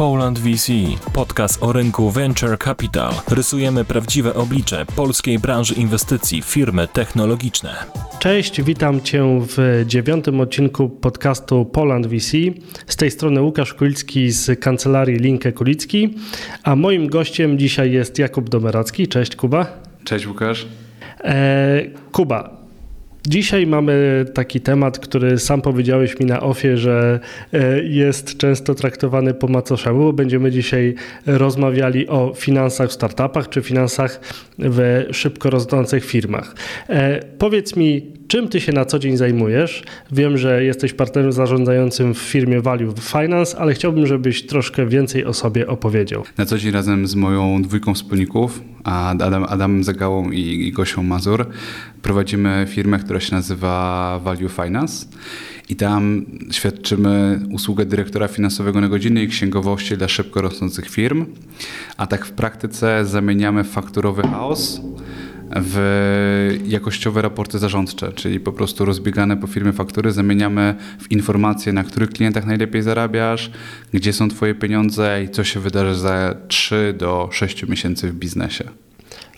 Poland 0.00 0.38
VC, 0.38 0.72
podcast 1.14 1.62
o 1.62 1.72
rynku 1.72 2.10
Venture 2.10 2.58
Capital. 2.58 3.12
Rysujemy 3.30 3.84
prawdziwe 3.84 4.34
oblicze 4.34 4.86
polskiej 4.96 5.38
branży 5.38 5.74
inwestycji 5.74 6.42
w 6.42 6.44
firmy 6.44 6.88
technologiczne. 6.92 7.70
Cześć, 8.18 8.62
witam 8.62 9.00
Cię 9.00 9.40
w 9.40 9.84
dziewiątym 9.86 10.40
odcinku 10.40 10.88
podcastu 10.88 11.64
Poland 11.64 12.06
VC. 12.06 12.32
Z 12.86 12.96
tej 12.96 13.10
strony 13.10 13.42
Łukasz 13.42 13.74
Kulicki 13.74 14.30
z 14.30 14.60
kancelarii 14.60 15.18
Linkę 15.18 15.52
Kulicki, 15.52 16.14
a 16.62 16.76
moim 16.76 17.08
gościem 17.08 17.58
dzisiaj 17.58 17.92
jest 17.92 18.18
Jakub 18.18 18.48
Domeracki. 18.48 19.08
Cześć 19.08 19.36
Kuba. 19.36 19.66
Cześć 20.04 20.26
Łukasz. 20.26 20.66
E, 21.24 21.82
Kuba, 22.12 22.59
Dzisiaj 23.26 23.66
mamy 23.66 24.24
taki 24.34 24.60
temat, 24.60 24.98
który 24.98 25.38
sam 25.38 25.62
powiedziałeś 25.62 26.20
mi 26.20 26.26
na 26.26 26.40
ofie, 26.40 26.76
że 26.76 27.20
e, 27.52 27.82
jest 27.82 28.36
często 28.36 28.74
traktowany 28.74 29.34
po 29.34 29.48
macoszemu. 29.48 30.12
Będziemy 30.12 30.50
dzisiaj 30.50 30.94
rozmawiali 31.26 32.08
o 32.08 32.32
finansach 32.36 32.88
w 32.88 32.92
startupach 32.92 33.48
czy 33.48 33.62
finansach 33.62 34.20
w 34.58 35.06
szybko 35.12 35.50
rosnących 35.50 36.04
firmach. 36.04 36.54
E, 36.88 37.20
powiedz 37.38 37.76
mi, 37.76 38.19
czym 38.30 38.48
ty 38.48 38.60
się 38.60 38.72
na 38.72 38.84
co 38.84 38.98
dzień 38.98 39.16
zajmujesz? 39.16 39.82
Wiem, 40.12 40.38
że 40.38 40.64
jesteś 40.64 40.92
partnerem 40.92 41.32
zarządzającym 41.32 42.14
w 42.14 42.18
firmie 42.18 42.60
Value 42.60 42.94
Finance, 43.00 43.58
ale 43.58 43.74
chciałbym, 43.74 44.06
żebyś 44.06 44.46
troszkę 44.46 44.86
więcej 44.86 45.24
o 45.24 45.34
sobie 45.34 45.66
opowiedział. 45.66 46.24
Na 46.38 46.46
co 46.46 46.58
dzień 46.58 46.72
razem 46.72 47.06
z 47.06 47.14
moją 47.14 47.62
dwójką 47.62 47.94
wspólników, 47.94 48.62
Adam, 49.48 49.84
Zagałą 49.84 50.30
i, 50.30 50.40
i 50.40 50.72
Gosią 50.72 51.02
Mazur, 51.02 51.46
prowadzimy 52.02 52.66
firmę, 52.68 52.98
która 52.98 53.20
się 53.20 53.34
nazywa 53.34 54.20
Value 54.24 54.48
Finance 54.48 55.06
i 55.68 55.76
tam 55.76 56.26
świadczymy 56.50 57.40
usługę 57.52 57.86
dyrektora 57.86 58.28
finansowego 58.28 58.80
na 58.80 58.88
godzinnej 58.88 59.28
księgowości 59.28 59.96
dla 59.96 60.08
szybko 60.08 60.42
rosnących 60.42 60.90
firm, 60.90 61.26
a 61.96 62.06
tak 62.06 62.26
w 62.26 62.32
praktyce 62.32 63.06
zamieniamy 63.06 63.64
fakturowy 63.64 64.22
chaos 64.22 64.80
w 65.56 66.58
jakościowe 66.66 67.22
raporty 67.22 67.58
zarządcze, 67.58 68.12
czyli 68.12 68.40
po 68.40 68.52
prostu 68.52 68.84
rozbiegane 68.84 69.36
po 69.36 69.46
firmie 69.46 69.72
faktury 69.72 70.12
zamieniamy 70.12 70.74
w 71.00 71.12
informacje, 71.12 71.72
na 71.72 71.84
których 71.84 72.10
klientach 72.10 72.46
najlepiej 72.46 72.82
zarabiasz, 72.82 73.50
gdzie 73.92 74.12
są 74.12 74.28
twoje 74.28 74.54
pieniądze 74.54 75.22
i 75.24 75.28
co 75.28 75.44
się 75.44 75.60
wydarzy 75.60 75.94
za 75.94 76.34
3 76.48 76.94
do 76.98 77.28
6 77.32 77.68
miesięcy 77.68 78.08
w 78.08 78.14
biznesie. 78.14 78.64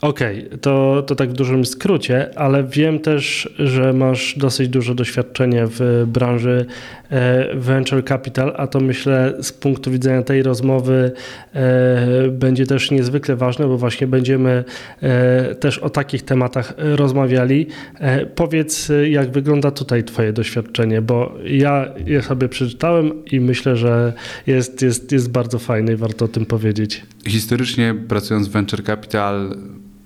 Okej, 0.03 0.47
okay, 0.47 0.58
to, 0.58 1.05
to 1.06 1.14
tak 1.14 1.31
w 1.31 1.33
dużym 1.33 1.64
skrócie, 1.64 2.39
ale 2.39 2.64
wiem 2.64 2.98
też, 2.98 3.48
że 3.58 3.92
masz 3.92 4.39
dosyć 4.39 4.69
duże 4.69 4.95
doświadczenie 4.95 5.64
w 5.67 6.05
branży 6.06 6.67
e, 7.11 7.55
venture 7.55 8.05
capital, 8.05 8.55
a 8.56 8.67
to 8.67 8.80
myślę 8.80 9.34
z 9.42 9.53
punktu 9.53 9.91
widzenia 9.91 10.23
tej 10.23 10.42
rozmowy 10.42 11.12
e, 11.55 12.28
będzie 12.28 12.67
też 12.67 12.91
niezwykle 12.91 13.36
ważne, 13.36 13.67
bo 13.67 13.78
właśnie 13.78 14.06
będziemy 14.06 14.64
e, 15.03 15.55
też 15.55 15.78
o 15.78 15.91
takich 15.91 16.23
tematach 16.23 16.75
rozmawiali. 16.78 17.67
Powiedz, 18.34 18.92
jak 19.11 19.30
wygląda 19.30 19.70
tutaj 19.70 20.05
Twoje 20.05 20.33
doświadczenie, 20.33 21.03
bo 21.03 21.34
ja 21.45 21.89
je 22.06 22.23
sobie 22.23 22.48
przeczytałem 22.48 23.25
i 23.25 23.41
myślę, 23.41 23.77
że 23.77 24.12
jest, 24.47 24.83
jest, 24.83 25.12
jest 25.12 25.30
bardzo 25.30 25.58
fajne 25.58 25.92
i 25.92 25.97
warto 25.97 26.25
o 26.25 26.28
tym 26.28 26.47
powiedzieć. 26.47 27.03
Historycznie 27.27 27.95
pracując 28.08 28.48
w 28.48 28.50
venture 28.50 28.84
capital, 28.84 29.56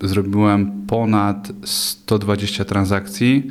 zrobiłem 0.01 0.71
ponad 0.87 1.51
120 1.63 2.65
transakcji. 2.65 3.47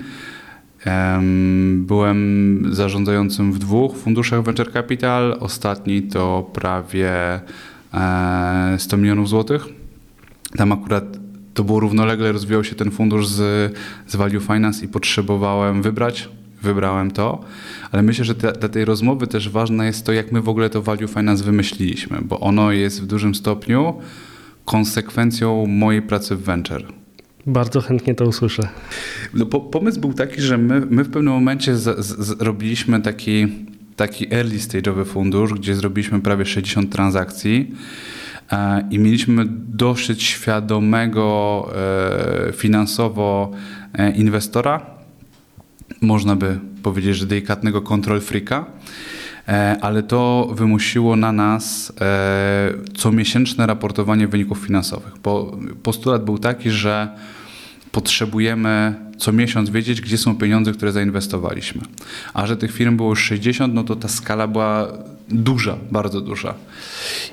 Byłem 1.74 2.62
zarządzającym 2.70 3.52
w 3.52 3.58
dwóch 3.58 3.96
funduszach 3.96 4.42
Venture 4.42 4.72
Capital. 4.72 5.36
Ostatni 5.40 6.02
to 6.02 6.50
prawie 6.52 7.12
100 8.78 8.96
e, 8.96 9.00
milionów 9.00 9.28
złotych. 9.28 9.66
Tam 10.56 10.72
akurat 10.72 11.04
to 11.54 11.64
było 11.64 11.80
równolegle, 11.80 12.32
rozwijał 12.32 12.64
się 12.64 12.74
ten 12.74 12.90
fundusz 12.90 13.26
z, 13.28 13.72
z 14.06 14.16
Value 14.16 14.40
Finance 14.40 14.84
i 14.84 14.88
potrzebowałem 14.88 15.82
wybrać. 15.82 16.28
Wybrałem 16.62 17.10
to, 17.10 17.40
ale 17.92 18.02
myślę, 18.02 18.24
że 18.24 18.34
te, 18.34 18.52
dla 18.52 18.68
tej 18.68 18.84
rozmowy 18.84 19.26
też 19.26 19.48
ważne 19.48 19.86
jest 19.86 20.06
to, 20.06 20.12
jak 20.12 20.32
my 20.32 20.42
w 20.42 20.48
ogóle 20.48 20.70
to 20.70 20.82
Value 20.82 21.08
Finance 21.08 21.44
wymyśliliśmy, 21.44 22.18
bo 22.22 22.40
ono 22.40 22.72
jest 22.72 23.02
w 23.02 23.06
dużym 23.06 23.34
stopniu 23.34 23.94
konsekwencją 24.66 25.66
mojej 25.66 26.02
pracy 26.02 26.36
w 26.36 26.42
venture. 26.42 26.84
Bardzo 27.46 27.80
chętnie 27.80 28.14
to 28.14 28.24
usłyszę. 28.24 28.68
No, 29.34 29.46
po, 29.46 29.60
pomysł 29.60 30.00
był 30.00 30.12
taki, 30.12 30.40
że 30.40 30.58
my, 30.58 30.80
my 30.90 31.04
w 31.04 31.10
pewnym 31.10 31.32
momencie 31.32 31.76
zrobiliśmy 31.76 33.02
taki, 33.02 33.46
taki 33.96 34.34
early 34.34 34.58
stage'owy 34.58 35.04
fundusz, 35.04 35.54
gdzie 35.54 35.74
zrobiliśmy 35.74 36.20
prawie 36.20 36.46
60 36.46 36.92
transakcji 36.92 37.74
e, 38.52 38.88
i 38.90 38.98
mieliśmy 38.98 39.44
dosyć 39.68 40.22
świadomego 40.22 41.68
e, 42.48 42.52
finansowo 42.52 43.50
e, 43.94 44.10
inwestora, 44.10 44.86
można 46.00 46.36
by 46.36 46.58
powiedzieć, 46.82 47.16
że 47.16 47.26
delikatnego 47.26 47.82
control 47.82 48.20
freaka, 48.20 48.66
ale 49.80 50.02
to 50.02 50.48
wymusiło 50.54 51.16
na 51.16 51.32
nas 51.32 51.92
e, 52.00 52.72
comiesięczne 52.96 53.66
raportowanie 53.66 54.28
wyników 54.28 54.58
finansowych, 54.58 55.12
bo 55.22 55.58
postulat 55.82 56.24
był 56.24 56.38
taki, 56.38 56.70
że 56.70 57.08
potrzebujemy 57.92 58.94
co 59.16 59.32
miesiąc 59.32 59.70
wiedzieć, 59.70 60.00
gdzie 60.00 60.18
są 60.18 60.36
pieniądze, 60.36 60.72
które 60.72 60.92
zainwestowaliśmy. 60.92 61.82
A 62.34 62.46
że 62.46 62.56
tych 62.56 62.72
firm 62.72 62.96
było 62.96 63.10
już 63.10 63.24
60, 63.24 63.74
no 63.74 63.84
to 63.84 63.96
ta 63.96 64.08
skala 64.08 64.48
była 64.48 64.88
duża, 65.28 65.78
bardzo 65.90 66.20
duża. 66.20 66.54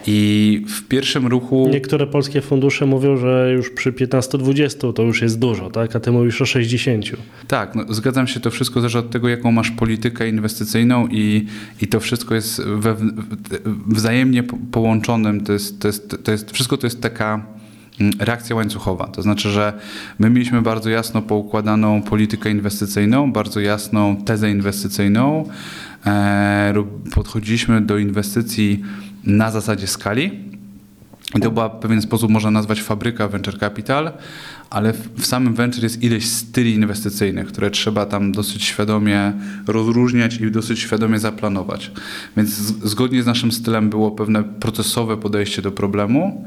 I 0.08 0.62
w 0.68 0.88
pierwszym 0.88 1.28
ruchu. 1.28 1.70
Niektóre 1.72 2.08
polskie 2.08 2.42
fundusze 2.42 2.86
mówią, 2.86 3.18
że 3.18 3.54
już 3.54 3.70
przy 3.70 3.92
15-20 3.92 4.94
to 4.94 5.04
już 5.04 5.22
jest 5.22 5.40
dużo, 5.40 5.70
tak? 5.70 5.96
A 5.96 6.00
ty 6.00 6.12
mówisz 6.12 6.42
o 6.42 6.46
60. 6.46 7.06
Tak, 7.48 7.76
no, 7.76 7.94
zgadzam 7.94 8.28
się, 8.28 8.40
to 8.40 8.52
wszystko 8.52 8.82
zależy 8.82 9.00
od 9.00 9.10
tego, 9.10 9.30
jaką 9.30 9.52
masz 9.52 9.72
politykę 9.72 10.30
inwestycyjną 10.30 11.08
i, 11.08 11.46
i 11.82 11.88
to 11.88 12.00
wszystko 12.00 12.36
jest 12.36 12.62
we, 12.62 12.96
wzajemnie 13.88 14.44
połączonym. 14.72 15.44
To 15.44 15.54
jest, 15.54 15.80
to 15.80 15.88
jest, 15.88 16.18
to 16.24 16.32
jest, 16.32 16.52
wszystko 16.52 16.78
to 16.78 16.88
jest 16.88 17.02
taka 17.02 17.46
reakcja 18.20 18.56
łańcuchowa. 18.56 19.08
To 19.08 19.22
znaczy, 19.22 19.50
że 19.50 19.74
my 20.20 20.30
mieliśmy 20.30 20.62
bardzo 20.62 20.90
jasno 20.90 21.22
poukładaną 21.22 22.02
politykę 22.02 22.52
inwestycyjną, 22.52 23.32
bardzo 23.32 23.60
jasną 23.60 24.16
tezę 24.16 24.52
inwestycyjną. 24.52 25.50
E, 26.06 26.74
podchodziliśmy 27.14 27.82
do 27.82 27.98
inwestycji 27.98 28.82
na 29.24 29.52
zasadzie 29.52 29.88
skali. 29.88 30.54
To 31.42 31.52
była 31.52 31.70
w 31.70 31.80
pewien 31.80 32.02
sposób 32.02 32.32
można 32.32 32.52
nazwać 32.52 32.82
fabryka 32.82 33.28
venture 33.28 33.60
capital, 33.60 34.12
ale 34.70 34.94
w 35.18 35.26
samym 35.26 35.54
venture 35.54 35.84
jest 35.84 36.04
ileś 36.04 36.30
styli 36.30 36.74
inwestycyjnych, 36.74 37.48
które 37.48 37.72
trzeba 37.72 38.06
tam 38.06 38.32
dosyć 38.32 38.64
świadomie 38.64 39.34
rozróżniać 39.68 40.36
i 40.36 40.52
dosyć 40.52 40.80
świadomie 40.80 41.20
zaplanować. 41.20 41.92
Więc 42.38 42.50
zgodnie 42.84 43.24
z 43.24 43.26
naszym 43.26 43.52
stylem 43.52 43.90
było 43.90 44.12
pewne 44.12 44.44
procesowe 44.44 45.18
podejście 45.18 45.62
do 45.62 45.72
problemu 45.72 46.46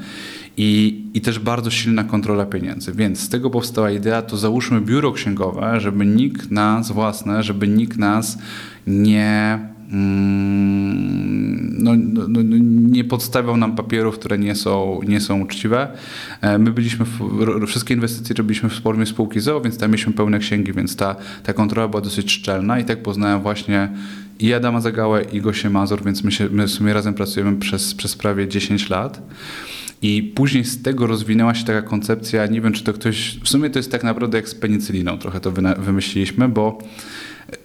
i, 0.56 1.02
i 1.14 1.20
też 1.20 1.38
bardzo 1.38 1.70
silna 1.70 2.04
kontrola 2.04 2.46
pieniędzy. 2.46 2.92
Więc 2.92 3.20
z 3.20 3.28
tego 3.28 3.50
powstała 3.50 3.90
idea, 3.90 4.22
to 4.22 4.36
załóżmy 4.36 4.80
biuro 4.80 5.12
księgowe, 5.12 5.80
żeby 5.80 6.06
nikt 6.06 6.50
nas 6.50 6.92
własne, 6.92 7.42
żeby 7.42 7.68
nikt 7.68 7.98
nas 7.98 8.38
nie 8.86 9.58
Mm, 9.92 11.82
no, 11.82 11.92
no, 11.96 12.28
no, 12.28 12.40
nie 12.90 13.04
podstawiał 13.04 13.56
nam 13.56 13.76
papierów, 13.76 14.18
które 14.18 14.38
nie 14.38 14.54
są, 14.54 15.00
nie 15.08 15.20
są 15.20 15.40
uczciwe. 15.40 15.88
E, 16.40 16.58
my 16.58 16.70
byliśmy, 16.70 17.04
w, 17.04 17.66
wszystkie 17.66 17.94
inwestycje 17.94 18.34
robiliśmy 18.34 18.68
w 18.68 18.80
formie 18.80 19.06
spółki 19.06 19.40
ZOO, 19.40 19.60
więc 19.60 19.78
tam 19.78 19.90
mieliśmy 19.90 20.12
pełne 20.12 20.38
księgi, 20.38 20.72
więc 20.72 20.96
ta, 20.96 21.16
ta 21.42 21.52
kontrola 21.52 21.88
była 21.88 22.00
dosyć 22.00 22.32
szczelna 22.32 22.78
i 22.78 22.84
tak 22.84 23.02
poznałem 23.02 23.42
właśnie 23.42 23.88
i 24.38 24.54
Adama 24.54 24.80
Zagałę 24.80 25.22
i 25.32 25.40
Gosię 25.40 25.70
Mazur, 25.70 26.04
więc 26.04 26.24
my, 26.24 26.32
się, 26.32 26.48
my 26.50 26.66
w 26.66 26.70
sumie 26.70 26.92
razem 26.92 27.14
pracujemy 27.14 27.56
przez, 27.56 27.94
przez 27.94 28.16
prawie 28.16 28.48
10 28.48 28.90
lat. 28.90 29.22
I 30.02 30.22
później 30.22 30.64
z 30.64 30.82
tego 30.82 31.06
rozwinęła 31.06 31.54
się 31.54 31.64
taka 31.64 31.82
koncepcja, 31.82 32.46
nie 32.46 32.60
wiem 32.60 32.72
czy 32.72 32.84
to 32.84 32.92
ktoś, 32.92 33.38
w 33.44 33.48
sumie 33.48 33.70
to 33.70 33.78
jest 33.78 33.92
tak 33.92 34.04
naprawdę 34.04 34.38
jak 34.38 34.48
z 34.48 34.54
penicyliną, 34.54 35.18
trochę 35.18 35.40
to 35.40 35.52
wymyśliliśmy, 35.78 36.48
bo 36.48 36.78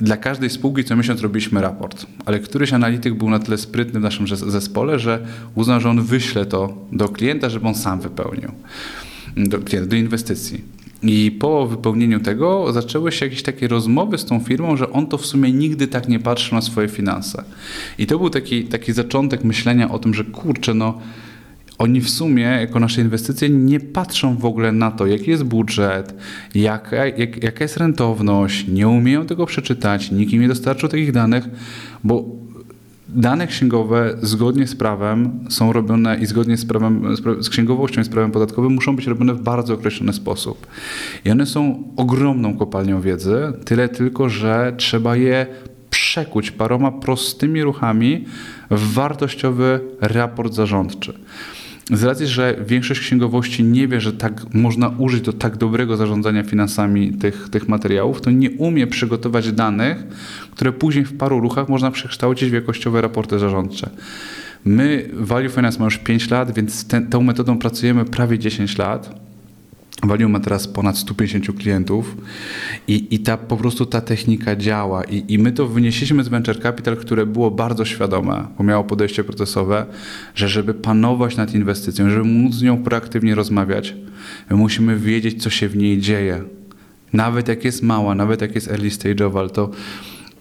dla 0.01 0.17
każdej 0.17 0.49
spółki 0.49 0.83
co 0.83 0.95
miesiąc 0.95 1.21
robiliśmy 1.21 1.61
raport, 1.61 2.05
ale 2.25 2.39
któryś 2.39 2.73
analityk 2.73 3.13
był 3.13 3.29
na 3.29 3.39
tyle 3.39 3.57
sprytny 3.57 3.99
w 3.99 4.03
naszym 4.03 4.27
zespole, 4.27 4.99
że 4.99 5.27
uznał, 5.55 5.81
że 5.81 5.89
on 5.89 6.01
wyśle 6.01 6.45
to 6.45 6.77
do 6.91 7.09
klienta, 7.09 7.49
żeby 7.49 7.67
on 7.67 7.75
sam 7.75 8.01
wypełnił, 8.01 8.51
do, 9.37 9.57
do 9.85 9.95
inwestycji. 9.95 10.63
I 11.03 11.31
po 11.31 11.67
wypełnieniu 11.67 12.19
tego 12.19 12.73
zaczęły 12.73 13.11
się 13.11 13.25
jakieś 13.25 13.43
takie 13.43 13.67
rozmowy 13.67 14.17
z 14.17 14.25
tą 14.25 14.39
firmą, 14.39 14.77
że 14.77 14.91
on 14.91 15.07
to 15.07 15.17
w 15.17 15.25
sumie 15.25 15.51
nigdy 15.51 15.87
tak 15.87 16.09
nie 16.09 16.19
patrzył 16.19 16.55
na 16.55 16.61
swoje 16.61 16.87
finanse. 16.87 17.43
I 17.97 18.07
to 18.07 18.17
był 18.17 18.29
taki, 18.29 18.63
taki 18.63 18.93
zaczątek 18.93 19.43
myślenia 19.43 19.91
o 19.91 19.99
tym, 19.99 20.13
że 20.13 20.23
kurczę, 20.23 20.73
no 20.73 21.01
oni 21.81 22.01
w 22.01 22.09
sumie, 22.09 22.43
jako 22.43 22.79
nasze 22.79 23.01
inwestycje, 23.01 23.49
nie 23.49 23.79
patrzą 23.79 24.37
w 24.37 24.45
ogóle 24.45 24.71
na 24.71 24.91
to, 24.91 25.07
jaki 25.07 25.31
jest 25.31 25.43
budżet, 25.43 26.13
jaka, 26.55 27.05
jak, 27.05 27.43
jaka 27.43 27.63
jest 27.63 27.77
rentowność, 27.77 28.67
nie 28.67 28.87
umieją 28.87 29.25
tego 29.25 29.45
przeczytać, 29.45 30.11
nikt 30.11 30.33
im 30.33 30.41
nie 30.41 30.47
dostarczył 30.47 30.89
takich 30.89 31.11
danych, 31.11 31.43
bo 32.03 32.25
dane 33.09 33.47
księgowe 33.47 34.17
zgodnie 34.21 34.67
z 34.67 34.75
prawem 34.75 35.39
są 35.49 35.73
robione 35.73 36.17
i 36.17 36.25
zgodnie 36.25 36.57
z, 36.57 36.65
prawem, 36.65 37.15
z 37.39 37.49
księgowością 37.49 38.01
i 38.01 38.03
z 38.03 38.09
prawem 38.09 38.31
podatkowym 38.31 38.73
muszą 38.73 38.95
być 38.95 39.07
robione 39.07 39.33
w 39.33 39.41
bardzo 39.41 39.73
określony 39.73 40.13
sposób. 40.13 40.67
I 41.25 41.31
one 41.31 41.45
są 41.45 41.83
ogromną 41.95 42.57
kopalnią 42.57 43.01
wiedzy, 43.01 43.53
tyle 43.65 43.89
tylko, 43.89 44.29
że 44.29 44.73
trzeba 44.77 45.15
je 45.15 45.45
przekuć 45.89 46.51
paroma 46.51 46.91
prostymi 46.91 47.63
ruchami 47.63 48.25
w 48.71 48.93
wartościowy 48.93 49.79
raport 50.01 50.53
zarządczy. 50.53 51.13
Z 51.91 52.03
racji, 52.03 52.27
że 52.27 52.55
większość 52.67 52.99
księgowości 52.99 53.63
nie 53.63 53.87
wie, 53.87 54.01
że 54.01 54.13
tak 54.13 54.53
można 54.53 54.89
użyć 54.97 55.21
do 55.21 55.33
tak 55.33 55.57
dobrego 55.57 55.97
zarządzania 55.97 56.43
finansami 56.43 57.13
tych, 57.13 57.49
tych 57.49 57.69
materiałów, 57.69 58.21
to 58.21 58.31
nie 58.31 58.51
umie 58.51 58.87
przygotować 58.87 59.51
danych, 59.51 60.03
które 60.51 60.71
później 60.71 61.05
w 61.05 61.17
paru 61.17 61.39
ruchach 61.39 61.69
można 61.69 61.91
przekształcić 61.91 62.49
w 62.49 62.53
jakościowe 62.53 63.01
raporty 63.01 63.39
zarządcze. 63.39 63.89
My, 64.65 65.09
Value 65.13 65.49
Finance 65.49 65.79
ma 65.79 65.85
już 65.85 65.97
5 65.97 66.29
lat, 66.29 66.55
więc 66.55 66.87
ten, 66.87 67.07
tą 67.07 67.21
metodą 67.21 67.57
pracujemy 67.57 68.05
prawie 68.05 68.39
10 68.39 68.77
lat. 68.77 69.30
Value 70.03 70.29
ma 70.29 70.39
teraz 70.39 70.67
ponad 70.67 70.97
150 70.97 71.59
klientów 71.59 72.17
i, 72.87 73.15
i 73.15 73.19
ta, 73.19 73.37
po 73.37 73.57
prostu 73.57 73.85
ta 73.85 74.01
technika 74.01 74.55
działa 74.55 75.03
I, 75.03 75.25
i 75.27 75.39
my 75.39 75.51
to 75.51 75.67
wynieśliśmy 75.67 76.23
z 76.23 76.27
Venture 76.27 76.61
Capital, 76.61 76.97
które 76.97 77.25
było 77.25 77.51
bardzo 77.51 77.85
świadome, 77.85 78.47
bo 78.57 78.63
miało 78.63 78.83
podejście 78.83 79.23
procesowe, 79.23 79.85
że 80.35 80.49
żeby 80.49 80.73
panować 80.73 81.37
nad 81.37 81.55
inwestycją, 81.55 82.09
żeby 82.09 82.23
móc 82.23 82.55
z 82.55 82.61
nią 82.61 82.83
proaktywnie 82.83 83.35
rozmawiać, 83.35 83.95
my 84.49 84.55
musimy 84.55 84.97
wiedzieć, 84.97 85.43
co 85.43 85.49
się 85.49 85.67
w 85.67 85.77
niej 85.77 85.99
dzieje. 85.99 86.43
Nawet 87.13 87.47
jak 87.47 87.65
jest 87.65 87.83
mała, 87.83 88.15
nawet 88.15 88.41
jak 88.41 88.55
jest 88.55 88.67
early 88.67 88.89
stage'owa, 88.89 89.49
to 89.49 89.69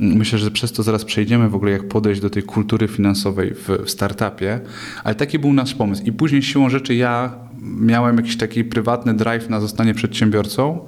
Myślę, 0.00 0.38
że 0.38 0.50
przez 0.50 0.72
to 0.72 0.82
zaraz 0.82 1.04
przejdziemy 1.04 1.48
w 1.48 1.54
ogóle, 1.54 1.72
jak 1.72 1.88
podejść 1.88 2.20
do 2.20 2.30
tej 2.30 2.42
kultury 2.42 2.88
finansowej 2.88 3.54
w 3.54 3.90
startupie, 3.90 4.60
ale 5.04 5.14
taki 5.14 5.38
był 5.38 5.52
nasz 5.52 5.74
pomysł. 5.74 6.02
I 6.04 6.12
później 6.12 6.42
siłą 6.42 6.68
rzeczy 6.70 6.94
ja 6.94 7.34
miałem 7.62 8.16
jakiś 8.16 8.36
taki 8.36 8.64
prywatny 8.64 9.14
drive 9.14 9.48
na 9.50 9.60
zostanie 9.60 9.94
przedsiębiorcą, 9.94 10.80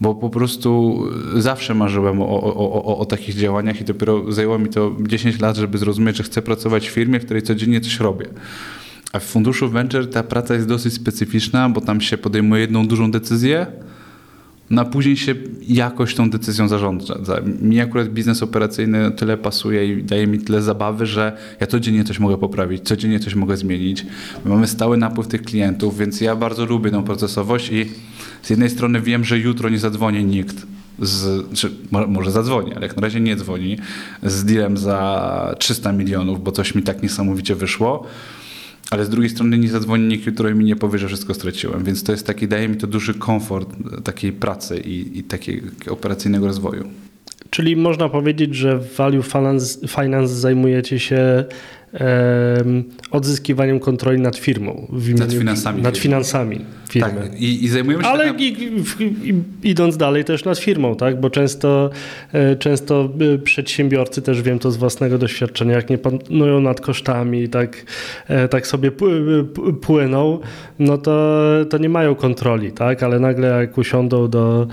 bo 0.00 0.14
po 0.14 0.30
prostu 0.30 1.02
zawsze 1.36 1.74
marzyłem 1.74 2.22
o, 2.22 2.26
o, 2.26 2.84
o, 2.84 2.98
o, 2.98 3.04
takich 3.04 3.34
działaniach 3.34 3.80
i 3.80 3.84
dopiero 3.84 4.32
zajęło 4.32 4.58
mi 4.58 4.68
to 4.68 4.96
10 5.00 5.40
lat, 5.40 5.56
żeby 5.56 5.78
zrozumieć, 5.78 6.16
że 6.16 6.22
chcę 6.22 6.42
pracować 6.42 6.88
w 6.88 6.92
firmie, 6.92 7.20
w 7.20 7.24
której 7.24 7.42
codziennie 7.42 7.80
coś 7.80 8.00
robię. 8.00 8.26
A 9.12 9.18
w 9.18 9.24
funduszu 9.24 9.68
venture 9.68 10.10
ta 10.10 10.22
praca 10.22 10.54
jest 10.54 10.68
dosyć 10.68 10.94
specyficzna, 10.94 11.68
bo 11.68 11.80
tam 11.80 12.00
się 12.00 12.18
podejmuje 12.18 12.60
jedną 12.60 12.86
dużą 12.86 13.10
decyzję, 13.10 13.66
no 14.72 14.82
a 14.82 14.84
później 14.84 15.16
się 15.16 15.34
jakoś 15.68 16.14
tą 16.14 16.30
decyzją 16.30 16.68
zarządza. 16.68 17.14
Mi 17.60 17.80
akurat 17.80 18.08
biznes 18.08 18.42
operacyjny 18.42 19.10
tyle 19.10 19.36
pasuje 19.36 19.92
i 19.92 20.02
daje 20.02 20.26
mi 20.26 20.38
tyle 20.38 20.62
zabawy, 20.62 21.06
że 21.06 21.36
ja 21.60 21.66
codziennie 21.66 22.04
coś 22.04 22.18
mogę 22.18 22.38
poprawić, 22.38 22.82
codziennie 22.82 23.20
coś 23.20 23.34
mogę 23.34 23.56
zmienić. 23.56 24.06
My 24.44 24.50
mamy 24.50 24.66
stały 24.66 24.96
napływ 24.96 25.28
tych 25.28 25.42
klientów, 25.42 25.98
więc 25.98 26.20
ja 26.20 26.36
bardzo 26.36 26.64
lubię 26.64 26.90
tą 26.90 27.04
procesowość 27.04 27.72
i 27.72 27.86
z 28.42 28.50
jednej 28.50 28.70
strony 28.70 29.00
wiem, 29.00 29.24
że 29.24 29.38
jutro 29.38 29.68
nie 29.68 29.78
zadzwoni 29.78 30.24
nikt 30.24 30.66
z, 30.98 31.46
czy 31.54 31.70
może 32.08 32.30
zadzwoni, 32.30 32.74
ale 32.74 32.86
jak 32.86 32.96
na 32.96 33.02
razie 33.02 33.20
nie 33.20 33.36
dzwoni, 33.36 33.78
z 34.22 34.44
dealem 34.44 34.76
za 34.76 35.54
300 35.58 35.92
milionów, 35.92 36.44
bo 36.44 36.52
coś 36.52 36.74
mi 36.74 36.82
tak 36.82 37.02
niesamowicie 37.02 37.54
wyszło 37.54 38.06
ale 38.92 39.04
z 39.04 39.08
drugiej 39.08 39.30
strony 39.30 39.58
nie 39.58 39.68
zadzwoni 39.68 40.08
nikt, 40.08 40.34
który 40.34 40.54
mi 40.54 40.64
nie 40.64 40.76
powie, 40.76 40.98
że 40.98 41.08
wszystko 41.08 41.34
straciłem, 41.34 41.84
więc 41.84 42.02
to 42.02 42.12
jest 42.12 42.26
taki, 42.26 42.48
daje 42.48 42.68
mi 42.68 42.76
to 42.76 42.86
duży 42.86 43.14
komfort 43.14 43.68
takiej 44.04 44.32
pracy 44.32 44.80
i, 44.80 45.18
i 45.18 45.22
takiego 45.22 45.68
operacyjnego 45.90 46.46
rozwoju. 46.46 46.88
Czyli 47.50 47.76
można 47.76 48.08
powiedzieć, 48.08 48.54
że 48.54 48.78
w 48.78 48.96
Value 48.96 49.22
Finance, 49.22 49.88
finance 49.88 50.34
zajmujecie 50.34 50.98
się 50.98 51.44
odzyskiwaniem 53.10 53.80
kontroli 53.80 54.20
nad 54.20 54.36
firmą. 54.36 54.86
Imieniu, 54.92 55.18
nad 55.18 55.32
finansami. 55.32 55.82
Nad 55.82 55.98
finansami 55.98 56.60
firmy. 56.92 57.20
Tak, 57.20 57.40
i, 57.40 57.64
i 57.64 57.68
zajmujemy 57.68 58.04
się 58.04 58.10
Ale 58.10 58.26
tak 58.26 58.40
i, 58.40 58.46
i, 59.00 59.34
idąc 59.62 59.96
dalej 59.96 60.24
też 60.24 60.44
nad 60.44 60.58
firmą, 60.58 60.96
tak? 60.96 61.20
bo 61.20 61.30
często, 61.30 61.90
e, 62.32 62.56
często 62.56 63.08
e, 63.34 63.38
przedsiębiorcy, 63.38 64.22
też 64.22 64.42
wiem 64.42 64.58
to 64.58 64.70
z 64.70 64.76
własnego 64.76 65.18
doświadczenia, 65.18 65.74
jak 65.74 65.90
nie 65.90 65.98
panują 65.98 66.60
nad 66.60 66.80
kosztami, 66.80 67.48
tak, 67.48 67.84
e, 68.28 68.48
tak 68.48 68.66
sobie 68.66 68.90
płyną, 69.80 70.40
no 70.78 70.98
to, 70.98 71.42
to 71.70 71.78
nie 71.78 71.88
mają 71.88 72.14
kontroli, 72.14 72.72
tak? 72.72 73.02
ale 73.02 73.20
nagle 73.20 73.48
jak 73.48 73.78
usiądą 73.78 74.28
do, 74.28 74.66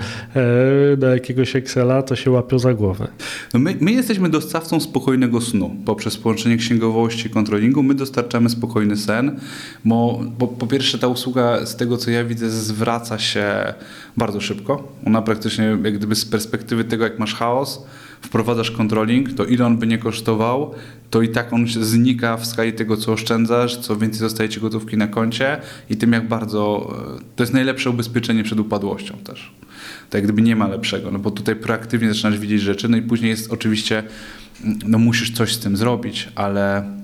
do 0.96 1.06
jakiegoś 1.06 1.56
Excela, 1.56 2.02
to 2.02 2.16
się 2.16 2.30
łapią 2.30 2.58
za 2.58 2.74
głowę. 2.74 3.08
No 3.54 3.60
my, 3.60 3.76
my 3.80 3.92
jesteśmy 3.92 4.28
dostawcą 4.28 4.80
spokojnego 4.80 5.40
snu 5.40 5.76
poprzez 5.84 6.16
połączenie 6.16 6.56
księgowości 6.56 7.09
i 7.26 7.30
kontrolingu. 7.30 7.82
My 7.82 7.94
dostarczamy 7.94 8.50
spokojny 8.50 8.96
sen, 8.96 9.40
bo, 9.84 10.20
bo 10.38 10.46
po 10.48 10.66
pierwsze 10.66 10.98
ta 10.98 11.06
usługa 11.06 11.66
z 11.66 11.76
tego, 11.76 11.96
co 11.96 12.10
ja 12.10 12.24
widzę, 12.24 12.50
zwraca 12.50 13.18
się 13.18 13.74
bardzo 14.16 14.40
szybko. 14.40 14.92
Ona 15.06 15.22
praktycznie, 15.22 15.64
jak 15.84 15.98
gdyby 15.98 16.14
z 16.14 16.24
perspektywy 16.24 16.84
tego, 16.84 17.04
jak 17.04 17.18
masz 17.18 17.34
chaos, 17.34 17.84
wprowadzasz 18.20 18.70
controlling, 18.70 19.32
to 19.32 19.44
ile 19.44 19.66
on 19.66 19.78
by 19.78 19.86
nie 19.86 19.98
kosztował, 19.98 20.74
to 21.10 21.22
i 21.22 21.28
tak 21.28 21.52
on 21.52 21.66
znika 21.66 22.36
w 22.36 22.46
skali 22.46 22.72
tego, 22.72 22.96
co 22.96 23.12
oszczędzasz, 23.12 23.76
co 23.76 23.96
więcej 23.96 24.18
zostaje 24.18 24.48
ci 24.48 24.60
gotówki 24.60 24.96
na 24.96 25.06
koncie 25.06 25.60
i 25.90 25.96
tym, 25.96 26.12
jak 26.12 26.28
bardzo. 26.28 26.92
E, 27.16 27.36
to 27.36 27.42
jest 27.42 27.52
najlepsze 27.52 27.90
ubezpieczenie 27.90 28.44
przed 28.44 28.60
upadłością 28.60 29.14
też. 29.14 29.52
Tak 30.10 30.24
gdyby 30.24 30.42
nie 30.42 30.56
ma 30.56 30.68
lepszego, 30.68 31.10
no 31.10 31.18
bo 31.18 31.30
tutaj 31.30 31.56
proaktywnie 31.56 32.08
zaczynasz 32.08 32.38
widzieć 32.38 32.60
rzeczy, 32.60 32.88
no 32.88 32.96
i 32.96 33.02
później 33.02 33.30
jest 33.30 33.52
oczywiście, 33.52 34.02
no 34.86 34.98
musisz 34.98 35.30
coś 35.30 35.54
z 35.54 35.58
tym 35.58 35.76
zrobić, 35.76 36.28
ale. 36.34 36.99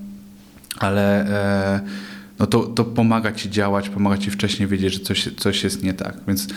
Ale 0.79 1.25
e, 1.27 1.79
no 2.39 2.47
to, 2.47 2.59
to 2.59 2.85
pomaga 2.85 3.31
ci 3.31 3.49
działać, 3.49 3.89
pomaga 3.89 4.17
ci 4.17 4.31
wcześniej 4.31 4.69
wiedzieć, 4.69 4.93
że 4.93 4.99
coś, 4.99 5.29
coś 5.37 5.63
jest 5.63 5.83
nie 5.83 5.93
tak. 5.93 6.17
Więc 6.27 6.47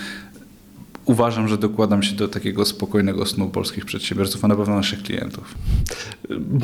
uważam, 1.10 1.48
że 1.48 1.58
dokładam 1.58 2.02
się 2.02 2.16
do 2.16 2.28
takiego 2.28 2.64
spokojnego 2.64 3.26
snu 3.26 3.48
polskich 3.48 3.84
przedsiębiorców, 3.84 4.44
a 4.44 4.48
na 4.48 4.56
pewno 4.56 4.76
naszych 4.76 5.02
klientów. 5.02 5.54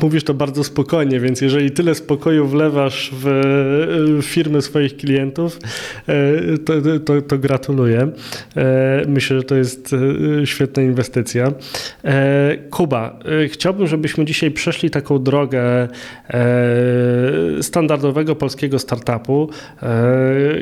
Mówisz 0.01 0.23
to 0.23 0.33
bardzo 0.33 0.63
spokojnie, 0.63 1.19
więc 1.19 1.41
jeżeli 1.41 1.71
tyle 1.71 1.95
spokoju 1.95 2.47
wlewasz 2.47 3.11
w 3.13 4.19
firmy 4.21 4.61
swoich 4.61 4.97
klientów, 4.97 5.59
e, 6.07 6.57
to, 6.57 6.73
to, 7.05 7.21
to 7.21 7.37
gratuluję. 7.37 8.11
E, 8.55 9.03
myślę, 9.07 9.37
że 9.37 9.43
to 9.43 9.55
jest 9.55 9.95
świetna 10.45 10.83
inwestycja. 10.83 11.51
Kuba, 12.69 13.19
chciałbym, 13.47 13.87
żebyśmy 13.87 14.25
dzisiaj 14.25 14.51
przeszli 14.51 14.89
taką 14.89 15.23
drogę 15.23 15.87
standardowego 17.61 18.35
polskiego 18.35 18.79
startupu. 18.79 19.49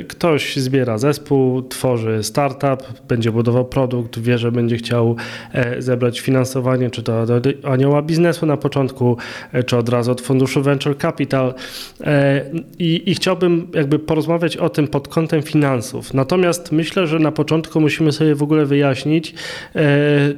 Ktoś 0.07 0.55
zbiera 0.55 0.97
zespół, 0.97 1.61
tworzy 1.61 2.23
startup, 2.23 2.83
będzie 3.07 3.31
budował 3.31 3.65
produkt, 3.75 4.19
wie, 4.19 4.37
że 4.37 4.51
będzie 4.51 4.77
chciał 4.77 5.15
e, 5.53 5.81
zebrać 5.81 6.19
finansowanie, 6.19 6.89
czy 6.89 7.03
to 7.03 7.21
od 7.21 7.29
anioła 7.63 8.01
biznesu 8.01 8.45
na 8.45 8.57
początku, 8.57 9.17
e, 9.53 9.63
czy 9.63 9.77
od 9.77 9.89
razu 9.89 10.11
od 10.11 10.21
funduszu 10.21 10.61
Venture 10.61 10.97
Capital. 10.97 11.53
E, 12.01 12.45
I, 12.79 13.11
I, 13.11 13.15
chciałbym 13.15 13.67
jakby 13.73 13.99
porozmawiać 13.99 14.57
o 14.57 14.69
tym 14.69 14.87
pod 14.87 15.07
kątem 15.07 15.41
finansów. 15.41 16.13
Natomiast 16.13 16.71
myślę, 16.71 17.07
że 17.07 17.19
na 17.19 17.31
początku 17.31 17.81
musimy 17.81 18.11
sobie 18.11 18.35
w 18.35 18.43
ogóle 18.43 18.65
wyjaśnić, 18.65 19.33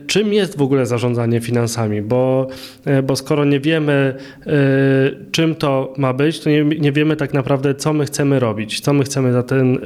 czym 0.07 0.33
jest 0.33 0.57
w 0.57 0.61
ogóle 0.61 0.85
zarządzanie 0.85 1.39
finansami, 1.41 2.01
bo, 2.01 2.47
bo 3.03 3.15
skoro 3.15 3.45
nie 3.45 3.59
wiemy, 3.59 4.13
czym 5.31 5.55
to 5.55 5.93
ma 5.97 6.13
być, 6.13 6.39
to 6.39 6.49
nie, 6.49 6.63
nie 6.63 6.91
wiemy 6.91 7.15
tak 7.15 7.33
naprawdę, 7.33 7.75
co 7.75 7.93
my 7.93 8.05
chcemy 8.05 8.39
robić, 8.39 8.79
co 8.79 8.93
my 8.93 9.03
chcemy 9.03 9.33
za 9.33 9.43
ten, 9.43 9.79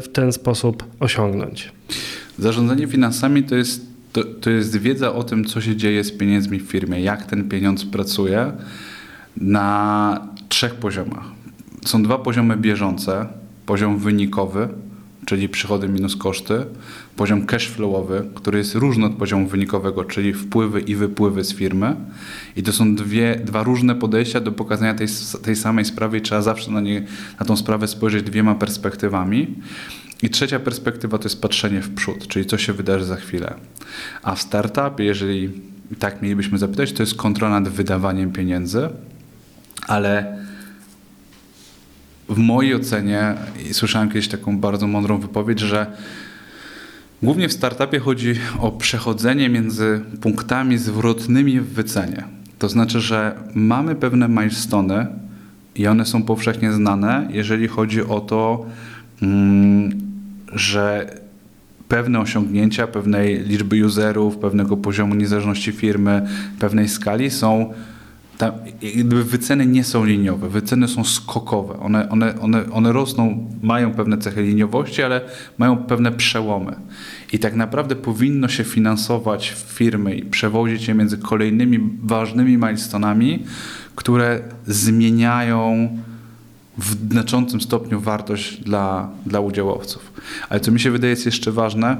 w 0.00 0.08
ten 0.12 0.32
sposób 0.32 0.84
osiągnąć. 1.00 1.72
Zarządzanie 2.38 2.86
finansami 2.86 3.42
to 3.42 3.56
jest, 3.56 3.86
to, 4.12 4.24
to 4.24 4.50
jest 4.50 4.76
wiedza 4.76 5.12
o 5.12 5.24
tym, 5.24 5.44
co 5.44 5.60
się 5.60 5.76
dzieje 5.76 6.04
z 6.04 6.12
pieniędzmi 6.12 6.58
w 6.58 6.62
firmie, 6.62 7.00
jak 7.00 7.26
ten 7.26 7.48
pieniądz 7.48 7.84
pracuje 7.84 8.52
na 9.36 10.28
trzech 10.48 10.74
poziomach. 10.74 11.24
Są 11.84 12.02
dwa 12.02 12.18
poziomy 12.18 12.56
bieżące. 12.56 13.26
Poziom 13.66 13.98
wynikowy, 13.98 14.68
czyli 15.26 15.48
przychody 15.48 15.88
minus 15.88 16.16
koszty, 16.16 16.64
poziom 17.16 17.46
cash 17.46 17.68
flowowy, 17.68 18.24
który 18.34 18.58
jest 18.58 18.74
różny 18.74 19.06
od 19.06 19.12
poziomu 19.12 19.46
wynikowego, 19.46 20.04
czyli 20.04 20.32
wpływy 20.32 20.80
i 20.80 20.94
wypływy 20.94 21.44
z 21.44 21.54
firmy. 21.54 21.96
I 22.56 22.62
to 22.62 22.72
są 22.72 22.94
dwie, 22.94 23.40
dwa 23.44 23.62
różne 23.62 23.94
podejścia 23.94 24.40
do 24.40 24.52
pokazania 24.52 24.94
tej, 24.94 25.06
tej 25.42 25.56
samej 25.56 25.84
sprawy 25.84 26.18
i 26.18 26.20
trzeba 26.20 26.42
zawsze 26.42 26.70
na, 26.70 26.80
nie, 26.80 27.06
na 27.40 27.46
tą 27.46 27.56
sprawę 27.56 27.88
spojrzeć 27.88 28.22
dwiema 28.22 28.54
perspektywami. 28.54 29.54
I 30.22 30.30
trzecia 30.30 30.60
perspektywa 30.60 31.18
to 31.18 31.24
jest 31.24 31.42
patrzenie 31.42 31.80
w 31.80 31.94
przód, 31.94 32.28
czyli 32.28 32.46
co 32.46 32.58
się 32.58 32.72
wydarzy 32.72 33.04
za 33.04 33.16
chwilę. 33.16 33.54
A 34.22 34.34
w 34.34 34.42
startupie, 34.42 35.04
jeżeli 35.04 35.50
tak 35.98 36.22
mielibyśmy 36.22 36.58
zapytać, 36.58 36.92
to 36.92 37.02
jest 37.02 37.14
kontrola 37.14 37.60
nad 37.60 37.72
wydawaniem 37.72 38.32
pieniędzy, 38.32 38.88
ale 39.86 40.38
w 42.28 42.38
mojej 42.38 42.74
ocenie, 42.74 43.34
i 43.70 43.74
słyszałem 43.74 44.08
kiedyś 44.08 44.28
taką 44.28 44.58
bardzo 44.58 44.86
mądrą 44.86 45.18
wypowiedź, 45.18 45.60
że 45.60 45.86
głównie 47.22 47.48
w 47.48 47.52
startupie 47.52 47.98
chodzi 47.98 48.34
o 48.60 48.72
przechodzenie 48.72 49.48
między 49.48 50.00
punktami 50.20 50.78
zwrotnymi 50.78 51.60
w 51.60 51.68
wycenie. 51.68 52.24
To 52.58 52.68
znaczy, 52.68 53.00
że 53.00 53.36
mamy 53.54 53.94
pewne 53.94 54.28
milestone 54.28 55.06
i 55.74 55.86
one 55.86 56.06
są 56.06 56.22
powszechnie 56.22 56.72
znane, 56.72 57.28
jeżeli 57.30 57.68
chodzi 57.68 58.02
o 58.02 58.20
to, 58.20 58.66
mm, 59.22 60.07
że 60.52 61.14
pewne 61.88 62.20
osiągnięcia 62.20 62.86
pewnej 62.86 63.40
liczby 63.40 63.86
userów, 63.86 64.36
pewnego 64.36 64.76
poziomu 64.76 65.14
niezależności 65.14 65.72
firmy, 65.72 66.28
pewnej 66.58 66.88
skali 66.88 67.30
są 67.30 67.72
tam, 68.38 68.52
jakby 68.82 69.24
wyceny 69.24 69.66
nie 69.66 69.84
są 69.84 70.04
liniowe, 70.04 70.48
wyceny 70.48 70.88
są 70.88 71.04
skokowe. 71.04 71.80
One, 71.80 72.08
one, 72.08 72.40
one, 72.40 72.70
one 72.70 72.92
rosną, 72.92 73.50
mają 73.62 73.94
pewne 73.94 74.18
cechy 74.18 74.42
liniowości, 74.42 75.02
ale 75.02 75.20
mają 75.58 75.76
pewne 75.76 76.12
przełomy. 76.12 76.76
I 77.32 77.38
tak 77.38 77.54
naprawdę 77.54 77.96
powinno 77.96 78.48
się 78.48 78.64
finansować 78.64 79.54
firmy 79.66 80.14
i 80.14 80.22
przewozić 80.22 80.88
je 80.88 80.94
między 80.94 81.18
kolejnymi 81.18 81.78
ważnymi 82.02 82.56
milestonami, 82.56 83.44
które 83.94 84.40
zmieniają 84.66 85.88
w 86.78 87.12
znaczącym 87.12 87.60
stopniu 87.60 88.00
wartość 88.00 88.60
dla, 88.60 89.10
dla 89.26 89.40
udziałowców. 89.40 90.12
Ale 90.48 90.60
co 90.60 90.72
mi 90.72 90.80
się 90.80 90.90
wydaje 90.90 91.10
jest 91.10 91.26
jeszcze 91.26 91.52
ważne, 91.52 91.96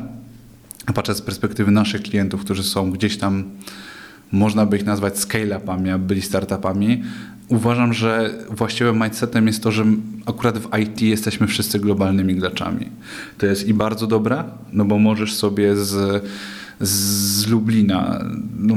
patrzę 0.94 1.14
z 1.14 1.22
perspektywy 1.22 1.70
naszych 1.70 2.02
klientów, 2.02 2.40
którzy 2.40 2.62
są 2.62 2.90
gdzieś 2.90 3.18
tam 3.18 3.44
można 4.32 4.66
by 4.66 4.76
ich 4.76 4.84
nazwać 4.84 5.14
scale-upami, 5.18 5.90
a 5.90 5.98
byli 5.98 6.22
startupami. 6.22 7.02
Uważam, 7.48 7.92
że 7.92 8.34
właściwym 8.50 9.02
mindsetem 9.02 9.46
jest 9.46 9.62
to, 9.62 9.72
że 9.72 9.84
akurat 10.26 10.58
w 10.58 10.78
IT 10.78 11.02
jesteśmy 11.02 11.46
wszyscy 11.46 11.78
globalnymi 11.78 12.34
graczami. 12.34 12.86
To 13.38 13.46
jest 13.46 13.68
i 13.68 13.74
bardzo 13.74 14.06
dobre, 14.06 14.44
no 14.72 14.84
bo 14.84 14.98
możesz 14.98 15.34
sobie 15.34 15.76
z, 15.76 16.24
z 16.80 17.46
Lublina, 17.46 18.24
no, 18.58 18.74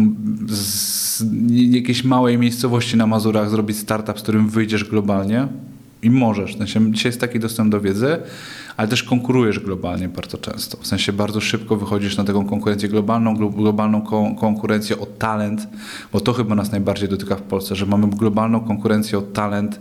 z 0.47 1.23
jakiejś 1.49 2.03
małej 2.03 2.37
miejscowości 2.37 2.97
na 2.97 3.07
Mazurach 3.07 3.49
zrobić 3.49 3.77
startup, 3.77 4.19
z 4.19 4.21
którym 4.21 4.49
wyjdziesz 4.49 4.83
globalnie 4.83 5.47
i 6.03 6.09
możesz. 6.09 6.55
W 6.55 6.57
sensie, 6.57 6.91
dzisiaj 6.91 7.09
jest 7.09 7.21
taki 7.21 7.39
dostęp 7.39 7.71
do 7.71 7.81
wiedzy, 7.81 8.17
ale 8.77 8.87
też 8.87 9.03
konkurujesz 9.03 9.59
globalnie 9.59 10.09
bardzo 10.09 10.37
często. 10.37 10.77
W 10.77 10.87
sensie 10.87 11.13
bardzo 11.13 11.41
szybko 11.41 11.75
wychodzisz 11.75 12.17
na 12.17 12.23
taką 12.23 12.45
konkurencję 12.45 12.89
globalną, 12.89 13.35
globalną 13.49 14.01
konkurencję 14.39 14.99
o 14.99 15.05
talent, 15.05 15.67
bo 16.13 16.19
to 16.19 16.33
chyba 16.33 16.55
nas 16.55 16.71
najbardziej 16.71 17.09
dotyka 17.09 17.35
w 17.35 17.41
Polsce, 17.41 17.75
że 17.75 17.85
mamy 17.85 18.07
globalną 18.07 18.59
konkurencję 18.59 19.17
o 19.17 19.21
talent 19.21 19.79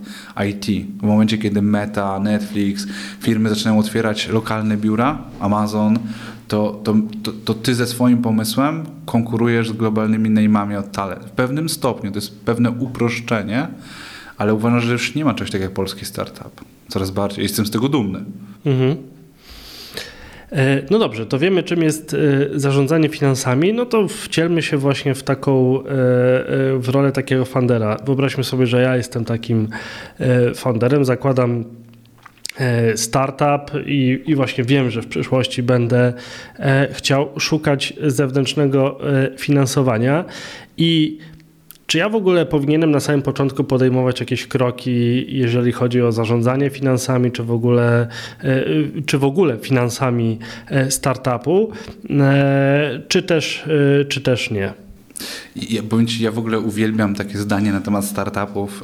IT. 0.49 0.87
W 0.99 1.03
momencie, 1.03 1.37
kiedy 1.37 1.61
Meta, 1.61 2.19
Netflix, 2.19 2.87
firmy 3.19 3.49
zaczynają 3.49 3.79
otwierać 3.79 4.27
lokalne 4.27 4.77
biura, 4.77 5.17
Amazon, 5.39 5.99
to, 6.47 6.81
to, 6.83 6.95
to, 7.23 7.31
to, 7.45 7.53
ty 7.53 7.75
ze 7.75 7.87
swoim 7.87 8.21
pomysłem 8.21 8.83
konkurujesz 9.05 9.69
z 9.69 9.71
globalnymi 9.71 10.29
name'ami 10.29 10.79
o 10.79 10.83
talent. 10.83 11.25
W 11.25 11.31
pewnym 11.31 11.69
stopniu 11.69 12.11
to 12.11 12.17
jest 12.17 12.45
pewne 12.45 12.71
uproszczenie, 12.71 13.67
ale 14.41 14.53
uważam, 14.53 14.81
że 14.81 14.91
już 14.93 15.15
nie 15.15 15.25
ma 15.25 15.33
czegoś 15.33 15.51
takiego 15.51 15.63
jak 15.63 15.73
polski 15.73 16.05
startup. 16.05 16.61
Coraz 16.87 17.11
bardziej. 17.11 17.43
Jestem 17.43 17.65
z 17.65 17.71
tego 17.71 17.89
dumny. 17.89 18.19
Mhm. 18.65 18.95
E, 20.51 20.81
no 20.89 20.99
dobrze, 20.99 21.25
to 21.25 21.39
wiemy, 21.39 21.63
czym 21.63 21.81
jest 21.81 22.13
e, 22.13 22.59
zarządzanie 22.59 23.09
finansami, 23.09 23.73
no 23.73 23.85
to 23.85 24.07
wcielmy 24.07 24.61
się 24.61 24.77
właśnie 24.77 25.15
w 25.15 25.23
taką, 25.23 25.79
e, 25.79 25.83
w 26.77 26.89
rolę 26.91 27.11
takiego 27.11 27.45
fundera. 27.45 27.97
Wyobraźmy 28.05 28.43
sobie, 28.43 28.67
że 28.67 28.81
ja 28.81 28.97
jestem 28.97 29.25
takim 29.25 29.67
funderem, 30.55 31.05
zakładam 31.05 31.63
startup 32.95 33.71
i, 33.85 34.23
i, 34.25 34.35
właśnie 34.35 34.63
wiem, 34.63 34.89
że 34.89 35.01
w 35.01 35.07
przyszłości 35.07 35.63
będę 35.63 36.13
chciał 36.91 37.29
szukać 37.39 37.93
zewnętrznego 38.07 38.99
finansowania 39.37 40.25
i 40.77 41.17
czy 41.91 41.97
ja 41.97 42.09
w 42.09 42.15
ogóle 42.15 42.45
powinienem 42.45 42.91
na 42.91 42.99
samym 42.99 43.21
początku 43.21 43.63
podejmować 43.63 44.19
jakieś 44.19 44.47
kroki, 44.47 45.25
jeżeli 45.37 45.71
chodzi 45.71 46.01
o 46.01 46.11
zarządzanie 46.11 46.69
finansami, 46.69 47.31
czy 47.31 47.43
w 47.43 47.51
ogóle, 47.51 48.07
e, 48.43 48.65
czy 49.05 49.17
w 49.17 49.23
ogóle 49.23 49.57
finansami 49.57 50.39
e, 50.67 50.91
startupu, 50.91 51.71
e, 52.09 53.01
czy 53.07 53.23
też, 53.23 53.65
czy 54.09 54.21
też 54.21 54.51
nie? 54.51 54.73
Ja, 55.55 55.83
powiem 55.89 56.07
Ci, 56.07 56.23
ja 56.23 56.31
w 56.31 56.37
ogóle 56.37 56.59
uwielbiam 56.59 57.15
takie 57.15 57.37
zdanie 57.37 57.71
na 57.71 57.81
temat 57.81 58.05
startupów. 58.05 58.83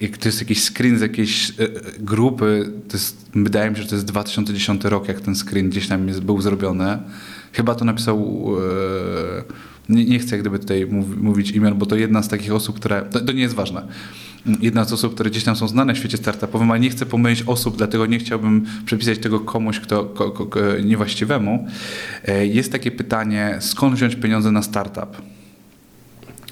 Jak 0.00 0.16
to 0.18 0.28
jest 0.28 0.40
jakiś 0.40 0.64
screen 0.64 0.98
z 0.98 1.00
jakiejś 1.00 1.52
grupy, 1.98 2.72
to 2.88 2.96
jest, 2.96 3.30
wydaje 3.34 3.70
mi 3.70 3.76
się, 3.76 3.82
że 3.82 3.88
to 3.88 3.94
jest 3.94 4.06
2010 4.06 4.84
rok, 4.84 5.08
jak 5.08 5.20
ten 5.20 5.34
screen 5.34 5.70
gdzieś 5.70 5.88
tam 5.88 6.08
jest, 6.08 6.20
był 6.20 6.40
zrobiony. 6.40 6.98
Chyba 7.52 7.74
to 7.74 7.84
napisał 7.84 8.46
nie, 9.88 10.04
nie 10.04 10.18
chcę 10.18 10.36
jak 10.36 10.40
gdyby 10.40 10.58
tutaj 10.58 10.86
mówić 11.16 11.50
imion, 11.50 11.78
bo 11.78 11.86
to 11.86 11.96
jedna 11.96 12.22
z 12.22 12.28
takich 12.28 12.52
osób, 12.52 12.76
które, 12.76 13.02
to, 13.02 13.20
to 13.20 13.32
nie 13.32 13.42
jest 13.42 13.54
ważne, 13.54 13.86
jedna 14.60 14.84
z 14.84 14.92
osób, 14.92 15.14
które 15.14 15.30
gdzieś 15.30 15.44
tam 15.44 15.56
są 15.56 15.68
znane 15.68 15.94
w 15.94 15.98
świecie 15.98 16.16
startupowym, 16.16 16.70
ale 16.70 16.80
nie 16.80 16.90
chcę 16.90 17.06
pomylić 17.06 17.42
osób, 17.46 17.76
dlatego 17.76 18.06
nie 18.06 18.18
chciałbym 18.18 18.64
przepisać 18.86 19.18
tego 19.18 19.40
komuś, 19.40 19.80
kto 19.80 20.04
ko, 20.04 20.30
ko, 20.30 20.46
ko, 20.46 20.60
niewłaściwemu. 20.84 21.66
E, 22.24 22.46
jest 22.46 22.72
takie 22.72 22.90
pytanie, 22.90 23.56
skąd 23.60 23.94
wziąć 23.94 24.16
pieniądze 24.16 24.52
na 24.52 24.62
startup? 24.62 25.22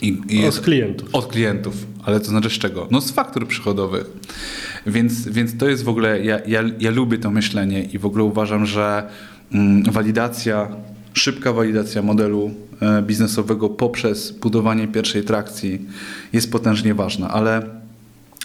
I, 0.02 0.20
i 0.28 0.46
od 0.46 0.60
klientów. 0.60 1.08
Od 1.12 1.26
klientów, 1.26 1.74
ale 2.04 2.20
to 2.20 2.26
znaczy 2.26 2.50
z 2.50 2.52
czego? 2.52 2.88
No 2.90 3.00
z 3.00 3.10
faktur 3.10 3.48
przychodowych. 3.48 4.06
Więc, 4.86 5.28
więc 5.28 5.56
to 5.58 5.68
jest 5.68 5.84
w 5.84 5.88
ogóle, 5.88 6.24
ja, 6.24 6.40
ja, 6.46 6.62
ja 6.80 6.90
lubię 6.90 7.18
to 7.18 7.30
myślenie 7.30 7.84
i 7.84 7.98
w 7.98 8.06
ogóle 8.06 8.24
uważam, 8.24 8.66
że 8.66 9.08
mm, 9.52 9.82
walidacja 9.82 10.68
Szybka 11.14 11.52
walidacja 11.52 12.02
modelu 12.02 12.54
biznesowego 13.02 13.68
poprzez 13.68 14.32
budowanie 14.32 14.88
pierwszej 14.88 15.24
trakcji 15.24 15.86
jest 16.32 16.52
potężnie 16.52 16.94
ważna, 16.94 17.30
ale 17.30 17.81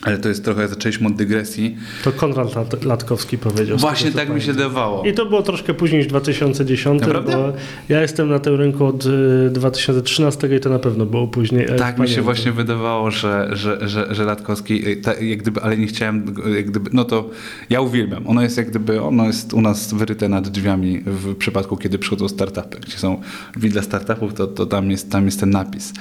ale 0.02 0.18
to 0.18 0.30
jest 0.30 0.44
trochę, 0.44 0.68
zaczęliśmy 0.68 1.08
od 1.08 1.16
dygresji. 1.16 1.78
To 2.04 2.12
Konrad 2.12 2.84
Latkowski 2.86 3.38
powiedział. 3.38 3.78
Właśnie 3.78 4.12
tak 4.12 4.30
mi 4.30 4.42
się 4.42 4.54
dawało. 4.54 5.04
I 5.04 5.14
to 5.14 5.26
było 5.26 5.42
troszkę 5.42 5.74
później 5.74 6.00
niż 6.00 6.08
2010, 6.08 7.02
Naprawdę? 7.02 7.32
bo 7.32 7.54
ja 7.90 8.02
jestem 8.02 8.30
na 8.30 8.40
tym 8.40 8.56
rynku 8.56 8.86
od 8.86 9.06
2013 9.50 10.48
y, 10.48 10.56
i 10.56 10.60
to 10.60 10.70
na 10.70 10.80
pewno 10.80 11.06
było 11.06 11.28
później. 11.28 11.66
E, 11.66 11.76
tak 11.76 12.00
mi 12.00 12.10
się 12.10 12.22
właśnie 12.22 12.52
wydawało, 12.52 13.12
że, 13.12 13.50
że, 13.52 13.90
że, 13.90 14.16
że 14.16 14.24
Latkowski, 14.24 14.88
y, 14.88 15.26
jak 15.26 15.40
gdyby, 15.40 15.62
ale 15.62 15.78
nie 15.78 15.88
chciałem, 15.88 16.36
jak 16.56 16.66
gdyby, 16.66 16.90
no 16.94 17.06
to 17.06 17.30
ja 17.70 17.82
uwielbiam. 17.82 18.28
Ono 18.28 18.42
jest 18.42 18.58
jak 18.58 18.70
gdyby, 18.70 19.02
ono 19.02 19.26
jest 19.26 19.54
u 19.54 19.62
nas 19.62 19.94
wyryte 19.94 20.30
nad 20.30 20.48
drzwiami 20.48 21.02
w 21.06 21.36
przypadku, 21.36 21.78
kiedy 21.78 22.00
przychodzą 22.00 22.28
startupy, 22.28 22.80
gdzie 22.80 22.98
są 22.98 23.22
drzwi 23.56 23.70
dla 23.70 23.82
startupów, 23.82 24.34
to, 24.34 24.48
to 24.48 24.66
tam, 24.66 24.92
jest, 24.92 25.12
tam 25.12 25.26
jest 25.26 25.40
ten 25.40 25.50
napis. 25.50 25.94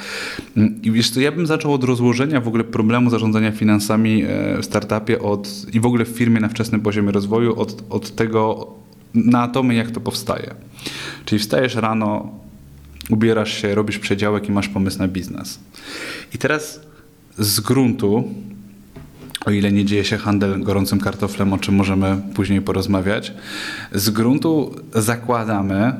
Mm, 0.56 0.82
I 0.82 0.90
wiesz 0.90 1.10
co, 1.10 1.20
ja 1.20 1.32
bym 1.32 1.46
zaczął 1.46 1.72
od 1.72 1.84
rozłożenia 1.84 2.40
w 2.40 2.48
ogóle 2.48 2.64
problemu 2.64 3.10
zarządzania 3.10 3.52
finansami 3.52 3.85
finansami 3.86 4.24
e, 4.24 4.62
w 4.62 4.64
startupie 4.64 5.22
od, 5.22 5.48
i 5.72 5.80
w 5.80 5.86
ogóle 5.86 6.04
w 6.04 6.08
firmie 6.08 6.40
na 6.40 6.48
wczesnym 6.48 6.80
poziomie 6.80 7.12
rozwoju 7.12 7.60
od, 7.60 7.84
od 7.90 8.14
tego 8.14 8.66
na 9.14 9.42
atomy, 9.42 9.74
jak 9.74 9.90
to 9.90 10.00
powstaje. 10.00 10.54
Czyli 11.24 11.38
wstajesz 11.38 11.74
rano, 11.74 12.30
ubierasz 13.10 13.62
się, 13.62 13.74
robisz 13.74 13.98
przedziałek 13.98 14.48
i 14.48 14.52
masz 14.52 14.68
pomysł 14.68 14.98
na 14.98 15.08
biznes. 15.08 15.58
I 16.34 16.38
teraz 16.38 16.80
z 17.38 17.60
gruntu, 17.60 18.24
o 19.46 19.50
ile 19.50 19.72
nie 19.72 19.84
dzieje 19.84 20.04
się 20.04 20.16
handel 20.16 20.62
gorącym 20.62 21.00
kartoflem, 21.00 21.52
o 21.52 21.58
czym 21.58 21.74
możemy 21.74 22.16
później 22.34 22.60
porozmawiać, 22.60 23.32
z 23.92 24.10
gruntu 24.10 24.74
zakładamy 24.94 25.92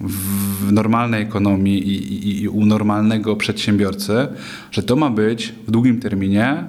w 0.00 0.72
normalnej 0.72 1.22
ekonomii 1.22 1.88
i, 1.88 2.28
i, 2.28 2.42
i 2.42 2.48
u 2.48 2.66
normalnego 2.66 3.36
przedsiębiorcy, 3.36 4.28
że 4.70 4.82
to 4.82 4.96
ma 4.96 5.10
być 5.10 5.54
w 5.66 5.70
długim 5.70 6.00
terminie 6.00 6.64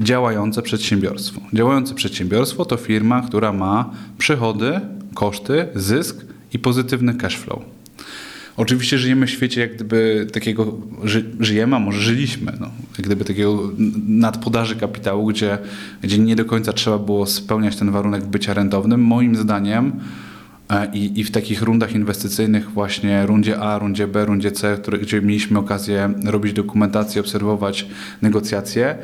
działające 0.00 0.62
przedsiębiorstwo. 0.62 1.40
Działające 1.52 1.94
przedsiębiorstwo 1.94 2.64
to 2.64 2.76
firma, 2.76 3.22
która 3.22 3.52
ma 3.52 3.90
przychody, 4.18 4.80
koszty, 5.14 5.68
zysk 5.74 6.24
i 6.52 6.58
pozytywny 6.58 7.14
cash 7.14 7.36
flow. 7.36 7.62
Oczywiście 8.56 8.98
żyjemy 8.98 9.26
w 9.26 9.30
świecie 9.30 9.60
jak 9.60 9.74
gdyby 9.74 10.26
takiego, 10.32 10.72
ży, 11.04 11.24
żyjemy, 11.40 11.76
a 11.76 11.78
może 11.78 12.00
żyliśmy, 12.00 12.52
no, 12.60 12.70
jak 12.98 13.06
gdyby 13.06 13.24
takiego 13.24 13.70
nadpodaży 14.06 14.76
kapitału, 14.76 15.26
gdzie, 15.26 15.58
gdzie 16.02 16.18
nie 16.18 16.36
do 16.36 16.44
końca 16.44 16.72
trzeba 16.72 16.98
było 16.98 17.26
spełniać 17.26 17.76
ten 17.76 17.90
warunek 17.90 18.24
bycia 18.24 18.54
rentownym. 18.54 19.00
Moim 19.00 19.36
zdaniem 19.36 19.92
e, 20.70 20.90
i, 20.94 21.20
i 21.20 21.24
w 21.24 21.30
takich 21.30 21.62
rundach 21.62 21.94
inwestycyjnych, 21.94 22.70
właśnie 22.70 23.26
rundzie 23.26 23.60
A, 23.60 23.78
rundzie 23.78 24.06
B, 24.06 24.24
rundzie 24.24 24.52
C, 24.52 24.76
które, 24.82 24.98
gdzie 24.98 25.22
mieliśmy 25.22 25.58
okazję 25.58 26.14
robić 26.24 26.52
dokumentację, 26.52 27.20
obserwować 27.20 27.86
negocjacje, 28.22 28.98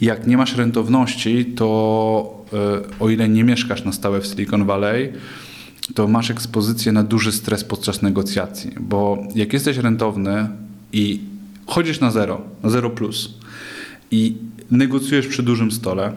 jak 0.00 0.26
nie 0.26 0.36
masz 0.36 0.56
rentowności, 0.56 1.44
to 1.44 2.44
e, 2.52 2.98
o 3.00 3.10
ile 3.10 3.28
nie 3.28 3.44
mieszkasz 3.44 3.84
na 3.84 3.92
stałe 3.92 4.20
w 4.20 4.26
Silicon 4.26 4.64
Valley, 4.64 5.12
to 5.94 6.08
masz 6.08 6.30
ekspozycję 6.30 6.92
na 6.92 7.02
duży 7.02 7.32
stres 7.32 7.64
podczas 7.64 8.02
negocjacji, 8.02 8.70
bo 8.80 9.18
jak 9.34 9.52
jesteś 9.52 9.76
rentowny 9.76 10.48
i 10.92 11.20
chodzisz 11.66 12.00
na 12.00 12.10
zero, 12.10 12.40
na 12.62 12.70
zero 12.70 12.90
plus 12.90 13.34
i 14.10 14.36
negocjujesz 14.70 15.26
przy 15.26 15.42
dużym 15.42 15.72
stole, 15.72 16.12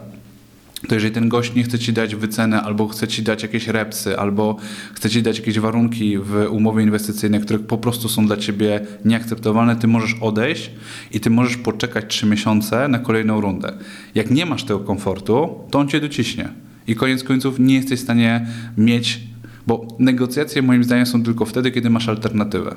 to 0.87 0.95
jeżeli 0.95 1.13
ten 1.13 1.29
gość 1.29 1.53
nie 1.53 1.63
chce 1.63 1.79
ci 1.79 1.93
dać 1.93 2.15
wycenę, 2.15 2.61
albo 2.61 2.87
chce 2.87 3.07
ci 3.07 3.23
dać 3.23 3.43
jakieś 3.43 3.67
repsy, 3.67 4.17
albo 4.19 4.55
chce 4.93 5.09
ci 5.09 5.21
dać 5.21 5.39
jakieś 5.39 5.59
warunki 5.59 6.17
w 6.17 6.47
umowie 6.49 6.83
inwestycyjnej, 6.83 7.41
które 7.41 7.59
po 7.59 7.77
prostu 7.77 8.09
są 8.09 8.27
dla 8.27 8.37
ciebie 8.37 8.79
nieakceptowalne, 9.05 9.75
ty 9.75 9.87
możesz 9.87 10.15
odejść 10.21 10.71
i 11.11 11.19
ty 11.19 11.29
możesz 11.29 11.57
poczekać 11.57 12.05
trzy 12.07 12.25
miesiące 12.25 12.87
na 12.87 12.99
kolejną 12.99 13.41
rundę. 13.41 13.73
Jak 14.15 14.31
nie 14.31 14.45
masz 14.45 14.63
tego 14.63 14.79
komfortu, 14.79 15.49
to 15.71 15.79
on 15.79 15.87
cię 15.87 15.99
dociśnie. 15.99 16.49
I 16.87 16.95
koniec 16.95 17.23
końców 17.23 17.59
nie 17.59 17.75
jesteś 17.75 17.99
w 17.99 18.03
stanie 18.03 18.47
mieć, 18.77 19.19
bo 19.67 19.87
negocjacje 19.99 20.61
moim 20.61 20.83
zdaniem 20.83 21.05
są 21.05 21.23
tylko 21.23 21.45
wtedy, 21.45 21.71
kiedy 21.71 21.89
masz 21.89 22.09
alternatywę. 22.09 22.75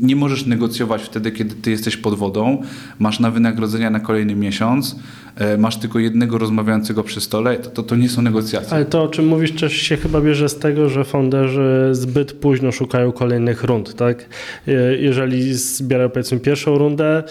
Nie 0.00 0.16
możesz 0.16 0.46
negocjować 0.46 1.02
wtedy, 1.02 1.30
kiedy 1.32 1.54
ty 1.54 1.70
jesteś 1.70 1.96
pod 1.96 2.14
wodą, 2.14 2.62
masz 2.98 3.20
na 3.20 3.30
wynagrodzenia 3.30 3.90
na 3.90 4.00
kolejny 4.00 4.34
miesiąc, 4.34 4.96
e, 5.36 5.56
masz 5.58 5.76
tylko 5.76 5.98
jednego 5.98 6.38
rozmawiającego 6.38 7.02
przy 7.02 7.20
stole, 7.20 7.56
to, 7.56 7.70
to, 7.70 7.82
to 7.82 7.96
nie 7.96 8.08
są 8.08 8.22
negocjacje. 8.22 8.72
Ale 8.72 8.84
to, 8.84 9.02
o 9.02 9.08
czym 9.08 9.26
mówisz, 9.26 9.52
też 9.52 9.72
się 9.72 9.96
chyba 9.96 10.20
bierze 10.20 10.48
z 10.48 10.58
tego, 10.58 10.88
że 10.88 11.04
founderzy 11.04 11.88
zbyt 11.92 12.32
późno 12.32 12.72
szukają 12.72 13.12
kolejnych 13.12 13.64
rund, 13.64 13.94
tak? 13.94 14.28
Je- 14.66 14.96
Jeżeli 15.00 15.54
zbierają 15.54 16.08
powiedzmy 16.10 16.40
pierwszą 16.40 16.78
rundę, 16.78 17.22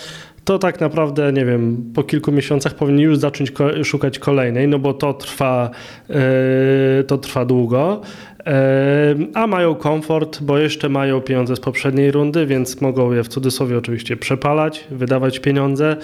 to 0.45 0.59
tak 0.59 0.81
naprawdę, 0.81 1.33
nie 1.33 1.45
wiem, 1.45 1.91
po 1.93 2.03
kilku 2.03 2.31
miesiącach 2.31 2.75
powinni 2.75 3.03
już 3.03 3.17
zacząć 3.17 3.51
ko- 3.51 3.83
szukać 3.83 4.19
kolejnej, 4.19 4.67
no 4.67 4.79
bo 4.79 4.93
to 4.93 5.13
trwa, 5.13 5.69
e, 6.09 7.03
to 7.03 7.17
trwa 7.17 7.45
długo. 7.45 8.01
A 9.33 9.47
mają 9.47 9.75
komfort, 9.75 10.41
bo 10.41 10.57
jeszcze 10.57 10.89
mają 10.89 11.21
pieniądze 11.21 11.55
z 11.55 11.59
poprzedniej 11.59 12.11
rundy, 12.11 12.45
więc 12.45 12.81
mogą 12.81 13.13
je 13.13 13.23
w 13.23 13.27
cudzysłowie 13.27 13.77
oczywiście 13.77 14.17
przepalać, 14.17 14.87
wydawać 14.91 15.39
pieniądze 15.39 15.97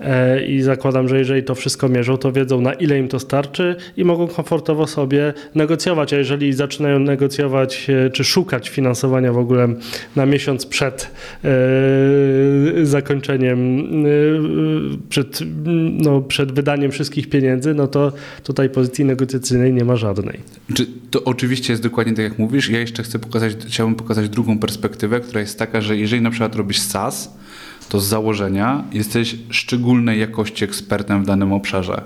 E, 0.00 0.46
i 0.46 0.62
zakładam, 0.62 1.08
że 1.08 1.18
jeżeli 1.18 1.42
to 1.42 1.54
wszystko 1.54 1.88
mierzą, 1.88 2.16
to 2.16 2.32
wiedzą 2.32 2.60
na 2.60 2.72
ile 2.72 2.98
im 2.98 3.08
to 3.08 3.18
starczy 3.18 3.76
i 3.96 4.04
mogą 4.04 4.28
komfortowo 4.28 4.86
sobie 4.86 5.34
negocjować. 5.54 6.12
A 6.12 6.16
jeżeli 6.16 6.52
zaczynają 6.52 6.98
negocjować 6.98 7.90
e, 7.90 8.10
czy 8.10 8.24
szukać 8.24 8.68
finansowania 8.68 9.32
w 9.32 9.38
ogóle 9.38 9.68
na 10.16 10.26
miesiąc 10.26 10.66
przed 10.66 11.10
e, 11.44 11.50
zakończeniem, 12.86 13.86
przed, 15.08 15.40
no, 15.92 16.20
przed 16.20 16.52
wydaniem 16.52 16.90
wszystkich 16.90 17.28
pieniędzy, 17.28 17.74
no 17.74 17.86
to 17.86 18.12
tutaj 18.44 18.70
pozycji 18.70 19.04
negocjacyjnej 19.04 19.72
nie 19.72 19.84
ma 19.84 19.96
żadnej. 19.96 20.40
Czy 20.74 20.86
to 21.10 21.24
oczywiście 21.24 21.75
jest 21.76 21.82
dokładnie 21.82 22.12
tak, 22.12 22.24
jak 22.24 22.38
mówisz. 22.38 22.68
Ja 22.70 22.80
jeszcze 22.80 23.02
chcę 23.02 23.18
pokazać, 23.18 23.56
chciałbym 23.66 23.94
pokazać 23.94 24.28
drugą 24.28 24.58
perspektywę, 24.58 25.20
która 25.20 25.40
jest 25.40 25.58
taka, 25.58 25.80
że 25.80 25.96
jeżeli 25.96 26.22
na 26.22 26.30
przykład 26.30 26.56
robisz 26.56 26.80
SaaS, 26.80 27.30
to 27.88 28.00
z 28.00 28.06
założenia 28.06 28.84
jesteś 28.92 29.36
szczególnej 29.50 30.20
jakości 30.20 30.64
ekspertem 30.64 31.22
w 31.22 31.26
danym 31.26 31.52
obszarze. 31.52 32.02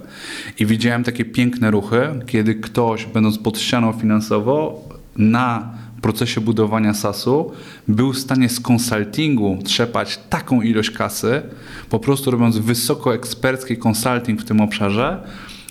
I 0.58 0.66
widziałem 0.66 1.04
takie 1.04 1.24
piękne 1.24 1.70
ruchy, 1.70 2.00
kiedy 2.26 2.54
ktoś, 2.54 3.06
będąc 3.06 3.38
pod 3.38 3.58
ścianą 3.58 3.92
finansowo, 3.92 4.88
na 5.16 5.74
procesie 6.02 6.40
budowania 6.40 6.94
SaaS-u 6.94 7.52
był 7.88 8.12
w 8.12 8.18
stanie 8.18 8.48
z 8.48 8.60
konsultingu 8.60 9.58
trzepać 9.64 10.20
taką 10.30 10.62
ilość 10.62 10.90
kasy, 10.90 11.42
po 11.90 11.98
prostu 11.98 12.30
robiąc 12.30 12.58
wysokoekspercki 12.58 13.76
konsulting 13.76 14.40
w 14.40 14.44
tym 14.44 14.60
obszarze, 14.60 15.22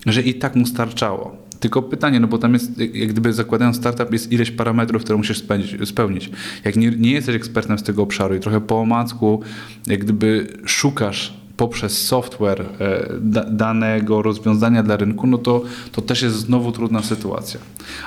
że 0.06 0.22
i 0.22 0.34
tak 0.34 0.56
mu 0.56 0.66
starczało. 0.66 1.49
Tylko 1.60 1.82
pytanie, 1.82 2.20
no 2.20 2.28
bo 2.28 2.38
tam 2.38 2.54
jest, 2.54 2.78
jak 2.94 3.10
gdyby 3.10 3.34
zakładając 3.34 3.78
startup, 3.78 4.14
jest 4.14 4.32
ileś 4.32 4.52
parametrów, 4.52 5.04
które 5.04 5.18
musisz 5.18 5.44
spełnić. 5.86 6.32
Jak 6.66 6.76
nie, 6.76 6.92
nie 6.92 7.12
jesteś 7.12 7.36
ekspertem 7.36 7.80
z 7.80 7.84
tego 7.84 8.04
obszaru 8.04 8.36
i 8.36 8.40
trochę 8.40 8.62
po 8.62 8.80
omacku, 8.80 9.42
jak 9.88 10.00
gdyby 10.00 10.48
szukasz 10.66 11.40
poprzez 11.58 12.08
software 12.08 12.62
e, 12.62 13.14
da, 13.22 13.44
danego 13.44 14.22
rozwiązania 14.22 14.84
dla 14.84 14.98
rynku, 14.98 15.28
no 15.28 15.38
to, 15.38 15.64
to 15.92 16.02
też 16.02 16.22
jest 16.22 16.36
znowu 16.36 16.72
trudna 16.72 17.04
sytuacja. 17.04 17.60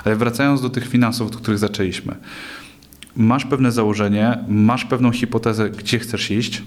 Ale 0.04 0.16
wracając 0.16 0.62
do 0.62 0.70
tych 0.70 0.88
finansów, 0.88 1.26
od 1.26 1.36
których 1.36 1.58
zaczęliśmy. 1.58 2.14
Masz 3.16 3.44
pewne 3.44 3.72
założenie, 3.72 4.38
masz 4.48 4.84
pewną 4.84 5.12
hipotezę, 5.12 5.70
gdzie 5.70 5.98
chcesz 5.98 6.30
iść, 6.30 6.62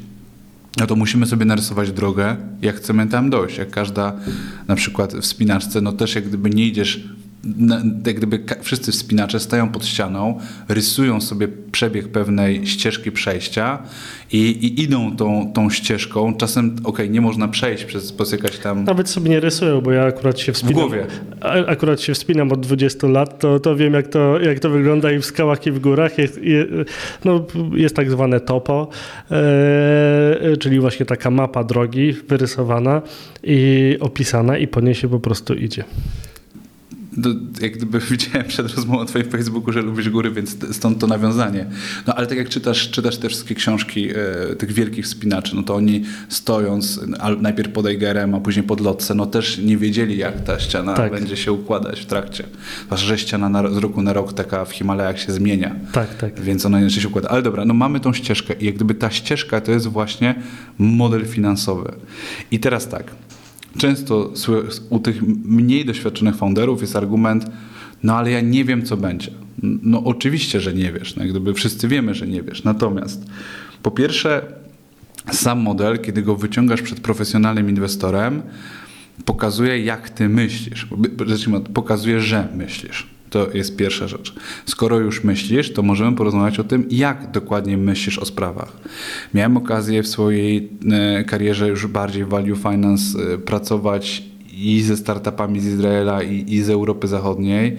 no 0.79 0.88
to 0.88 0.96
musimy 0.96 1.25
sobie 1.25 1.46
narysować 1.46 1.91
drogę, 1.91 2.36
jak 2.62 2.75
chcemy 2.75 3.08
tam 3.08 3.29
dojść. 3.29 3.58
Jak 3.58 3.70
każda 3.70 4.13
na 4.67 4.75
przykład 4.75 5.13
wspinaczce, 5.13 5.81
no 5.81 5.92
też 5.92 6.16
jak 6.16 6.27
gdyby 6.27 6.50
nie 6.50 6.66
idziesz, 6.66 7.09
na, 7.58 7.75
jak 8.05 8.16
gdyby 8.16 8.40
wszyscy 8.62 8.92
wspinacze 8.92 9.40
stają 9.40 9.70
pod 9.70 9.86
ścianą, 9.86 10.40
rysują 10.68 11.22
sobie 11.22 11.48
przebieg 11.72 12.08
pewnej 12.08 12.68
ścieżki 12.68 13.12
przejścia 13.12 13.79
i, 14.31 14.38
i 14.38 14.84
idą 14.84 15.16
tą, 15.16 15.51
tą 15.53 15.70
ścieżką. 15.70 16.34
Czasem, 16.36 16.75
okej, 16.84 17.10
nie 17.10 17.22
można 17.22 17.48
przejść 17.48 17.86
przez, 17.86 18.12
przez 18.14 18.31
jakaś 18.31 18.58
tam... 18.58 18.84
Nawet 18.84 19.10
sobie 19.10 19.29
nie 19.29 19.40
rysują, 19.40 19.81
bo 19.81 19.92
ja 19.92 20.03
akurat 20.05 20.40
się 20.40 20.53
wspinam. 20.53 20.74
głowie. 20.74 21.05
a- 21.42 21.66
Akurat 21.66 22.01
się 22.01 22.14
wspinam 22.14 22.51
od 22.51 22.60
20 22.60 23.08
lat, 23.08 23.40
to, 23.40 23.60
to 23.60 23.75
wiem 23.75 23.94
jak 23.94 24.08
to, 24.08 24.40
jak 24.40 24.60
to 24.60 24.70
wygląda 24.70 25.12
i 25.12 25.20
w 25.20 25.25
skałach 25.25 25.68
i 25.68 25.72
w 25.72 25.79
górach. 25.79 26.18
Jest, 26.18 26.38
je, 26.44 26.66
no, 27.25 27.46
jest 27.75 27.96
tak 27.96 28.12
zwane 28.12 28.40
topo, 28.40 28.90
e, 29.31 30.58
czyli 30.58 30.79
właśnie 30.79 31.05
taka 31.05 31.31
mapa 31.31 31.64
drogi 31.64 32.14
wyrysowana 32.27 33.01
i 33.44 33.98
opisana 34.00 34.58
i 34.58 34.68
po 34.68 34.81
niej 34.81 34.96
się 34.96 35.10
po 35.10 35.20
prostu 35.20 35.53
idzie. 35.53 35.84
Do, 37.18 37.30
jak 37.62 37.74
gdyby 37.78 38.00
widziałem 38.12 38.48
przed 38.48 38.75
rozmową 38.75 39.00
na 39.00 39.06
twoim 39.06 39.25
Facebooku, 39.25 39.72
że 39.74 39.82
lubisz 39.82 40.10
góry, 40.10 40.32
więc 40.32 40.58
stąd 40.75 41.00
to 41.00 41.08
nawiązanie. 41.08 41.66
No 42.08 42.16
ale 42.16 42.28
tak 42.28 42.38
jak 42.38 42.50
czytasz, 42.50 42.92
czytasz 42.92 43.18
te 43.18 43.30
wszystkie 43.30 43.56
książki 43.56 44.10
e, 44.10 44.56
tych 44.56 44.72
wielkich 44.72 45.06
wspinaczy, 45.06 45.56
no 45.56 45.64
to 45.64 45.75
oni 45.75 46.04
stojąc 46.30 47.00
najpierw 47.42 47.72
pod 47.72 47.86
Eigerem, 47.86 48.36
a 48.36 48.40
później 48.40 48.66
pod 48.66 48.82
Lotse, 48.82 49.16
no 49.16 49.25
też 49.25 49.58
nie 49.58 49.78
wiedzieli 49.78 50.18
jak 50.18 50.44
ta 50.44 50.60
ściana 50.60 50.94
Tak. 50.94 51.12
będzie 51.12 51.38
się 51.38 51.51
układać 51.51 52.00
w 52.00 52.06
trakcie. 52.06 52.44
Zwłaszcza, 52.86 53.08
że 53.08 53.18
ściana 53.18 53.50
na, 53.50 53.70
z 53.70 53.78
roku 53.78 54.01
na 54.01 54.14
rok 54.14 54.34
taka 54.34 54.66
w 54.66 54.72
Himalajach 54.72 55.20
się 55.20 55.32
zmienia. 55.32 55.75
Tak, 55.92 56.18
tak. 56.18 56.42
Więc 56.42 56.66
ona 56.66 56.80
inaczej 56.82 57.01
się 57.01 57.08
układa. 57.08 57.30
Ale 57.30 57.42
dobra, 57.42 57.66
no 57.66 57.74
mamy 57.74 58.00
tą 58.00 58.14
ścieżkę 58.14 58.54
i 58.60 58.66
jak 58.66 58.75
gdyby 58.75 58.96
ta 58.96 59.12
ścieżka 59.12 59.62
to 59.62 59.72
jest 59.72 59.88
właśnie 59.88 60.36
model 60.78 61.25
finansowy. 61.25 61.92
I 62.51 62.60
teraz 62.60 62.88
tak, 62.88 63.12
często 63.77 64.33
u 64.90 65.00
tych 65.00 65.22
mniej 65.46 65.85
doświadczonych 65.85 66.35
founderów 66.35 66.81
jest 66.81 66.96
argument, 66.96 67.46
no 68.03 68.16
ale 68.16 68.31
ja 68.31 68.42
nie 68.42 68.66
wiem, 68.66 68.85
co 68.85 68.98
będzie. 68.98 69.31
No 69.64 70.03
oczywiście, 70.03 70.61
że 70.61 70.74
nie 70.74 70.92
wiesz. 70.92 71.16
No, 71.16 71.25
gdyby 71.25 71.53
wszyscy 71.53 71.88
wiemy, 71.88 72.14
że 72.14 72.27
nie 72.27 72.42
wiesz. 72.42 72.64
Natomiast 72.64 73.25
po 73.83 73.92
pierwsze, 73.92 74.42
sam 75.31 75.59
model, 75.59 76.00
kiedy 76.00 76.22
go 76.22 76.35
wyciągasz 76.35 76.81
przed 76.81 77.00
profesjonalnym 77.00 77.70
inwestorem, 77.70 78.42
pokazuje, 79.25 79.79
jak 79.79 80.09
ty 80.09 80.29
myślisz. 80.29 80.88
Pokazuje, 81.74 82.20
że 82.20 82.48
myślisz. 82.55 83.15
To 83.36 83.48
jest 83.54 83.76
pierwsza 83.76 84.08
rzecz. 84.08 84.34
Skoro 84.66 85.00
już 85.00 85.24
myślisz, 85.24 85.74
to 85.74 85.82
możemy 85.82 86.18
porozmawiać 86.18 86.60
o 86.60 86.64
tym, 86.64 86.88
jak 86.90 87.32
dokładnie 87.32 87.78
myślisz 87.78 88.20
o 88.20 88.26
sprawach. 88.26 88.78
Miałem 89.34 89.58
okazję 89.58 90.04
w 90.04 90.08
swojej 90.08 90.70
e, 90.92 91.24
karierze 91.24 91.68
już 91.70 91.88
bardziej 91.88 92.26
w 92.26 92.30
value 92.30 92.56
finance 92.56 93.20
e, 93.20 93.38
pracować 93.38 94.24
i 94.54 94.82
ze 94.82 94.98
startupami 94.98 95.60
z 95.60 95.66
Izraela, 95.66 96.24
i, 96.24 96.54
i 96.54 96.62
z 96.62 96.70
Europy 96.70 97.08
Zachodniej. 97.08 97.78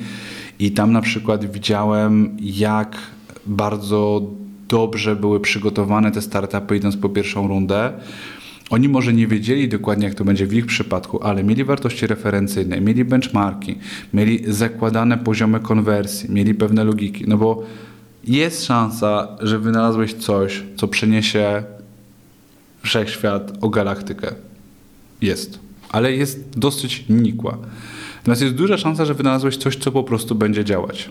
I 0.59 0.71
tam 0.71 0.92
na 0.92 1.01
przykład 1.01 1.53
widziałem, 1.53 2.37
jak 2.40 2.97
bardzo 3.47 4.23
dobrze 4.69 5.16
były 5.16 5.40
przygotowane 5.40 6.12
te 6.12 6.23
startupy 6.23 6.77
idąc 6.77 6.97
po 6.97 7.09
pierwszą 7.09 7.49
rundę. 7.49 7.92
Oni 8.70 8.88
może 8.88 9.12
nie 9.12 9.26
wiedzieli 9.26 9.68
dokładnie, 9.68 10.07
jak 10.07 10.14
to 10.14 10.24
będzie 10.24 10.46
w 10.46 10.55
ich 10.55 10.66
przypadku, 10.66 11.22
ale 11.22 11.44
mieli 11.44 11.64
wartości 11.64 12.07
referencyjne, 12.07 12.81
mieli 12.81 13.05
benchmarki, 13.05 13.79
mieli 14.14 14.52
zakładane 14.52 15.18
poziomy 15.18 15.61
konwersji, 15.61 16.33
mieli 16.33 16.55
pewne 16.55 16.85
logiki. 16.85 17.24
No 17.29 17.37
bo 17.37 17.62
jest 18.24 18.64
szansa, 18.64 19.29
że 19.40 19.59
wynalazłeś 19.59 20.14
coś, 20.14 20.62
co 20.76 20.88
przeniesie 20.88 21.62
wszechświat 22.83 23.52
o 23.61 23.68
galaktykę. 23.68 24.33
Jest. 25.20 25.59
Ale 25.88 26.12
jest 26.12 26.59
dosyć 26.59 27.05
nikła. 27.09 27.59
Natomiast 28.16 28.42
jest 28.42 28.55
duża 28.55 28.79
szansa, 28.79 29.05
że 29.05 29.14
wynalazłeś 29.14 29.57
coś, 29.57 29.76
co 29.76 29.92
po 29.92 30.05
prostu 30.05 30.35
będzie 30.35 30.64
działać. 30.64 31.11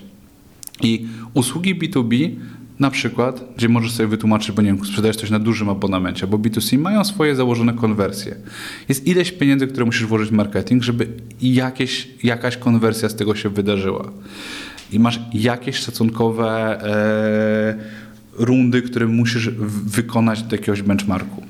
I 0.82 1.06
usługi 1.34 1.74
B2B 1.74 2.30
na 2.78 2.90
przykład, 2.90 3.44
gdzie 3.56 3.68
możesz 3.68 3.92
sobie 3.92 4.06
wytłumaczyć, 4.06 4.52
bo 4.52 4.62
nie 4.62 4.68
wiem, 4.68 4.84
sprzedajesz 4.84 5.16
coś 5.16 5.30
na 5.30 5.38
dużym 5.38 5.68
abonamencie, 5.68 6.26
bo 6.26 6.38
B2C 6.38 6.78
mają 6.78 7.04
swoje 7.04 7.36
założone 7.36 7.74
konwersje. 7.74 8.36
Jest 8.88 9.06
ileś 9.06 9.32
pieniędzy, 9.32 9.66
które 9.66 9.84
musisz 9.84 10.06
włożyć 10.06 10.28
w 10.28 10.32
marketing, 10.32 10.82
żeby 10.82 11.08
jakieś, 11.40 12.08
jakaś 12.22 12.56
konwersja 12.56 13.08
z 13.08 13.16
tego 13.16 13.34
się 13.34 13.48
wydarzyła. 13.48 14.12
I 14.92 14.98
masz 14.98 15.20
jakieś 15.32 15.76
szacunkowe 15.76 16.48
e, 16.82 17.74
rundy, 18.38 18.82
które 18.82 19.06
musisz 19.06 19.50
wykonać 19.86 20.42
do 20.42 20.56
jakiegoś 20.56 20.82
benchmarku. 20.82 21.42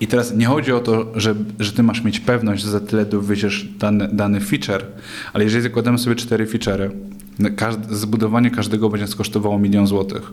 I 0.00 0.06
teraz 0.06 0.36
nie 0.36 0.46
chodzi 0.46 0.72
o 0.72 0.80
to, 0.80 1.12
że, 1.14 1.34
że 1.58 1.72
ty 1.72 1.82
masz 1.82 2.04
mieć 2.04 2.20
pewność, 2.20 2.62
że 2.62 2.70
za 2.70 2.80
tyle 2.80 3.06
dowieziesz 3.06 3.68
dany, 3.78 4.08
dany 4.12 4.40
feature, 4.40 4.86
ale 5.32 5.44
jeżeli 5.44 5.62
zakładamy 5.62 5.98
sobie 5.98 6.16
cztery 6.16 6.46
feature'y, 6.46 6.90
no 7.38 7.48
każd- 7.50 7.94
zbudowanie 7.94 8.50
każdego 8.50 8.88
będzie 8.90 9.04
nas 9.04 9.14
kosztowało 9.14 9.58
milion 9.58 9.86
złotych. 9.86 10.32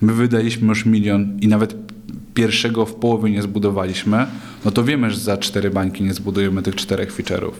My 0.00 0.12
wydaliśmy 0.12 0.68
już 0.68 0.86
milion 0.86 1.38
i 1.40 1.48
nawet 1.48 1.76
pierwszego 2.34 2.86
w 2.86 2.94
połowie 2.94 3.30
nie 3.30 3.42
zbudowaliśmy, 3.42 4.26
no 4.64 4.70
to 4.70 4.84
wiemy, 4.84 5.10
że 5.10 5.20
za 5.20 5.36
cztery 5.36 5.70
bańki 5.70 6.04
nie 6.04 6.14
zbudujemy 6.14 6.62
tych 6.62 6.74
czterech 6.74 7.16
feature'ów. 7.16 7.52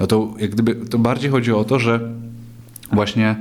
No 0.00 0.06
to 0.06 0.34
jak 0.38 0.50
gdyby, 0.50 0.74
to 0.74 0.98
bardziej 0.98 1.30
chodzi 1.30 1.52
o 1.52 1.64
to, 1.64 1.78
że 1.78 2.00
właśnie 2.92 3.36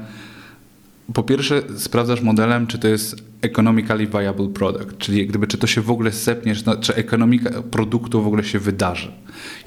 po 1.14 1.24
pierwsze 1.24 1.62
sprawdzasz 1.78 2.22
modelem, 2.22 2.68
czy 2.68 2.80
to 2.80 2.88
jest 2.88 3.24
economically 3.42 4.08
viable 4.08 4.50
product, 4.50 4.98
czyli 4.98 5.28
gdyby, 5.28 5.48
czy 5.48 5.58
to 5.58 5.68
się 5.68 5.82
w 5.82 5.92
ogóle 5.92 6.12
sepnie, 6.12 6.56
czy, 6.56 6.64
czy 6.82 6.96
ekonomika 6.96 7.62
produktu 7.62 8.22
w 8.22 8.28
ogóle 8.28 8.44
się 8.44 8.60
wydarzy. 8.60 9.12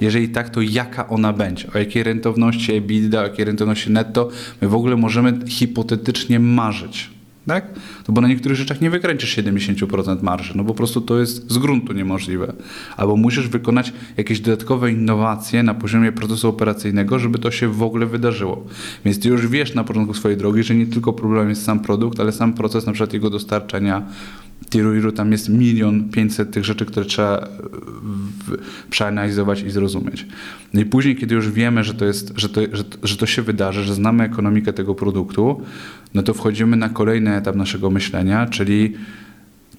Jeżeli 0.00 0.28
tak, 0.28 0.50
to 0.50 0.60
jaka 0.60 1.08
ona 1.08 1.32
będzie, 1.32 1.68
o 1.74 1.78
jakiej 1.78 2.02
rentowności 2.02 2.72
EBITDA, 2.72 3.20
o 3.20 3.22
jakiej 3.22 3.44
rentowności 3.44 3.90
netto, 3.90 4.28
my 4.62 4.68
w 4.68 4.74
ogóle 4.74 4.96
możemy 4.96 5.38
hipotetycznie 5.46 6.40
marzyć 6.40 7.13
tak? 7.46 7.66
No 8.08 8.14
bo 8.14 8.20
na 8.20 8.28
niektórych 8.28 8.58
rzeczach 8.58 8.80
nie 8.80 8.90
wykręcisz 8.90 9.36
70% 9.36 10.22
marży, 10.22 10.56
no 10.56 10.64
po 10.64 10.74
prostu 10.74 11.00
to 11.00 11.18
jest 11.18 11.52
z 11.52 11.58
gruntu 11.58 11.92
niemożliwe. 11.92 12.52
Albo 12.96 13.16
musisz 13.16 13.48
wykonać 13.48 13.92
jakieś 14.16 14.40
dodatkowe 14.40 14.92
innowacje 14.92 15.62
na 15.62 15.74
poziomie 15.74 16.12
procesu 16.12 16.48
operacyjnego, 16.48 17.18
żeby 17.18 17.38
to 17.38 17.50
się 17.50 17.68
w 17.68 17.82
ogóle 17.82 18.06
wydarzyło. 18.06 18.66
Więc 19.04 19.20
ty 19.20 19.28
już 19.28 19.46
wiesz 19.46 19.74
na 19.74 19.84
początku 19.84 20.14
swojej 20.14 20.38
drogi, 20.38 20.62
że 20.62 20.74
nie 20.74 20.86
tylko 20.86 21.12
problem 21.12 21.48
jest 21.48 21.64
sam 21.64 21.80
produkt, 21.80 22.20
ale 22.20 22.32
sam 22.32 22.54
proces 22.54 22.86
na 22.86 22.92
przykład 22.92 23.12
jego 23.12 23.30
dostarczania, 23.30 24.02
tiru 24.70 24.96
iru 24.96 25.12
tam 25.12 25.32
jest 25.32 25.48
milion 25.48 26.08
pięćset 26.10 26.50
tych 26.50 26.64
rzeczy, 26.64 26.86
które 26.86 27.06
trzeba 27.06 27.48
przeanalizować 28.90 29.62
i 29.62 29.70
zrozumieć. 29.70 30.26
No 30.74 30.80
i 30.80 30.84
później, 30.84 31.16
kiedy 31.16 31.34
już 31.34 31.50
wiemy, 31.50 31.84
że 31.84 31.94
to, 31.94 32.04
jest, 32.04 32.32
że, 32.36 32.48
to, 32.48 32.60
że, 32.72 32.84
że 33.02 33.16
to 33.16 33.26
się 33.26 33.42
wydarzy, 33.42 33.84
że 33.84 33.94
znamy 33.94 34.24
ekonomikę 34.24 34.72
tego 34.72 34.94
produktu, 34.94 35.60
no 36.14 36.22
to 36.22 36.34
wchodzimy 36.34 36.76
na 36.76 36.88
kolejny 36.88 37.36
etap 37.36 37.56
naszego 37.56 37.90
myślenia, 37.90 38.46
czyli 38.46 38.94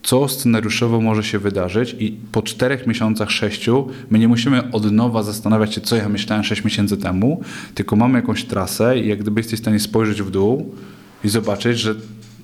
co 0.04 0.28
scenariuszowo 0.28 1.02
może 1.02 1.24
się 1.24 1.40
wydarzyć 1.40 1.96
i 2.00 2.18
po 2.32 2.42
czterech 2.42 2.88
miesiącach, 2.88 3.32
sześciu, 3.32 3.88
my 4.10 4.20
nie 4.20 4.28
musimy 4.28 4.72
od 4.72 4.92
nowa 4.92 5.24
zastanawiać 5.24 5.74
się, 5.74 5.82
co 5.82 5.96
ja 5.96 6.10
myślałem 6.10 6.44
sześć 6.44 6.64
miesięcy 6.64 6.98
temu, 6.98 7.42
tylko 7.76 7.96
mamy 7.96 8.20
jakąś 8.20 8.44
trasę 8.44 9.00
i 9.00 9.08
jak 9.08 9.20
gdyby 9.20 9.40
jesteś 9.40 9.60
w 9.60 9.62
stanie 9.62 9.80
spojrzeć 9.80 10.22
w 10.22 10.32
dół 10.32 10.76
i 11.24 11.30
zobaczyć, 11.30 11.80
że 11.80 11.96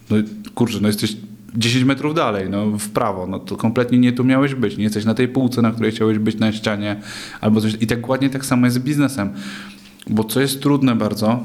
no 0.10 0.18
kurczę, 0.56 0.78
no 0.82 0.88
jesteś 0.88 1.18
10 1.56 1.86
metrów 1.86 2.16
dalej, 2.16 2.50
no 2.50 2.66
w 2.66 2.90
prawo, 2.90 3.28
no 3.28 3.40
to 3.40 3.58
kompletnie 3.58 3.98
nie 3.98 4.14
tu 4.14 4.24
miałeś 4.24 4.56
być, 4.56 4.78
nie 4.78 4.84
jesteś 4.84 5.06
na 5.06 5.14
tej 5.14 5.28
półce, 5.28 5.62
na 5.62 5.72
której 5.72 5.92
chciałeś 5.92 6.20
być 6.20 6.40
na 6.40 6.52
ścianie, 6.52 7.02
albo 7.42 7.62
coś. 7.62 7.78
I 7.82 7.88
tak 7.88 8.02
tak 8.32 8.46
samo 8.46 8.66
jest 8.66 8.76
z 8.76 8.80
biznesem. 8.80 9.30
Bo 10.10 10.24
co 10.24 10.42
jest 10.42 10.62
trudne 10.62 10.96
bardzo, 10.96 11.44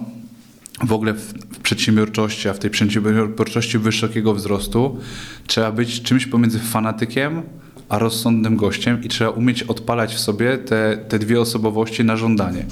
w 0.85 0.93
ogóle 0.93 1.15
w, 1.15 1.33
w 1.53 1.59
przedsiębiorczości, 1.59 2.49
a 2.49 2.53
w 2.53 2.59
tej 2.59 2.71
przedsiębiorczości 2.71 3.79
wysokiego 3.79 4.35
wzrostu, 4.35 4.99
trzeba 5.47 5.73
być 5.73 6.03
czymś 6.03 6.27
pomiędzy 6.27 6.59
fanatykiem, 6.59 7.43
a 7.89 7.99
rozsądnym 7.99 8.57
gościem 8.57 9.05
i 9.05 9.09
trzeba 9.09 9.31
umieć 9.31 9.63
odpalać 9.63 10.15
w 10.15 10.19
sobie 10.19 10.59
te, 10.59 10.99
te 11.09 11.19
dwie 11.19 11.41
osobowości 11.41 12.05
na 12.05 12.17
żądanie. 12.17 12.65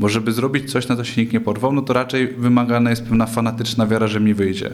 Bo 0.00 0.08
żeby 0.08 0.32
zrobić 0.32 0.72
coś, 0.72 0.88
na 0.88 0.96
co 0.96 1.04
się 1.04 1.20
nikt 1.20 1.32
nie 1.32 1.40
porwał, 1.40 1.72
no 1.72 1.82
to 1.82 1.92
raczej 1.92 2.28
wymagana 2.28 2.90
jest 2.90 3.02
pewna 3.02 3.26
fanatyczna 3.26 3.86
wiara, 3.86 4.06
że 4.06 4.20
mi 4.20 4.34
wyjdzie. 4.34 4.70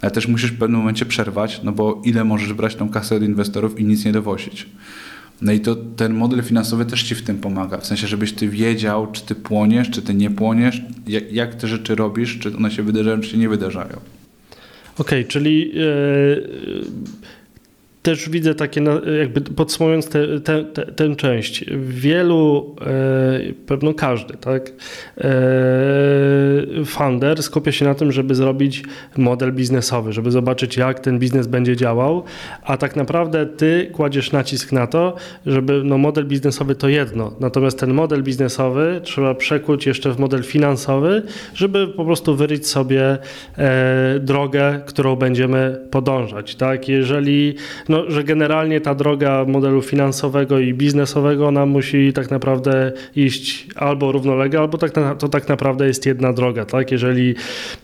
Ale 0.00 0.10
też 0.10 0.28
musisz 0.28 0.52
w 0.52 0.58
pewnym 0.58 0.80
momencie 0.80 1.06
przerwać, 1.06 1.60
no 1.64 1.72
bo 1.72 2.02
ile 2.04 2.24
możesz 2.24 2.52
brać 2.52 2.74
tą 2.74 2.88
kasę 2.88 3.16
od 3.16 3.22
inwestorów 3.22 3.80
i 3.80 3.84
nic 3.84 4.04
nie 4.04 4.12
dowozić. 4.12 4.66
No 5.42 5.52
i 5.52 5.60
to 5.60 5.76
ten 5.76 6.14
model 6.14 6.42
finansowy 6.42 6.84
też 6.84 7.02
ci 7.02 7.14
w 7.14 7.22
tym 7.22 7.38
pomaga. 7.38 7.78
W 7.78 7.86
sensie, 7.86 8.06
żebyś 8.06 8.32
ty 8.32 8.48
wiedział, 8.48 9.12
czy 9.12 9.22
ty 9.22 9.34
płoniesz, 9.34 9.90
czy 9.90 10.02
ty 10.02 10.14
nie 10.14 10.30
płoniesz, 10.30 10.82
jak, 11.06 11.32
jak 11.32 11.54
te 11.54 11.68
rzeczy 11.68 11.94
robisz, 11.94 12.38
czy 12.38 12.56
one 12.56 12.70
się 12.70 12.82
wydarzają, 12.82 13.20
czy 13.20 13.28
się 13.28 13.38
nie 13.38 13.48
wydarzają. 13.48 13.96
Okej, 14.98 15.20
okay, 15.20 15.24
czyli 15.24 15.74
yy, 15.74 16.84
też 18.04 18.28
widzę 18.28 18.54
takie, 18.54 18.82
jakby 19.18 19.40
podsumowując 19.40 20.08
tę 20.08 20.40
te, 20.40 20.64
te, 20.64 20.86
tę 20.86 21.16
część, 21.16 21.64
wielu, 21.78 22.76
e, 22.80 23.52
pewno 23.66 23.94
każdy, 23.94 24.34
tak, 24.34 24.72
e, 25.18 25.24
founder 26.84 27.42
skupia 27.42 27.72
się 27.72 27.84
na 27.84 27.94
tym, 27.94 28.12
żeby 28.12 28.34
zrobić 28.34 28.82
model 29.16 29.52
biznesowy, 29.52 30.12
żeby 30.12 30.30
zobaczyć, 30.30 30.76
jak 30.76 31.00
ten 31.00 31.18
biznes 31.18 31.46
będzie 31.46 31.76
działał, 31.76 32.24
a 32.62 32.76
tak 32.76 32.96
naprawdę 32.96 33.46
ty 33.46 33.90
kładziesz 33.92 34.32
nacisk 34.32 34.72
na 34.72 34.86
to, 34.86 35.16
żeby, 35.46 35.82
no 35.84 35.98
model 35.98 36.24
biznesowy 36.24 36.74
to 36.74 36.88
jedno, 36.88 37.32
natomiast 37.40 37.78
ten 37.78 37.94
model 37.94 38.22
biznesowy 38.22 39.00
trzeba 39.04 39.34
przekuć 39.34 39.86
jeszcze 39.86 40.12
w 40.12 40.18
model 40.18 40.42
finansowy, 40.42 41.22
żeby 41.54 41.88
po 41.88 42.04
prostu 42.04 42.36
wyryć 42.36 42.66
sobie 42.66 43.18
e, 43.58 44.18
drogę, 44.20 44.80
którą 44.86 45.16
będziemy 45.16 45.80
podążać, 45.90 46.54
tak, 46.54 46.88
jeżeli, 46.88 47.54
no, 47.88 47.93
no, 47.94 48.10
że 48.10 48.24
generalnie 48.24 48.80
ta 48.80 48.94
droga 48.94 49.44
modelu 49.48 49.82
finansowego 49.82 50.58
i 50.58 50.74
biznesowego, 50.74 51.48
ona 51.48 51.66
musi 51.66 52.12
tak 52.12 52.30
naprawdę 52.30 52.92
iść 53.16 53.66
albo 53.76 54.12
równolegle, 54.12 54.60
albo 54.60 54.78
tak 54.78 54.96
na, 54.96 55.14
to 55.14 55.28
tak 55.28 55.48
naprawdę 55.48 55.86
jest 55.86 56.06
jedna 56.06 56.32
droga, 56.32 56.64
tak? 56.64 56.92
Jeżeli 56.92 57.34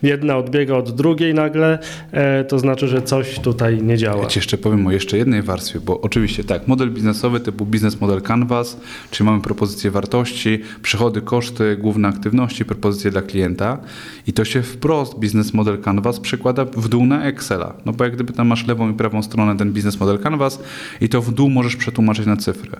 jedna 0.03 0.37
odbiega 0.37 0.75
od 0.75 0.91
drugiej 0.95 1.33
nagle, 1.33 1.79
e, 2.11 2.43
to 2.43 2.59
znaczy, 2.59 2.87
że 2.87 3.01
coś 3.01 3.39
tutaj 3.39 3.83
nie 3.83 3.97
działa. 3.97 4.23
Ja 4.23 4.29
ci 4.29 4.39
jeszcze 4.39 4.57
powiem 4.57 4.87
o 4.87 4.91
jeszcze 4.91 5.17
jednej 5.17 5.41
warstwie, 5.41 5.79
bo 5.79 6.01
oczywiście 6.01 6.43
tak, 6.43 6.67
model 6.67 6.91
biznesowy 6.91 7.39
typu 7.39 7.65
biznes 7.65 8.01
model 8.01 8.21
Canvas, 8.21 8.77
czyli 9.11 9.25
mamy 9.29 9.41
propozycję 9.41 9.91
wartości, 9.91 10.59
przychody, 10.81 11.21
koszty, 11.21 11.77
główne 11.77 12.07
aktywności, 12.07 12.65
propozycje 12.65 13.11
dla 13.11 13.21
klienta 13.21 13.77
i 14.27 14.33
to 14.33 14.45
się 14.45 14.61
wprost 14.61 15.19
biznes 15.19 15.53
model 15.53 15.77
Canvas 15.81 16.19
przekłada 16.19 16.65
w 16.65 16.87
dół 16.87 17.05
na 17.05 17.23
Excela, 17.23 17.73
no 17.85 17.91
bo 17.93 18.03
jak 18.03 18.13
gdyby 18.13 18.33
tam 18.33 18.47
masz 18.47 18.67
lewą 18.67 18.91
i 18.91 18.93
prawą 18.93 19.23
stronę 19.23 19.57
ten 19.57 19.73
biznes 19.73 20.00
model 20.01 20.19
Canvas 20.19 20.59
i 21.01 21.09
to 21.09 21.21
w 21.21 21.33
dół 21.33 21.49
możesz 21.49 21.75
przetłumaczyć 21.75 22.25
na 22.25 22.37
cyfry. 22.37 22.71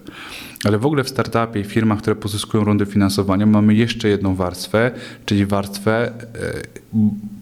Ale 0.63 0.77
w 0.77 0.85
ogóle 0.85 1.03
w 1.03 1.09
startupie 1.09 1.59
i 1.59 1.63
firmach, 1.63 1.99
które 1.99 2.15
pozyskują 2.15 2.63
rundy 2.63 2.85
finansowania, 2.85 3.45
mamy 3.45 3.73
jeszcze 3.75 4.09
jedną 4.09 4.35
warstwę, 4.35 4.91
czyli 5.25 5.45
warstwę 5.45 6.07
e, 6.07 6.11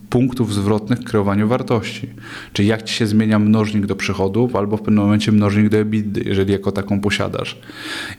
punktów 0.09 0.53
zwrotnych 0.53 0.99
w 0.99 1.03
kreowaniu 1.03 1.47
wartości. 1.47 2.09
Czyli 2.53 2.67
jak 2.67 2.83
ci 2.83 2.93
się 2.95 3.07
zmienia 3.07 3.39
mnożnik 3.39 3.85
do 3.85 3.95
przychodów, 3.95 4.55
albo 4.55 4.77
w 4.77 4.81
pewnym 4.81 5.03
momencie 5.03 5.31
mnożnik 5.31 5.69
do 5.69 5.77
EBITDA, 5.77 6.21
jeżeli 6.25 6.51
jako 6.53 6.71
taką 6.71 7.01
posiadasz. 7.01 7.57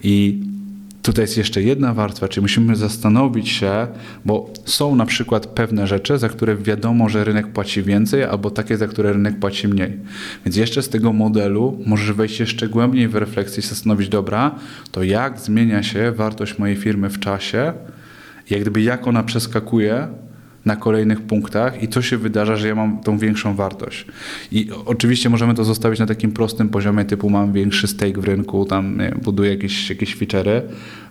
I 0.03 0.41
Tutaj 1.03 1.23
jest 1.23 1.37
jeszcze 1.37 1.63
jedna 1.63 1.95
warstwa, 1.95 2.29
czyli 2.29 2.43
musimy 2.43 2.77
zastanowić 2.77 3.49
się, 3.49 3.87
bo 4.25 4.51
są 4.65 4.95
na 4.95 5.07
przykład 5.07 5.47
pewne 5.47 5.87
rzeczy, 5.87 6.19
za 6.19 6.29
które 6.29 6.57
wiadomo, 6.57 7.09
że 7.09 7.25
rynek 7.25 7.53
płaci 7.53 7.83
więcej, 7.83 8.25
albo 8.25 8.51
takie, 8.51 8.77
za 8.77 8.87
które 8.87 9.13
rynek 9.13 9.39
płaci 9.39 9.69
mniej. 9.69 9.97
Więc 10.45 10.57
jeszcze 10.57 10.83
z 10.83 10.89
tego 10.89 11.13
modelu 11.13 11.79
możesz 11.87 12.13
wejść 12.13 12.41
jeszcze 12.41 12.69
głębiej 12.69 13.09
w 13.09 13.15
refleksję 13.15 13.63
i 13.63 13.67
zastanowić, 13.67 14.09
dobra, 14.09 14.55
to 14.93 15.03
jak 15.03 15.39
zmienia 15.39 15.83
się 15.83 16.13
wartość 16.13 16.59
mojej 16.59 16.77
firmy 16.77 17.11
w 17.11 17.19
czasie, 17.19 17.73
jak 18.51 18.61
gdyby 18.61 18.83
jak 18.83 19.07
ona 19.07 19.23
przeskakuje 19.23 20.09
na 20.65 20.77
kolejnych 20.77 21.21
punktach 21.21 21.83
i 21.83 21.89
co 21.89 22.03
się 22.03 22.19
wydarza, 22.19 22.57
że 22.57 22.69
ja 22.69 22.75
mam 22.75 22.99
tą 22.99 23.19
większą 23.19 23.55
wartość. 23.55 24.07
I 24.53 24.69
oczywiście 24.87 25.31
możemy 25.31 25.55
to 25.55 25.65
zostawić 25.65 26.01
na 26.01 26.07
takim 26.07 26.33
prostym 26.33 26.69
poziomie, 26.69 27.05
typu 27.05 27.31
mam 27.31 27.53
większy 27.53 27.89
stake 27.89 28.21
w 28.21 28.25
rynku, 28.25 28.65
tam 28.65 28.99
nie 28.99 29.15
buduję 29.23 29.51
jakieś, 29.51 29.91
jakieś 29.91 30.17
feature'y, 30.17 30.61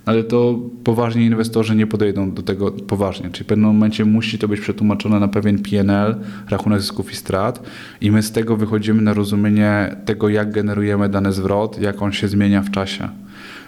ale 0.05 0.23
to 0.23 0.59
poważni 0.83 1.25
inwestorzy 1.25 1.75
nie 1.75 1.87
podejdą 1.87 2.31
do 2.31 2.41
tego 2.41 2.71
poważnie. 2.71 3.29
Czyli 3.29 3.43
w 3.43 3.47
pewnym 3.47 3.67
momencie 3.67 4.05
musi 4.05 4.39
to 4.39 4.47
być 4.47 4.59
przetłumaczone 4.59 5.19
na 5.19 5.27
pewien 5.27 5.59
PNL, 5.59 6.15
rachunek 6.49 6.81
zysków 6.81 7.11
i 7.11 7.15
strat 7.15 7.63
i 8.01 8.11
my 8.11 8.23
z 8.23 8.31
tego 8.31 8.57
wychodzimy 8.57 9.01
na 9.01 9.13
rozumienie 9.13 9.95
tego, 10.05 10.29
jak 10.29 10.51
generujemy 10.51 11.09
dany 11.09 11.31
zwrot, 11.33 11.81
jak 11.81 12.01
on 12.01 12.11
się 12.11 12.27
zmienia 12.27 12.61
w 12.61 12.71
czasie. 12.71 13.09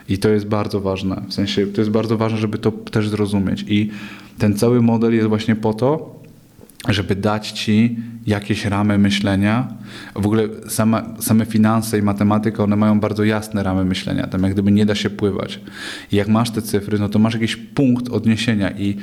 I 0.10 0.18
to 0.18 0.30
jest 0.30 0.48
bardzo 0.48 0.82
ważne. 0.82 1.22
W 1.28 1.34
sensie 1.34 1.68
to 1.68 1.82
jest 1.82 1.92
bardzo 1.92 2.18
ważne, 2.18 2.38
żeby 2.38 2.58
to 2.58 2.72
też 2.72 3.10
zrozumieć. 3.10 3.66
I 3.68 3.90
ten 4.42 4.58
cały 4.58 4.82
model 4.82 5.14
jest 5.14 5.28
właśnie 5.28 5.56
po 5.56 5.74
to, 5.74 6.20
żeby 6.90 7.16
dać 7.16 7.52
ci 7.52 7.98
jakieś 8.28 8.66
ramy 8.66 8.98
myślenia. 8.98 9.68
W 10.16 10.26
ogóle 10.26 10.48
sama, 10.68 11.04
same 11.20 11.46
finanse 11.46 12.00
i 12.00 12.02
matematyka, 12.02 12.64
one 12.64 12.76
mają 12.76 13.00
bardzo 13.00 13.24
jasne 13.24 13.64
ramy 13.64 13.86
myślenia. 13.86 14.28
Tam 14.28 14.44
jak 14.44 14.54
gdyby 14.54 14.72
nie 14.72 14.86
da 14.86 14.96
się 14.96 15.10
pływać. 15.10 15.60
I 16.12 16.16
jak 16.16 16.28
masz 16.28 16.52
te 16.52 16.62
cyfry, 16.62 17.00
no 17.00 17.10
to 17.10 17.20
masz 17.20 17.34
jakiś 17.34 17.56
punkt 17.56 18.10
odniesienia 18.10 18.72
i 18.72 18.98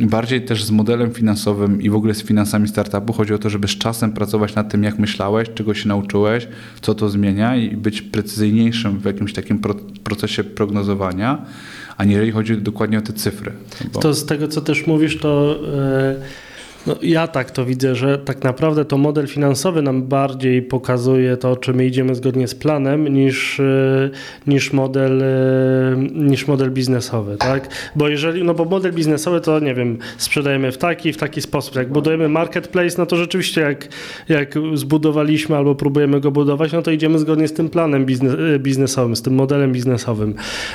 bardziej 0.00 0.44
też 0.44 0.64
z 0.64 0.70
modelem 0.70 1.10
finansowym 1.10 1.82
i 1.82 1.90
w 1.90 1.94
ogóle 1.94 2.14
z 2.14 2.22
finansami 2.22 2.68
startupu 2.68 3.12
chodzi 3.12 3.34
o 3.34 3.38
to, 3.38 3.50
żeby 3.50 3.68
z 3.68 3.78
czasem 3.78 4.12
pracować 4.12 4.54
nad 4.54 4.70
tym, 4.70 4.84
jak 4.84 4.98
myślałeś, 4.98 5.48
czego 5.54 5.74
się 5.74 5.88
nauczyłeś, 5.88 6.48
co 6.80 6.94
to 6.94 7.08
zmienia 7.08 7.56
i 7.56 7.76
być 7.76 8.02
precyzyjniejszym 8.02 8.98
w 8.98 9.04
jakimś 9.04 9.32
takim 9.32 9.60
procesie 10.04 10.44
prognozowania, 10.44 11.44
a 12.00 12.04
nie 12.04 12.12
jeżeli 12.12 12.32
chodzi 12.32 12.56
dokładnie 12.56 12.98
o 12.98 13.02
te 13.02 13.12
cyfry. 13.12 13.52
Bo... 13.92 14.00
To 14.00 14.14
z 14.14 14.26
tego, 14.26 14.48
co 14.48 14.60
też 14.60 14.86
mówisz, 14.86 15.18
to... 15.18 15.60
Yy 16.16 16.49
No, 16.86 16.96
ja 17.02 17.26
tak 17.26 17.50
to 17.50 17.64
widzę, 17.64 17.94
że 17.94 18.18
tak 18.18 18.44
naprawdę 18.44 18.84
to 18.84 18.98
model 18.98 19.26
finansowy 19.26 19.82
nam 19.82 20.02
bardziej 20.02 20.62
pokazuje 20.62 21.36
to, 21.36 21.56
czy 21.56 21.72
my 21.72 21.86
idziemy 21.86 22.14
zgodnie 22.14 22.48
z 22.48 22.54
planem, 22.54 23.08
niż, 23.08 23.60
e, 23.60 24.10
niż, 24.46 24.72
model, 24.72 25.22
e, 25.22 25.26
niż 26.14 26.46
model 26.46 26.70
biznesowy, 26.70 27.36
tak? 27.36 27.68
Bo 27.96 28.08
jeżeli, 28.08 28.44
no 28.44 28.54
bo 28.54 28.64
model 28.64 28.92
biznesowy 28.92 29.40
to 29.40 29.60
nie 29.60 29.74
wiem, 29.74 29.98
sprzedajemy 30.16 30.72
w 30.72 30.78
taki, 30.78 31.12
w 31.12 31.16
taki 31.16 31.42
sposób. 31.42 31.76
Jak 31.76 31.92
budujemy 31.92 32.28
marketplace, 32.28 32.94
no 32.98 33.06
to 33.06 33.16
rzeczywiście 33.16 33.60
jak, 33.60 33.88
jak 34.28 34.54
zbudowaliśmy 34.74 35.56
albo 35.56 35.74
próbujemy 35.74 36.20
go 36.20 36.30
budować, 36.30 36.72
no 36.72 36.82
to 36.82 36.90
idziemy 36.90 37.18
zgodnie 37.18 37.48
z 37.48 37.52
tym 37.52 37.68
planem 37.70 38.06
biznes, 38.06 38.34
e, 38.54 38.58
biznesowym, 38.58 39.16
z 39.16 39.22
tym 39.22 39.34
modelem 39.34 39.72
biznesowym. 39.72 40.34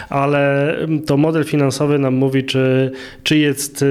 Ale 0.09 0.75
to 1.05 1.17
model 1.17 1.43
finansowy 1.43 1.99
nam 1.99 2.13
mówi, 2.13 2.43
czy, 2.43 2.91
czy, 3.23 3.37
jest, 3.37 3.85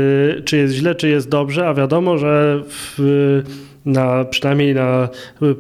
czy 0.45 0.57
jest 0.57 0.75
źle, 0.75 0.95
czy 0.95 1.09
jest 1.09 1.29
dobrze, 1.29 1.69
a 1.69 1.75
wiadomo, 1.75 2.04
wiadomo, 2.05 2.19
że 2.19 2.63
w, 2.69 3.43
na, 3.87 4.25
przynajmniej 4.25 4.75
na 4.75 5.09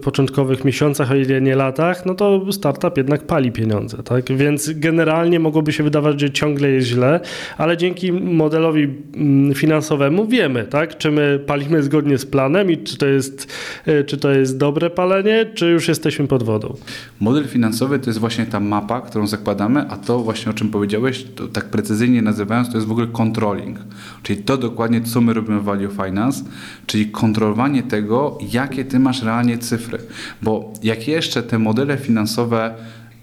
początkowych 0.03 0.65
miesiącach, 0.65 1.11
o 1.11 1.15
ile 1.15 1.41
nie 1.41 1.57
latach, 1.57 2.07
no 2.07 2.15
to 2.15 2.53
startup 2.53 2.97
jednak 2.97 3.27
pali 3.27 3.53
pieniądze. 3.53 4.03
Tak? 4.03 4.37
Więc 4.37 4.71
generalnie 4.75 5.41
mogłoby 5.41 5.73
się 5.73 5.83
wydawać, 5.85 6.21
że 6.21 6.31
ciągle 6.31 6.71
jest 6.71 6.89
źle, 6.89 7.21
ale 7.59 7.77
dzięki 7.77 8.13
modelowi 8.13 8.89
mm, 9.15 9.55
finansowemu 9.55 10.27
wiemy, 10.27 10.65
tak? 10.65 10.99
czy 10.99 11.11
my 11.11 11.41
palimy 11.47 11.83
zgodnie 11.83 12.19
z 12.19 12.27
planem 12.27 12.71
i 12.71 12.79
czy 12.79 12.97
to, 12.97 13.07
jest, 13.07 13.53
e, 13.87 14.05
czy 14.05 14.17
to 14.17 14.31
jest 14.31 14.59
dobre 14.59 14.91
palenie, 14.91 15.47
czy 15.55 15.67
już 15.67 15.89
jesteśmy 15.89 16.27
pod 16.27 16.43
wodą. 16.43 16.75
Model 17.21 17.49
finansowy 17.49 17.99
to 17.99 18.11
jest 18.11 18.21
właśnie 18.21 18.47
ta 18.47 18.61
mapa, 18.61 19.01
którą 19.01 19.27
zakładamy, 19.27 19.85
a 19.89 19.97
to 19.97 20.19
właśnie 20.19 20.51
o 20.51 20.55
czym 20.55 20.69
powiedziałeś, 20.69 21.27
tak 21.53 21.65
precyzyjnie 21.65 22.23
nazywając, 22.23 22.69
to 22.71 22.75
jest 22.75 22.87
w 22.87 22.91
ogóle 22.91 23.07
controlling. 23.07 23.79
Czyli 24.23 24.43
to 24.43 24.57
dokładnie, 24.57 25.01
co 25.01 25.21
my 25.21 25.35
robimy 25.35 25.61
w 25.61 25.65
Value 25.65 25.91
Finance, 25.91 26.45
czyli 26.87 27.07
kontrolowanie 27.07 27.83
tego, 27.83 28.14
tego, 28.15 28.39
jakie 28.53 28.85
ty 28.85 28.99
masz 28.99 29.23
realnie 29.23 29.59
cyfry. 29.59 29.99
Bo 30.43 30.73
jak 30.83 31.09
jeszcze 31.09 31.43
te 31.43 31.59
modele 31.59 31.97
finansowe 31.97 32.75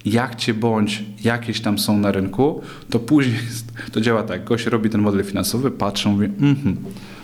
jak 0.05 0.35
cię 0.35 0.53
bądź 0.53 1.03
jakieś 1.23 1.61
tam 1.61 1.79
są 1.79 1.97
na 1.97 2.11
rynku, 2.11 2.61
to 2.89 2.99
później 2.99 3.35
to 3.91 4.01
działa 4.01 4.23
tak. 4.23 4.43
Gość 4.43 4.65
robi 4.65 4.89
ten 4.89 5.01
model 5.01 5.23
finansowy, 5.23 5.71
patrzy, 5.71 6.09
mówi, 6.09 6.25
mhm. 6.25 6.77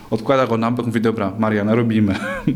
Odkłada 0.09 0.47
go 0.47 0.57
na 0.57 0.71
bok, 0.71 0.85
mówi, 0.85 1.01
dobra, 1.01 1.33
Mariana, 1.39 1.75
robimy. 1.75 2.15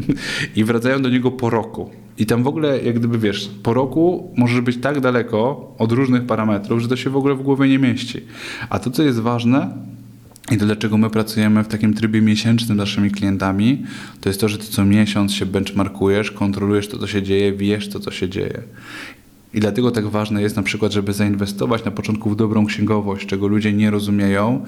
I 0.56 0.64
wracają 0.64 1.02
do 1.02 1.10
niego 1.10 1.32
po 1.32 1.50
roku. 1.50 1.90
I 2.18 2.26
tam 2.26 2.44
w 2.44 2.48
ogóle, 2.48 2.82
jak 2.82 3.00
gdyby 3.00 3.20
wiesz, 3.20 3.50
po 3.64 3.74
roku 3.74 4.32
możesz 4.38 4.62
być 4.62 4.78
tak 4.78 5.00
daleko 5.00 5.72
od 5.78 5.92
różnych 5.92 6.26
parametrów, 6.26 6.82
że 6.82 6.88
to 6.88 6.96
się 6.96 7.10
w 7.10 7.18
ogóle 7.18 7.36
w 7.36 7.42
głowie 7.42 7.70
nie 7.70 7.80
mieści. 7.80 8.22
A 8.70 8.80
to, 8.80 8.92
co 8.92 9.04
jest 9.04 9.20
ważne, 9.20 9.74
i 10.52 10.58
to 10.58 10.66
dlaczego 10.66 10.98
my 10.98 11.10
pracujemy 11.10 11.64
w 11.64 11.68
takim 11.68 11.94
trybie 11.94 12.22
miesięcznym 12.22 12.78
z 12.78 12.80
naszymi 12.80 13.12
klientami, 13.12 13.84
to 14.22 14.30
jest 14.30 14.42
to, 14.42 14.50
że 14.50 14.58
ty 14.58 14.66
co 14.66 14.86
miesiąc 14.86 15.34
się 15.34 15.46
benchmarkujesz, 15.46 16.32
kontrolujesz 16.32 16.88
to, 16.88 16.98
co 16.98 17.08
się 17.08 17.24
dzieje, 17.24 17.54
wiesz 17.54 17.90
to, 17.90 18.00
co 18.00 18.12
się 18.12 18.30
dzieje. 18.30 18.62
I 19.54 19.60
dlatego 19.60 19.92
tak 19.92 20.08
ważne 20.08 20.42
jest 20.42 20.56
na 20.56 20.64
przykład, 20.64 20.92
żeby 20.92 21.14
zainwestować 21.14 21.86
na 21.86 21.92
początku 21.92 22.30
w 22.30 22.36
dobrą 22.36 22.66
księgowość, 22.66 23.28
czego 23.28 23.48
ludzie 23.48 23.74
nie 23.74 23.92
rozumieją, 23.92 24.64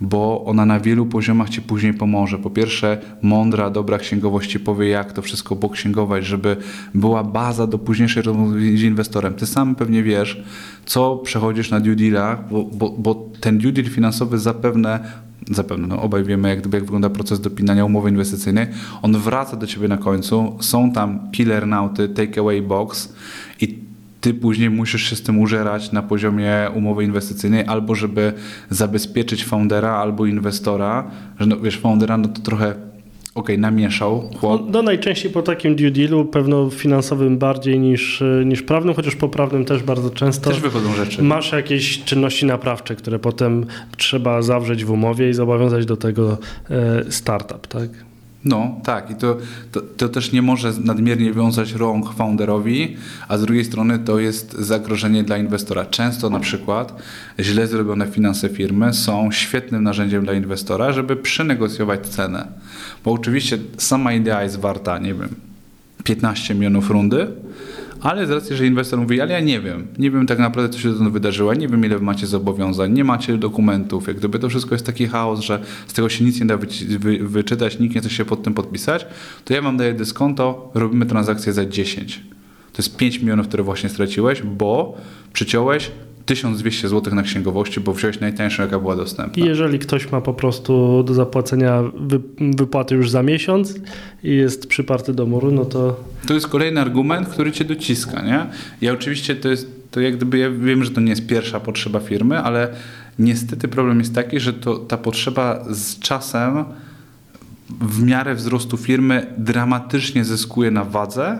bo 0.00 0.44
ona 0.44 0.66
na 0.66 0.80
wielu 0.80 1.06
poziomach 1.06 1.50
ci 1.50 1.62
później 1.62 1.94
pomoże. 1.94 2.38
Po 2.38 2.50
pierwsze, 2.50 2.98
mądra, 3.22 3.70
dobra 3.70 3.98
księgowość 3.98 4.50
ci 4.50 4.60
powie, 4.60 4.88
jak 4.88 5.12
to 5.12 5.22
wszystko 5.22 5.56
poksięgować, 5.56 6.26
żeby 6.26 6.56
była 6.94 7.24
baza 7.24 7.66
do 7.66 7.78
późniejszej 7.78 8.22
rozmowy 8.22 8.78
z 8.78 8.82
inwestorem. 8.82 9.34
Ty 9.34 9.46
sam 9.46 9.74
pewnie 9.74 10.02
wiesz, 10.02 10.44
co 10.84 11.16
przechodzisz 11.16 11.70
na 11.70 11.80
due 11.80 11.96
dealach, 11.96 12.48
bo, 12.50 12.64
bo, 12.64 12.90
bo 12.90 13.30
ten 13.40 13.58
due 13.58 13.72
deal 13.72 13.88
finansowy 13.88 14.38
zapewne 14.38 15.24
zapewne, 15.50 15.86
no 15.86 16.02
obaj 16.02 16.24
wiemy, 16.24 16.48
jak, 16.48 16.72
jak 16.72 16.84
wygląda 16.84 17.10
proces 17.10 17.40
dopinania 17.40 17.84
umowy 17.84 18.10
inwestycyjnej. 18.10 18.66
On 19.02 19.18
wraca 19.18 19.56
do 19.56 19.66
ciebie 19.66 19.88
na 19.88 19.96
końcu, 19.96 20.56
są 20.60 20.92
tam 20.92 21.30
killer 21.32 21.66
nauty, 21.66 22.08
takeaway 22.08 22.62
box 22.62 23.14
i 23.60 23.84
ty 24.24 24.34
później 24.34 24.70
musisz 24.70 25.10
się 25.10 25.16
z 25.16 25.22
tym 25.22 25.38
użerać 25.38 25.92
na 25.92 26.02
poziomie 26.02 26.68
umowy 26.74 27.04
inwestycyjnej, 27.04 27.64
albo 27.66 27.94
żeby 27.94 28.32
zabezpieczyć 28.70 29.44
foundera 29.44 29.90
albo 29.90 30.26
inwestora, 30.26 31.10
że 31.40 31.46
no, 31.46 31.56
wiesz, 31.56 31.78
foundera 31.78 32.16
no 32.16 32.28
to 32.28 32.40
trochę 32.42 32.74
ok, 33.34 33.48
namieszał 33.58 34.30
chłop. 34.40 34.62
No, 34.64 34.70
no, 34.70 34.82
najczęściej 34.82 35.32
po 35.32 35.42
takim 35.42 35.76
due 35.76 35.90
dealu, 35.90 36.24
pewno 36.24 36.70
finansowym 36.70 37.38
bardziej 37.38 37.78
niż, 37.78 38.22
niż 38.44 38.62
prawnym, 38.62 38.94
chociaż 38.94 39.16
po 39.16 39.28
prawnym 39.28 39.64
też 39.64 39.82
bardzo 39.82 40.10
często. 40.10 40.50
Też 40.50 40.60
wychodzą 40.60 40.94
rzeczy. 40.94 41.22
Masz 41.22 41.52
jakieś 41.52 42.04
czynności 42.04 42.46
naprawcze, 42.46 42.96
które 42.96 43.18
potem 43.18 43.66
trzeba 43.96 44.42
zawrzeć 44.42 44.84
w 44.84 44.90
umowie 44.90 45.30
i 45.30 45.34
zobowiązać 45.34 45.86
do 45.86 45.96
tego 45.96 46.38
e, 46.70 47.04
startup, 47.12 47.66
tak? 47.66 47.88
No, 48.44 48.80
tak. 48.84 49.10
I 49.10 49.14
to, 49.14 49.36
to, 49.72 49.80
to, 49.80 50.08
też 50.08 50.32
nie 50.32 50.42
może 50.42 50.72
nadmiernie 50.84 51.32
wiązać 51.32 51.72
rąk 51.72 52.14
founderowi, 52.14 52.96
a 53.28 53.38
z 53.38 53.42
drugiej 53.42 53.64
strony 53.64 53.98
to 53.98 54.18
jest 54.18 54.52
zagrożenie 54.52 55.22
dla 55.22 55.38
inwestora. 55.38 55.84
Często 55.84 56.30
na 56.30 56.40
przykład 56.40 57.02
źle 57.40 57.66
zrobione 57.66 58.06
finanse 58.06 58.48
firmy 58.48 58.92
są 58.92 59.32
świetnym 59.32 59.82
narzędziem 59.82 60.24
dla 60.24 60.32
inwestora, 60.32 60.92
żeby 60.92 61.16
przynegocjować 61.16 62.08
cenę. 62.08 62.48
Bo 63.04 63.12
oczywiście 63.12 63.58
sama 63.78 64.12
idea 64.12 64.42
jest 64.42 64.60
warta, 64.60 64.98
nie 64.98 65.14
wiem, 65.14 65.28
15 66.04 66.54
milionów 66.54 66.90
rundy, 66.90 67.26
ale 68.00 68.26
z 68.26 68.30
racji, 68.30 68.56
że 68.56 68.66
inwestor 68.66 68.98
mówi, 68.98 69.20
ale 69.20 69.32
ja 69.32 69.40
nie 69.40 69.60
wiem, 69.60 69.86
nie 69.98 70.10
wiem 70.10 70.26
tak 70.26 70.38
naprawdę, 70.38 70.72
co 70.72 70.78
się 70.78 70.94
to 70.94 71.10
wydarzyło, 71.10 71.54
nie 71.54 71.68
wiem, 71.68 71.84
ile 71.84 71.98
macie 71.98 72.26
zobowiązań, 72.26 72.92
nie 72.92 73.04
macie 73.04 73.38
dokumentów, 73.38 74.06
jak 74.08 74.16
gdyby 74.16 74.38
to 74.38 74.48
wszystko 74.48 74.74
jest 74.74 74.86
taki 74.86 75.06
chaos, 75.06 75.40
że 75.40 75.62
z 75.86 75.92
tego 75.92 76.08
się 76.08 76.24
nic 76.24 76.40
nie 76.40 76.46
da 76.46 76.56
wy, 76.56 76.66
wy, 76.98 77.18
wyczytać, 77.18 77.78
nikt 77.78 77.94
nie 77.94 78.00
chce 78.00 78.10
się 78.10 78.24
pod 78.24 78.42
tym 78.42 78.54
podpisać, 78.54 79.06
to 79.44 79.54
ja 79.54 79.62
wam 79.62 79.76
daję 79.76 79.94
dyskonto, 79.94 80.70
robimy 80.74 81.06
transakcję 81.06 81.52
za 81.52 81.66
10. 81.66 82.22
To 82.72 82.82
jest 82.82 82.96
5 82.96 83.18
milionów, 83.18 83.48
które 83.48 83.62
właśnie 83.62 83.88
straciłeś, 83.88 84.42
bo 84.42 84.96
przyciąłeś 85.32 85.90
1200 86.26 86.88
zł 86.88 87.14
na 87.14 87.22
księgowości, 87.22 87.80
bo 87.80 87.92
wziąłeś 87.92 88.20
najtańszą, 88.20 88.62
jaka 88.62 88.78
była 88.78 88.96
dostępna. 88.96 89.44
I 89.44 89.46
jeżeli 89.46 89.78
ktoś 89.78 90.12
ma 90.12 90.20
po 90.20 90.34
prostu 90.34 91.02
do 91.02 91.14
zapłacenia 91.14 91.82
wy, 92.00 92.20
wypłaty 92.56 92.94
już 92.94 93.10
za 93.10 93.22
miesiąc 93.22 93.74
i 94.22 94.30
jest 94.30 94.66
przyparty 94.66 95.14
do 95.14 95.26
muru, 95.26 95.52
no 95.52 95.64
to... 95.64 96.00
To 96.26 96.34
jest 96.34 96.48
kolejny 96.48 96.80
argument, 96.80 97.28
który 97.28 97.52
cię 97.52 97.64
dociska, 97.64 98.22
nie? 98.22 98.46
Ja 98.80 98.92
oczywiście 98.92 99.36
to 99.36 99.48
jest, 99.48 99.90
to 99.90 100.00
jak 100.00 100.16
gdyby, 100.16 100.38
ja 100.38 100.50
wiem, 100.50 100.84
że 100.84 100.90
to 100.90 101.00
nie 101.00 101.10
jest 101.10 101.26
pierwsza 101.26 101.60
potrzeba 101.60 102.00
firmy, 102.00 102.38
ale 102.38 102.68
niestety 103.18 103.68
problem 103.68 103.98
jest 103.98 104.14
taki, 104.14 104.40
że 104.40 104.52
to, 104.52 104.78
ta 104.78 104.96
potrzeba 104.96 105.64
z 105.70 105.98
czasem 105.98 106.64
w 107.80 108.02
miarę 108.02 108.34
wzrostu 108.34 108.76
firmy 108.76 109.26
dramatycznie 109.38 110.24
zyskuje 110.24 110.70
na 110.70 110.84
wadze, 110.84 111.38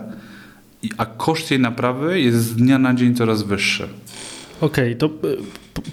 a 0.97 1.05
koszt 1.05 1.51
jej 1.51 1.59
naprawy 1.59 2.21
jest 2.21 2.37
z 2.37 2.55
dnia 2.55 2.79
na 2.79 2.93
dzień 2.93 3.15
coraz 3.15 3.43
wyższy. 3.43 3.87
Okej, 4.61 4.95
okay, 4.95 4.95
to 4.95 5.05
e, 5.05 5.09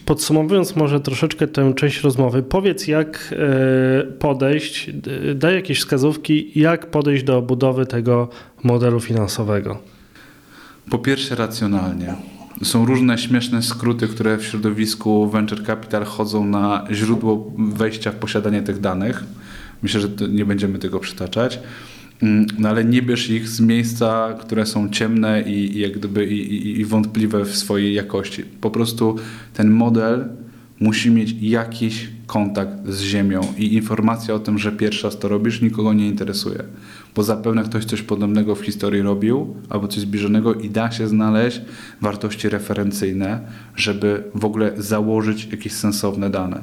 podsumowując 0.04 0.76
może 0.76 1.00
troszeczkę 1.00 1.46
tę 1.46 1.74
część 1.74 2.00
rozmowy, 2.00 2.42
powiedz 2.42 2.86
jak 2.86 3.34
e, 3.98 4.02
podejść, 4.12 4.90
daj 5.34 5.54
jakieś 5.54 5.78
wskazówki, 5.78 6.60
jak 6.60 6.90
podejść 6.90 7.24
do 7.24 7.42
budowy 7.42 7.86
tego 7.86 8.28
modelu 8.62 9.00
finansowego. 9.00 9.78
Po 10.90 10.98
pierwsze 10.98 11.34
racjonalnie. 11.34 12.14
Są 12.62 12.86
różne 12.86 13.18
śmieszne 13.18 13.62
skróty, 13.62 14.08
które 14.08 14.38
w 14.38 14.44
środowisku 14.44 15.30
venture 15.30 15.66
capital 15.66 16.04
chodzą 16.04 16.44
na 16.44 16.86
źródło 16.92 17.52
wejścia 17.58 18.10
w 18.10 18.14
posiadanie 18.14 18.62
tych 18.62 18.80
danych. 18.80 19.24
Myślę, 19.82 20.00
że 20.00 20.08
nie 20.28 20.44
będziemy 20.44 20.78
tego 20.78 21.00
przytaczać. 21.00 21.58
Mm, 22.22 22.46
no 22.58 22.68
ale 22.68 22.84
nie 22.84 23.02
bierz 23.02 23.30
ich 23.30 23.48
z 23.48 23.60
miejsca, 23.60 24.38
które 24.40 24.66
są 24.66 24.88
ciemne 24.88 25.42
i, 25.42 25.76
i 25.76 25.80
jak 25.80 25.92
gdyby 25.92 26.26
i, 26.26 26.54
i, 26.54 26.80
i 26.80 26.84
wątpliwe 26.84 27.44
w 27.44 27.56
swojej 27.56 27.94
jakości. 27.94 28.42
Po 28.60 28.70
prostu 28.70 29.16
ten 29.54 29.70
model 29.70 30.28
musi 30.80 31.10
mieć 31.10 31.34
jakiś 31.40 32.08
kontakt 32.26 32.88
z 32.88 33.02
ziemią 33.02 33.40
i 33.58 33.74
informacja 33.74 34.34
o 34.34 34.38
tym, 34.38 34.58
że 34.58 34.72
pierwszy 34.72 35.02
raz 35.02 35.18
to 35.18 35.28
robisz, 35.28 35.60
nikogo 35.60 35.92
nie 35.92 36.08
interesuje 36.08 36.64
bo 37.14 37.22
zapewne 37.22 37.64
ktoś 37.64 37.84
coś 37.84 38.02
podobnego 38.02 38.54
w 38.54 38.60
historii 38.60 39.02
robił, 39.02 39.54
albo 39.70 39.88
coś 39.88 40.00
zbliżonego 40.00 40.54
i 40.54 40.70
da 40.70 40.90
się 40.90 41.08
znaleźć 41.08 41.60
wartości 42.00 42.48
referencyjne, 42.48 43.40
żeby 43.76 44.24
w 44.34 44.44
ogóle 44.44 44.72
założyć 44.76 45.48
jakieś 45.50 45.72
sensowne 45.72 46.30
dane. 46.30 46.62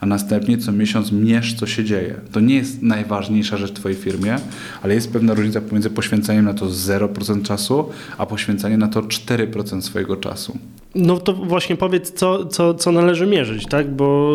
A 0.00 0.06
następnie 0.06 0.58
co 0.58 0.72
miesiąc 0.72 1.12
mierz, 1.12 1.54
co 1.54 1.66
się 1.66 1.84
dzieje. 1.84 2.14
To 2.32 2.40
nie 2.40 2.54
jest 2.54 2.82
najważniejsza 2.82 3.56
rzecz 3.56 3.70
w 3.70 3.74
Twojej 3.74 3.98
firmie, 3.98 4.36
ale 4.82 4.94
jest 4.94 5.12
pewna 5.12 5.34
różnica 5.34 5.60
pomiędzy 5.60 5.90
poświęcaniem 5.90 6.44
na 6.44 6.54
to 6.54 6.66
0% 6.66 7.42
czasu, 7.42 7.88
a 8.18 8.26
poświęcaniem 8.26 8.80
na 8.80 8.88
to 8.88 9.02
4% 9.02 9.80
swojego 9.80 10.16
czasu. 10.16 10.58
No 10.94 11.16
to 11.16 11.32
właśnie 11.32 11.76
powiedz, 11.76 12.12
co, 12.12 12.46
co, 12.46 12.74
co 12.74 12.92
należy 12.92 13.26
mierzyć, 13.26 13.66
tak? 13.66 13.90
Bo, 13.94 14.32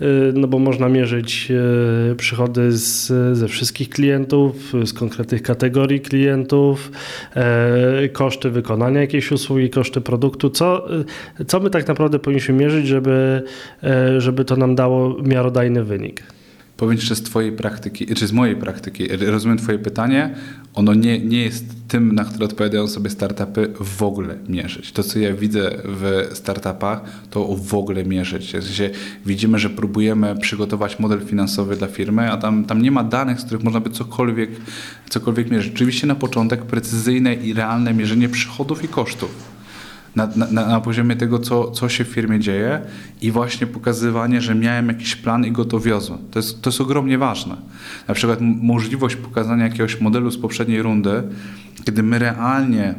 y, 0.00 0.32
no 0.34 0.48
bo 0.48 0.58
można 0.58 0.88
mierzyć 0.88 1.48
y, 2.12 2.16
przychody 2.16 2.72
z, 2.72 3.12
ze 3.38 3.48
wszystkich 3.48 3.88
klientów, 3.88 4.73
z 4.84 4.92
konkretnych 4.92 5.42
kategorii 5.42 6.00
klientów, 6.00 6.90
e, 7.34 8.08
koszty 8.08 8.50
wykonania 8.50 9.00
jakiejś 9.00 9.32
usługi, 9.32 9.70
koszty 9.70 10.00
produktu. 10.00 10.50
Co, 10.50 10.94
y, 11.40 11.44
co 11.44 11.60
my 11.60 11.70
tak 11.70 11.88
naprawdę 11.88 12.18
powinniśmy 12.18 12.54
mierzyć, 12.54 12.86
żeby, 12.86 13.42
e, 13.82 14.20
żeby 14.20 14.44
to 14.44 14.56
nam 14.56 14.74
dało 14.74 15.22
miarodajny 15.22 15.84
wynik? 15.84 16.22
powiem 16.76 16.98
Ci, 16.98 17.06
że 17.06 17.16
z 17.16 17.22
Twojej 17.22 17.52
praktyki, 17.52 18.06
czy 18.06 18.26
z 18.26 18.32
mojej 18.32 18.56
praktyki, 18.56 19.08
rozumiem 19.26 19.58
Twoje 19.58 19.78
pytanie, 19.78 20.34
ono 20.74 20.94
nie, 20.94 21.18
nie 21.18 21.42
jest 21.42 21.64
tym, 21.88 22.14
na 22.14 22.24
które 22.24 22.44
odpowiadają 22.44 22.86
sobie 22.86 23.10
startupy, 23.10 23.72
w 23.80 24.02
ogóle 24.02 24.38
mierzyć. 24.48 24.92
To, 24.92 25.02
co 25.02 25.18
ja 25.18 25.34
widzę 25.34 25.70
w 25.84 26.30
startupach, 26.32 27.00
to 27.30 27.56
w 27.56 27.74
ogóle 27.74 28.04
mierzyć. 28.04 28.46
W 28.46 28.50
sensie 28.50 28.90
widzimy, 29.26 29.58
że 29.58 29.70
próbujemy 29.70 30.36
przygotować 30.36 30.98
model 30.98 31.20
finansowy 31.26 31.76
dla 31.76 31.88
firmy, 31.88 32.32
a 32.32 32.36
tam, 32.36 32.64
tam 32.64 32.82
nie 32.82 32.90
ma 32.90 33.04
danych, 33.04 33.40
z 33.40 33.44
których 33.44 33.64
można 33.64 33.80
by 33.80 33.90
cokolwiek, 33.90 34.50
cokolwiek 35.08 35.50
mierzyć. 35.50 35.74
Oczywiście 35.74 36.06
na 36.06 36.14
początek 36.14 36.62
precyzyjne 36.62 37.34
i 37.34 37.54
realne 37.54 37.94
mierzenie 37.94 38.28
przychodów 38.28 38.84
i 38.84 38.88
kosztów 38.88 39.53
na, 40.16 40.28
na, 40.36 40.66
na 40.66 40.80
poziomie 40.80 41.16
tego, 41.16 41.38
co, 41.38 41.70
co 41.70 41.88
się 41.88 42.04
w 42.04 42.08
firmie 42.08 42.40
dzieje 42.40 42.80
i 43.22 43.30
właśnie 43.30 43.66
pokazywanie, 43.66 44.40
że 44.40 44.54
miałem 44.54 44.88
jakiś 44.88 45.16
plan 45.16 45.44
i 45.44 45.52
go 45.52 45.64
to 45.64 45.80
wiozłem. 45.80 46.18
To 46.30 46.38
jest, 46.38 46.62
to 46.62 46.70
jest 46.70 46.80
ogromnie 46.80 47.18
ważne. 47.18 47.56
Na 48.08 48.14
przykład 48.14 48.38
możliwość 48.40 49.16
pokazania 49.16 49.64
jakiegoś 49.64 50.00
modelu 50.00 50.30
z 50.30 50.38
poprzedniej 50.38 50.82
rundy, 50.82 51.22
kiedy 51.84 52.02
my 52.02 52.18
realnie 52.18 52.94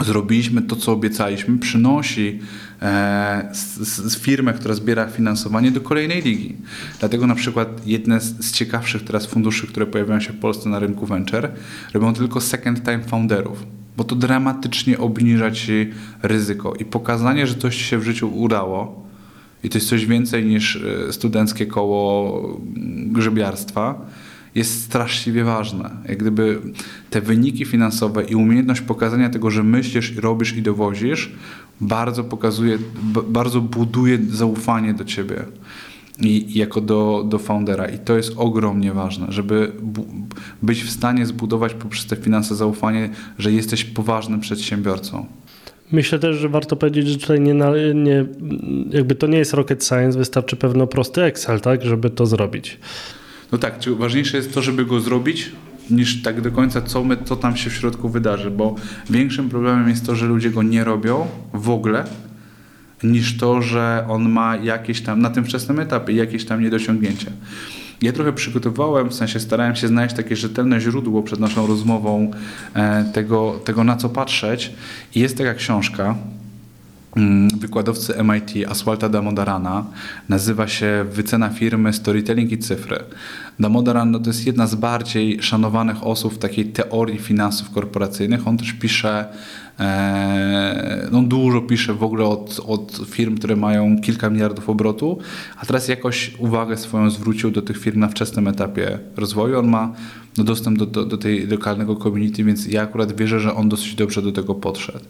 zrobiliśmy 0.00 0.62
to, 0.62 0.76
co 0.76 0.92
obiecaliśmy, 0.92 1.58
przynosi 1.58 2.40
e, 2.82 3.48
z, 3.52 3.78
z 3.88 4.18
firmę, 4.18 4.52
która 4.52 4.74
zbiera 4.74 5.06
finansowanie 5.06 5.70
do 5.70 5.80
kolejnej 5.80 6.22
ligi. 6.22 6.56
Dlatego 7.00 7.26
na 7.26 7.34
przykład 7.34 7.86
jedne 7.86 8.20
z, 8.20 8.46
z, 8.46 8.52
ciekawszych 8.52 9.04
teraz 9.04 9.26
funduszy, 9.26 9.66
które 9.66 9.86
pojawiają 9.86 10.20
się 10.20 10.32
w 10.32 10.38
Polsce 10.38 10.68
na 10.68 10.78
rynku 10.78 11.06
venture, 11.06 11.50
robią 11.94 12.14
tylko 12.14 12.40
second 12.40 12.84
time 12.84 13.00
founderów 13.00 13.66
bo 13.96 14.04
to 14.04 14.16
dramatycznie 14.16 14.98
obniża 14.98 15.50
ci 15.50 15.90
ryzyko 16.22 16.74
i 16.74 16.84
pokazanie, 16.84 17.46
że 17.46 17.54
coś 17.54 17.76
ci 17.76 17.84
się 17.84 17.98
w 17.98 18.02
życiu 18.02 18.36
udało 18.36 19.04
i 19.64 19.68
to 19.68 19.78
jest 19.78 19.88
coś 19.88 20.06
więcej 20.06 20.44
niż 20.44 20.76
e, 20.76 21.12
studenckie 21.12 21.66
koło 21.66 22.40
mm, 22.76 23.12
grzebiarstwa, 23.12 24.06
jest 24.54 24.82
straszliwie 24.82 25.44
ważne. 25.44 25.90
Jak 26.08 26.18
gdyby 26.18 26.60
te 27.10 27.20
wyniki 27.20 27.64
finansowe 27.64 28.24
i 28.24 28.34
umiejętność 28.34 28.80
pokazania 28.80 29.30
tego, 29.30 29.50
że 29.50 29.62
myślisz, 29.62 30.16
robisz 30.16 30.56
i 30.56 30.62
dowozisz, 30.62 31.32
bardzo 31.80 32.24
pokazuje, 32.24 32.78
bardzo 33.28 33.60
buduje 33.60 34.18
zaufanie 34.30 34.94
do 34.94 35.04
ciebie 35.04 35.44
i 36.20 36.58
jako 36.58 36.80
do, 36.80 37.24
do 37.28 37.38
foundera. 37.38 37.86
I 37.86 37.98
to 37.98 38.16
jest 38.16 38.32
ogromnie 38.36 38.92
ważne, 38.92 39.26
żeby 39.28 39.72
być 40.62 40.82
w 40.82 40.90
stanie 40.90 41.26
zbudować 41.26 41.74
poprzez 41.74 42.06
te 42.06 42.16
finanse 42.16 42.54
zaufanie, 42.54 43.10
że 43.38 43.52
jesteś 43.52 43.84
poważnym 43.84 44.40
przedsiębiorcą. 44.40 45.26
Myślę 45.92 46.18
też, 46.18 46.36
że 46.36 46.48
warto 46.48 46.76
powiedzieć, 46.76 47.08
że 47.08 47.18
tutaj 47.18 47.40
nie, 47.40 47.54
nie, 47.94 48.26
jakby 48.90 49.14
to 49.14 49.26
nie 49.26 49.38
jest 49.38 49.54
rocket 49.54 49.84
science, 49.84 50.18
wystarczy 50.18 50.56
pewno 50.56 50.86
prosty 50.86 51.22
Excel, 51.22 51.60
tak, 51.60 51.82
żeby 51.82 52.10
to 52.10 52.26
zrobić. 52.26 52.78
No 53.52 53.58
tak, 53.58 53.78
czy 53.78 53.94
ważniejsze 53.94 54.36
jest 54.36 54.54
to, 54.54 54.62
żeby 54.62 54.84
go 54.84 55.00
zrobić, 55.00 55.52
niż 55.90 56.22
tak 56.22 56.40
do 56.40 56.50
końca, 56.50 56.82
co, 56.82 57.04
my, 57.04 57.16
co 57.24 57.36
tam 57.36 57.56
się 57.56 57.70
w 57.70 57.74
środku 57.74 58.08
wydarzy, 58.08 58.50
bo 58.50 58.74
większym 59.10 59.48
problemem 59.48 59.88
jest 59.88 60.06
to, 60.06 60.14
że 60.14 60.26
ludzie 60.26 60.50
go 60.50 60.62
nie 60.62 60.84
robią 60.84 61.26
w 61.54 61.70
ogóle, 61.70 62.04
niż 63.04 63.36
to, 63.36 63.62
że 63.62 64.04
on 64.08 64.28
ma 64.28 64.56
jakieś 64.56 65.00
tam, 65.00 65.22
na 65.22 65.30
tym 65.30 65.44
wczesnym 65.44 65.80
etapie, 65.80 66.12
jakieś 66.12 66.44
tam 66.44 66.62
niedociągnięcia. 66.62 67.30
Ja 68.02 68.12
trochę 68.12 68.32
przygotowałem, 68.32 69.08
w 69.08 69.14
sensie 69.14 69.40
starałem 69.40 69.76
się 69.76 69.88
znaleźć 69.88 70.14
takie 70.14 70.36
rzetelne 70.36 70.80
źródło 70.80 71.22
przed 71.22 71.40
naszą 71.40 71.66
rozmową 71.66 72.30
e, 72.74 73.04
tego, 73.04 73.60
tego 73.64 73.84
na 73.84 73.96
co 73.96 74.08
patrzeć. 74.08 74.72
I 75.14 75.20
jest 75.20 75.38
taka 75.38 75.54
książka, 75.54 76.14
mm, 77.16 77.48
wykładowcy 77.58 78.14
MIT 78.24 78.70
Aswalta 78.70 79.08
Damodarana. 79.08 79.84
Nazywa 80.28 80.68
się 80.68 81.04
Wycena 81.12 81.48
firmy, 81.48 81.92
storytelling 81.92 82.52
i 82.52 82.58
cyfry. 82.58 82.98
Damodaran 83.60 84.10
no, 84.10 84.18
to 84.18 84.26
jest 84.26 84.46
jedna 84.46 84.66
z 84.66 84.74
bardziej 84.74 85.42
szanowanych 85.42 86.06
osób 86.06 86.34
w 86.34 86.38
takiej 86.38 86.64
teorii 86.64 87.18
finansów 87.18 87.70
korporacyjnych. 87.70 88.48
On 88.48 88.58
też 88.58 88.72
pisze 88.72 89.26
no 91.12 91.22
dużo 91.22 91.60
pisze 91.60 91.94
w 91.94 92.02
ogóle 92.02 92.24
od, 92.24 92.60
od 92.66 93.00
firm, 93.06 93.36
które 93.36 93.56
mają 93.56 94.00
kilka 94.00 94.30
miliardów 94.30 94.70
obrotu, 94.70 95.18
a 95.56 95.66
teraz 95.66 95.88
jakoś 95.88 96.34
uwagę 96.38 96.76
swoją 96.76 97.10
zwrócił 97.10 97.50
do 97.50 97.62
tych 97.62 97.78
firm 97.78 98.00
na 98.00 98.08
wczesnym 98.08 98.48
etapie 98.48 98.98
rozwoju. 99.16 99.58
On 99.58 99.68
ma 99.68 99.92
no, 100.38 100.44
dostęp 100.44 100.78
do, 100.78 100.86
do, 100.86 101.04
do 101.04 101.18
tej 101.18 101.46
lokalnego 101.46 101.96
community, 101.96 102.44
więc 102.44 102.66
ja 102.66 102.82
akurat 102.82 103.16
wierzę, 103.16 103.40
że 103.40 103.54
on 103.54 103.68
dosyć 103.68 103.94
dobrze 103.94 104.22
do 104.22 104.32
tego 104.32 104.54
podszedł. 104.54 105.04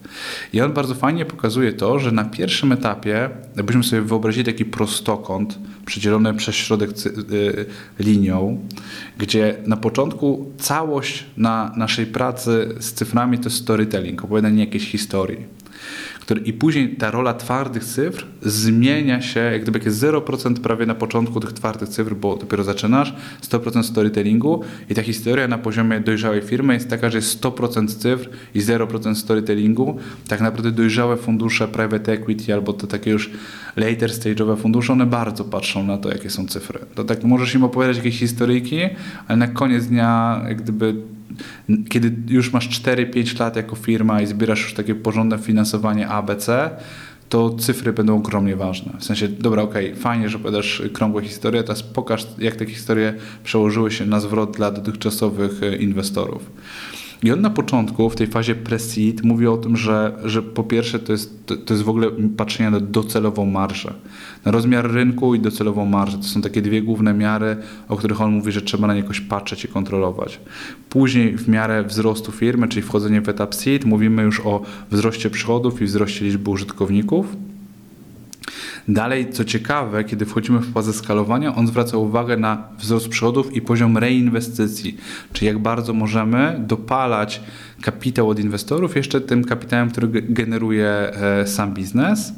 I 0.52 0.60
on 0.60 0.72
bardzo 0.72 0.94
fajnie 0.94 1.24
pokazuje 1.24 1.72
to, 1.72 1.98
że 1.98 2.12
na 2.12 2.24
pierwszym 2.24 2.72
etapie, 2.72 3.30
jakbyśmy 3.56 3.84
sobie 3.84 4.02
wyobrazili 4.02 4.44
taki 4.44 4.64
prostokąt 4.64 5.58
przedzielony 5.86 6.34
przez 6.34 6.54
środek 6.54 6.90
y, 6.90 7.66
linią, 7.98 8.68
gdzie 9.18 9.56
na 9.66 9.76
początku 9.76 10.52
całość 10.58 11.24
na 11.36 11.72
naszej 11.76 12.06
pracy 12.06 12.74
z 12.80 12.92
cyframi 12.92 13.38
to 13.38 13.44
jest 13.44 13.56
storytelling, 13.56 14.24
opowiadanie 14.24 14.60
jakiejś 14.60 14.90
historii 14.90 15.63
który, 16.20 16.40
i 16.40 16.52
później 16.52 16.96
ta 16.96 17.10
rola 17.10 17.34
twardych 17.34 17.84
cyfr 17.84 18.26
zmienia 18.42 19.22
się, 19.22 19.40
jak 19.40 19.62
gdyby 19.62 19.80
jest 19.84 20.02
0% 20.02 20.54
prawie 20.54 20.86
na 20.86 20.94
początku 20.94 21.40
tych 21.40 21.52
twardych 21.52 21.88
cyfr, 21.88 22.14
bo 22.14 22.36
dopiero 22.36 22.64
zaczynasz, 22.64 23.14
100% 23.42 23.82
storytellingu 23.82 24.62
i 24.90 24.94
ta 24.94 25.02
historia 25.02 25.48
na 25.48 25.58
poziomie 25.58 26.00
dojrzałej 26.00 26.42
firmy 26.42 26.74
jest 26.74 26.90
taka, 26.90 27.10
że 27.10 27.18
jest 27.18 27.40
100% 27.42 27.88
cyfr 27.88 28.28
i 28.54 28.60
0% 28.60 29.14
storytellingu. 29.14 29.98
Tak 30.28 30.40
naprawdę 30.40 30.70
dojrzałe 30.72 31.16
fundusze 31.16 31.68
private 31.68 32.12
equity 32.12 32.54
albo 32.54 32.72
to 32.72 32.86
takie 32.86 33.10
już 33.10 33.30
later 33.76 34.10
stage'owe 34.10 34.56
fundusze, 34.56 34.92
one 34.92 35.06
bardzo 35.06 35.44
patrzą 35.44 35.86
na 35.86 35.98
to, 35.98 36.08
jakie 36.08 36.30
są 36.30 36.46
cyfry. 36.46 36.78
To 36.94 37.04
tak 37.04 37.24
możesz 37.24 37.54
im 37.54 37.64
opowiadać 37.64 37.96
jakieś 37.96 38.18
historyjki, 38.18 38.80
ale 39.28 39.36
na 39.36 39.48
koniec 39.48 39.86
dnia 39.86 40.42
jak 40.48 40.62
gdyby 40.62 40.94
kiedy 41.88 42.14
już 42.28 42.52
masz 42.52 42.68
4-5 42.68 43.40
lat 43.40 43.56
jako 43.56 43.76
firma 43.76 44.22
i 44.22 44.26
zbierasz 44.26 44.62
już 44.62 44.74
takie 44.74 44.94
porządne 44.94 45.38
finansowanie 45.38 46.08
ABC, 46.08 46.70
to 47.28 47.50
cyfry 47.50 47.92
będą 47.92 48.16
ogromnie 48.16 48.56
ważne. 48.56 48.92
W 48.98 49.04
sensie, 49.04 49.28
dobra, 49.28 49.62
okej, 49.62 49.90
okay, 49.90 50.00
fajnie, 50.00 50.28
że 50.28 50.38
podasz 50.38 50.82
krągłe 50.92 51.22
historie, 51.22 51.62
teraz 51.62 51.82
pokaż, 51.82 52.26
jak 52.38 52.56
te 52.56 52.66
historie 52.66 53.14
przełożyły 53.44 53.90
się 53.90 54.06
na 54.06 54.20
zwrot 54.20 54.56
dla 54.56 54.70
dotychczasowych 54.70 55.62
e, 55.62 55.76
inwestorów. 55.76 56.50
I 57.24 57.32
on 57.32 57.40
na 57.40 57.50
początku, 57.50 58.10
w 58.10 58.16
tej 58.16 58.26
fazie 58.26 58.54
pre-seed, 58.54 59.24
mówi 59.24 59.46
o 59.46 59.56
tym, 59.56 59.76
że, 59.76 60.18
że 60.24 60.42
po 60.42 60.64
pierwsze 60.64 60.98
to 60.98 61.12
jest, 61.12 61.46
to, 61.46 61.56
to 61.56 61.74
jest 61.74 61.84
w 61.84 61.88
ogóle 61.88 62.10
patrzenie 62.36 62.70
na 62.70 62.80
docelową 62.80 63.46
marżę. 63.46 63.94
Na 64.44 64.52
rozmiar 64.52 64.92
rynku 64.92 65.34
i 65.34 65.40
docelową 65.40 65.86
marżę. 65.86 66.16
To 66.16 66.24
są 66.24 66.42
takie 66.42 66.62
dwie 66.62 66.82
główne 66.82 67.14
miary, 67.14 67.56
o 67.88 67.96
których 67.96 68.20
on 68.20 68.32
mówi, 68.32 68.52
że 68.52 68.62
trzeba 68.62 68.86
na 68.86 68.94
nie 68.94 69.00
jakoś 69.00 69.20
patrzeć 69.20 69.64
i 69.64 69.68
kontrolować. 69.68 70.40
Później 70.88 71.36
w 71.36 71.48
miarę 71.48 71.84
wzrostu 71.84 72.32
firmy, 72.32 72.68
czyli 72.68 72.82
wchodzenie 72.82 73.20
w 73.20 73.28
etap 73.28 73.54
seed, 73.54 73.84
mówimy 73.84 74.22
już 74.22 74.40
o 74.40 74.62
wzroście 74.90 75.30
przychodów 75.30 75.82
i 75.82 75.84
wzroście 75.84 76.24
liczby 76.24 76.50
użytkowników. 76.50 77.26
Dalej, 78.88 79.30
co 79.32 79.44
ciekawe, 79.44 80.04
kiedy 80.04 80.26
wchodzimy 80.26 80.58
w 80.58 80.72
fazę 80.72 80.92
skalowania, 80.92 81.54
on 81.54 81.66
zwraca 81.66 81.96
uwagę 81.96 82.36
na 82.36 82.68
wzrost 82.78 83.08
przychodów 83.08 83.56
i 83.56 83.62
poziom 83.62 83.98
reinwestycji, 83.98 84.96
czyli 85.32 85.46
jak 85.46 85.58
bardzo 85.58 85.92
możemy 85.92 86.56
dopalać 86.66 87.40
kapitał 87.82 88.28
od 88.28 88.38
inwestorów 88.38 88.96
jeszcze 88.96 89.20
tym 89.20 89.44
kapitałem, 89.44 89.90
który 89.90 90.08
generuje 90.22 90.88
e, 90.88 91.46
sam 91.46 91.74
biznes. 91.74 92.32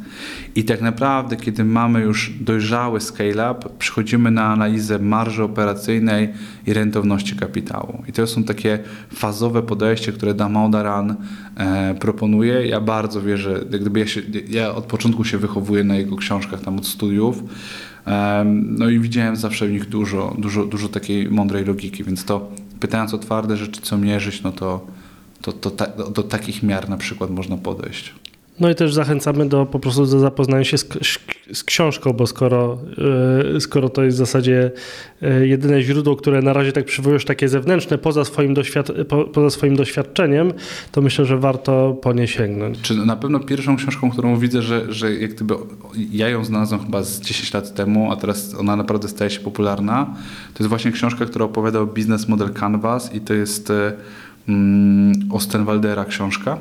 I 0.54 0.64
tak 0.64 0.80
naprawdę, 0.80 1.36
kiedy 1.36 1.64
mamy 1.64 2.00
już 2.00 2.32
dojrzały 2.40 3.00
scale-up, 3.00 3.68
przychodzimy 3.78 4.30
na 4.30 4.44
analizę 4.44 4.98
marży 4.98 5.44
operacyjnej 5.44 6.28
i 6.66 6.72
rentowności 6.72 7.36
kapitału. 7.36 8.02
I 8.08 8.12
to 8.12 8.26
są 8.26 8.44
takie 8.44 8.78
fazowe 9.14 9.62
podejście, 9.62 10.12
które 10.12 10.34
Damodaran 10.34 11.10
e, 11.10 11.16
proponuje. 12.00 12.66
Ja 12.66 12.80
bardzo 12.80 13.22
wierzę, 13.22 13.64
gdyby 13.80 14.00
ja, 14.00 14.06
się, 14.06 14.22
ja 14.48 14.74
od 14.74 14.84
początku 14.84 15.24
się 15.24 15.38
wychowuję 15.38 15.84
na 15.84 15.96
jego 15.96 16.16
książkach 16.16 16.60
tam 16.60 16.76
od 16.76 16.86
studiów. 16.86 17.42
No 18.52 18.88
i 18.88 18.98
widziałem 18.98 19.36
zawsze 19.36 19.66
w 19.66 19.70
nich 19.70 19.88
dużo, 19.88 20.36
dużo, 20.38 20.64
dużo 20.64 20.88
takiej 20.88 21.30
mądrej 21.30 21.64
logiki, 21.64 22.04
więc 22.04 22.24
to 22.24 22.50
pytając 22.80 23.14
o 23.14 23.18
twarde 23.18 23.56
rzeczy, 23.56 23.80
co 23.80 23.98
mierzyć, 23.98 24.42
no 24.42 24.52
to 24.52 24.86
to, 25.42 25.52
to 25.52 25.70
ta, 25.70 25.86
do 25.86 26.22
takich 26.22 26.62
miar 26.62 26.88
na 26.88 26.96
przykład 26.96 27.30
można 27.30 27.56
podejść. 27.56 28.14
No 28.60 28.70
i 28.70 28.74
też 28.74 28.94
zachęcamy 28.94 29.48
do 29.48 29.66
po 29.66 29.78
prostu 29.78 30.06
do 30.06 30.18
zapoznania 30.18 30.64
się 30.64 30.78
z, 30.78 30.88
z 31.52 31.64
książką, 31.64 32.12
bo 32.12 32.26
skoro, 32.26 32.78
yy, 33.52 33.60
skoro 33.60 33.88
to 33.88 34.02
jest 34.02 34.16
w 34.16 34.18
zasadzie 34.18 34.70
yy, 35.20 35.48
jedyne 35.48 35.82
źródło, 35.82 36.16
które 36.16 36.42
na 36.42 36.52
razie 36.52 36.72
tak 36.72 36.84
przywołujesz 36.84 37.24
takie 37.24 37.48
zewnętrzne, 37.48 37.98
poza 37.98 38.24
swoim, 38.24 38.54
doświad 38.54 38.88
po, 39.08 39.24
poza 39.24 39.50
swoim 39.50 39.76
doświadczeniem, 39.76 40.52
to 40.92 41.00
myślę, 41.02 41.24
że 41.24 41.38
warto 41.38 41.98
po 42.02 42.12
nie 42.12 42.28
sięgnąć. 42.28 42.80
Czy 42.80 42.94
na 42.94 43.16
pewno 43.16 43.40
pierwszą 43.40 43.76
książką, 43.76 44.10
którą 44.10 44.38
widzę, 44.38 44.62
że, 44.62 44.92
że 44.92 45.14
jak 45.14 45.34
gdyby 45.34 45.54
ja 46.12 46.28
ją 46.28 46.44
znalazłem 46.44 46.80
chyba 46.80 47.02
z 47.02 47.20
10 47.20 47.52
lat 47.52 47.74
temu, 47.74 48.12
a 48.12 48.16
teraz 48.16 48.54
ona 48.54 48.76
naprawdę 48.76 49.08
staje 49.08 49.30
się 49.30 49.40
popularna, 49.40 50.14
to 50.54 50.62
jest 50.62 50.68
właśnie 50.68 50.92
książka, 50.92 51.26
która 51.26 51.44
opowiada 51.44 51.80
o 51.80 51.86
Business 51.86 52.28
Model 52.28 52.50
Canvas 52.50 53.14
i 53.14 53.20
to 53.20 53.34
jest 53.34 53.68
yy, 53.68 53.92
Mm, 54.48 55.12
Ostenwaldera 55.30 56.04
książka. 56.04 56.58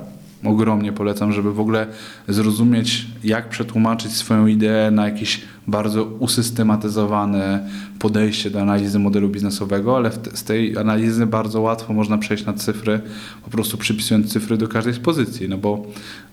Ogromnie 0.47 0.93
polecam, 0.93 1.31
żeby 1.31 1.53
w 1.53 1.59
ogóle 1.59 1.87
zrozumieć, 2.27 3.07
jak 3.23 3.49
przetłumaczyć 3.49 4.11
swoją 4.11 4.47
ideę 4.47 4.91
na 4.91 5.05
jakieś 5.05 5.41
bardzo 5.67 6.03
usystematyzowane 6.03 7.69
podejście 7.99 8.49
do 8.49 8.61
analizy 8.61 8.99
modelu 8.99 9.29
biznesowego, 9.29 9.97
ale 9.97 10.11
z 10.11 10.43
tej 10.43 10.77
analizy 10.77 11.25
bardzo 11.25 11.61
łatwo 11.61 11.93
można 11.93 12.17
przejść 12.17 12.45
na 12.45 12.53
cyfry, 12.53 13.01
po 13.43 13.49
prostu 13.49 13.77
przypisując 13.77 14.33
cyfry 14.33 14.57
do 14.57 14.67
każdej 14.67 14.93
z 14.93 14.99
pozycji, 14.99 15.49
no 15.49 15.57
bo 15.57 15.85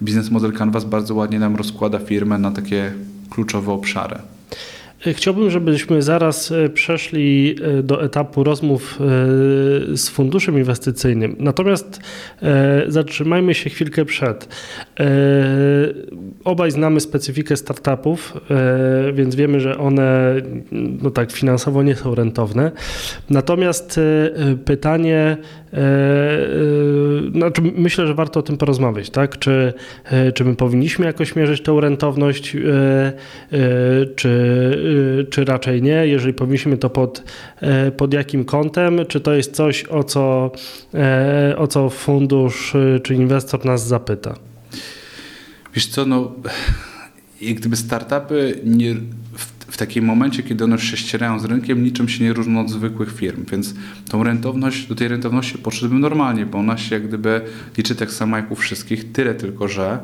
biznes 0.03 0.31
model 0.31 0.53
Canvas 0.53 0.85
bardzo 0.85 1.15
ładnie 1.15 1.39
nam 1.39 1.57
rozkłada 1.57 1.99
firmę 1.99 2.39
na 2.39 2.51
takie 2.51 2.93
kluczowe 3.31 3.73
obszary. 3.73 4.17
Chciałbym, 5.07 5.51
żebyśmy 5.51 6.03
zaraz 6.03 6.53
e, 6.53 6.69
przeszli 6.69 7.57
e, 7.63 7.83
do 7.83 8.05
etapu 8.05 8.45
rozmów 8.45 8.99
e, 9.01 9.97
z 9.97 10.09
funduszem 10.09 10.59
inwestycyjnym. 10.59 11.37
Natomiast 11.39 12.01
zatrzymajmy 12.87 13.55
się 13.55 13.71
chwilkę 13.71 14.05
przed. 14.05 14.49
Obaj 16.45 16.71
znamy 16.71 17.01
specyfikę 17.01 17.57
startupów, 17.57 18.35
więc 19.15 19.35
wiemy, 19.35 19.61
że 19.61 19.79
one 19.79 20.35
no 20.73 21.11
tak 21.11 21.33
finansowo 21.33 21.83
nie 21.83 21.97
są 21.97 22.15
rentowne. 22.15 22.71
Natomiast 23.31 24.01
pytanie, 24.65 25.37
znaczy 27.35 27.63
myślę, 27.77 28.07
że 28.07 28.15
warto 28.15 28.41
o 28.41 28.43
tym 28.43 28.57
porozmawiać, 28.57 29.11
tak? 29.11 29.39
Czy, 29.39 29.73
czy 30.35 30.45
my 30.45 30.57
powinniśmy 30.57 31.07
jakoś 31.07 31.37
mierzyć 31.37 31.63
tą 31.63 31.81
rentowność, 31.81 32.57
czy 34.17 34.31
czy 35.31 35.45
raczej 35.45 35.83
nie? 35.83 36.07
Jeżeli 36.07 36.35
powinniśmy 36.35 36.79
to 36.79 36.91
pod, 36.91 37.23
e, 37.61 37.91
pod 37.91 38.13
jakim 38.13 38.45
kątem? 38.45 39.01
Czy 39.09 39.21
to 39.21 39.35
jest 39.35 39.55
coś, 39.55 39.85
o 39.85 40.05
co, 40.05 40.51
e, 40.95 41.55
o 41.59 41.67
co 41.67 41.91
fundusz 41.91 42.75
y, 42.75 43.01
czy 43.03 43.15
inwestor 43.15 43.65
nas 43.65 43.87
zapyta? 43.87 44.35
Wiesz 45.75 45.87
co, 45.87 46.07
no 46.07 46.33
jak 47.41 47.55
gdyby 47.55 47.77
startupy 47.77 48.61
nie, 48.65 48.95
w, 49.33 49.73
w 49.73 49.77
takim 49.77 50.05
momencie, 50.05 50.43
kiedy 50.43 50.65
one 50.65 50.79
się 50.79 50.97
ścierają 50.97 51.39
z 51.39 51.45
rynkiem, 51.45 51.85
niczym 51.85 52.09
się 52.09 52.25
nie 52.25 52.33
różnią 52.33 52.61
od 52.61 52.71
zwykłych 52.71 53.13
firm, 53.15 53.45
więc 53.51 53.75
tą 54.09 54.25
rentowność, 54.25 54.87
do 54.87 54.95
tej 54.95 55.09
rentowności 55.09 55.59
podszedłbym 55.59 56.01
normalnie, 56.01 56.47
bo 56.47 56.59
ona 56.59 56.79
się 56.79 56.95
jak 56.95 57.09
gdyby 57.09 57.41
liczy 57.79 57.95
tak 57.95 58.11
samo 58.11 58.37
jak 58.37 58.51
u 58.51 58.55
wszystkich, 58.55 59.13
tyle 59.13 59.35
tylko, 59.35 59.69
że 59.69 59.99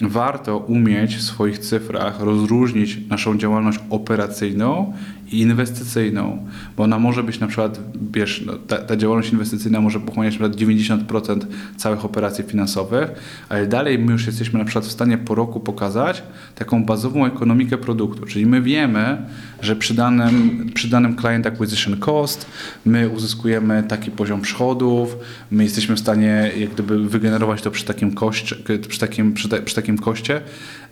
warto 0.00 0.58
umieć 0.58 1.16
w 1.16 1.22
swoich 1.22 1.58
cyfrach 1.58 2.20
rozróżnić 2.20 2.98
naszą 3.08 3.38
działalność 3.38 3.78
operacyjną 3.90 4.92
i 5.32 5.40
inwestycyjną, 5.40 6.46
bo 6.76 6.82
ona 6.82 6.98
może 6.98 7.22
być 7.22 7.40
na 7.40 7.46
przykład, 7.46 7.80
wiesz, 8.12 8.42
no, 8.46 8.52
ta, 8.68 8.78
ta, 8.78 8.96
działalność 8.96 9.32
inwestycyjna 9.32 9.80
może 9.80 10.00
pochłaniać 10.00 10.38
na 10.38 10.48
przykład 10.48 10.68
90% 11.08 11.46
całych 11.76 12.04
operacji 12.04 12.44
finansowych, 12.44 13.10
ale 13.48 13.66
dalej 13.66 13.98
my 13.98 14.12
już 14.12 14.26
jesteśmy 14.26 14.58
na 14.58 14.64
przykład 14.64 14.84
w 14.84 14.92
stanie 14.92 15.18
po 15.18 15.34
roku 15.34 15.60
pokazać 15.60 16.22
taką 16.54 16.84
bazową 16.84 17.26
ekonomikę 17.26 17.78
produktu, 17.78 18.26
czyli 18.26 18.46
my 18.46 18.62
wiemy, 18.62 19.16
że 19.60 19.76
przy 19.76 19.94
danym, 19.94 20.66
przy 20.74 20.88
danym 20.88 21.16
client 21.16 21.46
acquisition 21.46 21.96
cost 21.96 22.46
my 22.86 23.08
uzyskujemy 23.08 23.82
taki 23.88 24.10
poziom 24.10 24.40
przychodów, 24.40 25.16
my 25.50 25.64
jesteśmy 25.64 25.96
w 25.96 26.00
stanie 26.00 26.50
jak 26.58 26.70
gdyby 26.70 27.08
wygenerować 27.08 27.62
to 27.62 27.70
przy 27.70 27.84
takim 27.84 28.14
koście, 28.14 28.56
przy 28.88 29.00
takim, 29.00 29.32
przy, 29.32 29.48
te, 29.48 29.62
przy 29.62 29.74
takim 29.74 29.83
koście 29.98 30.40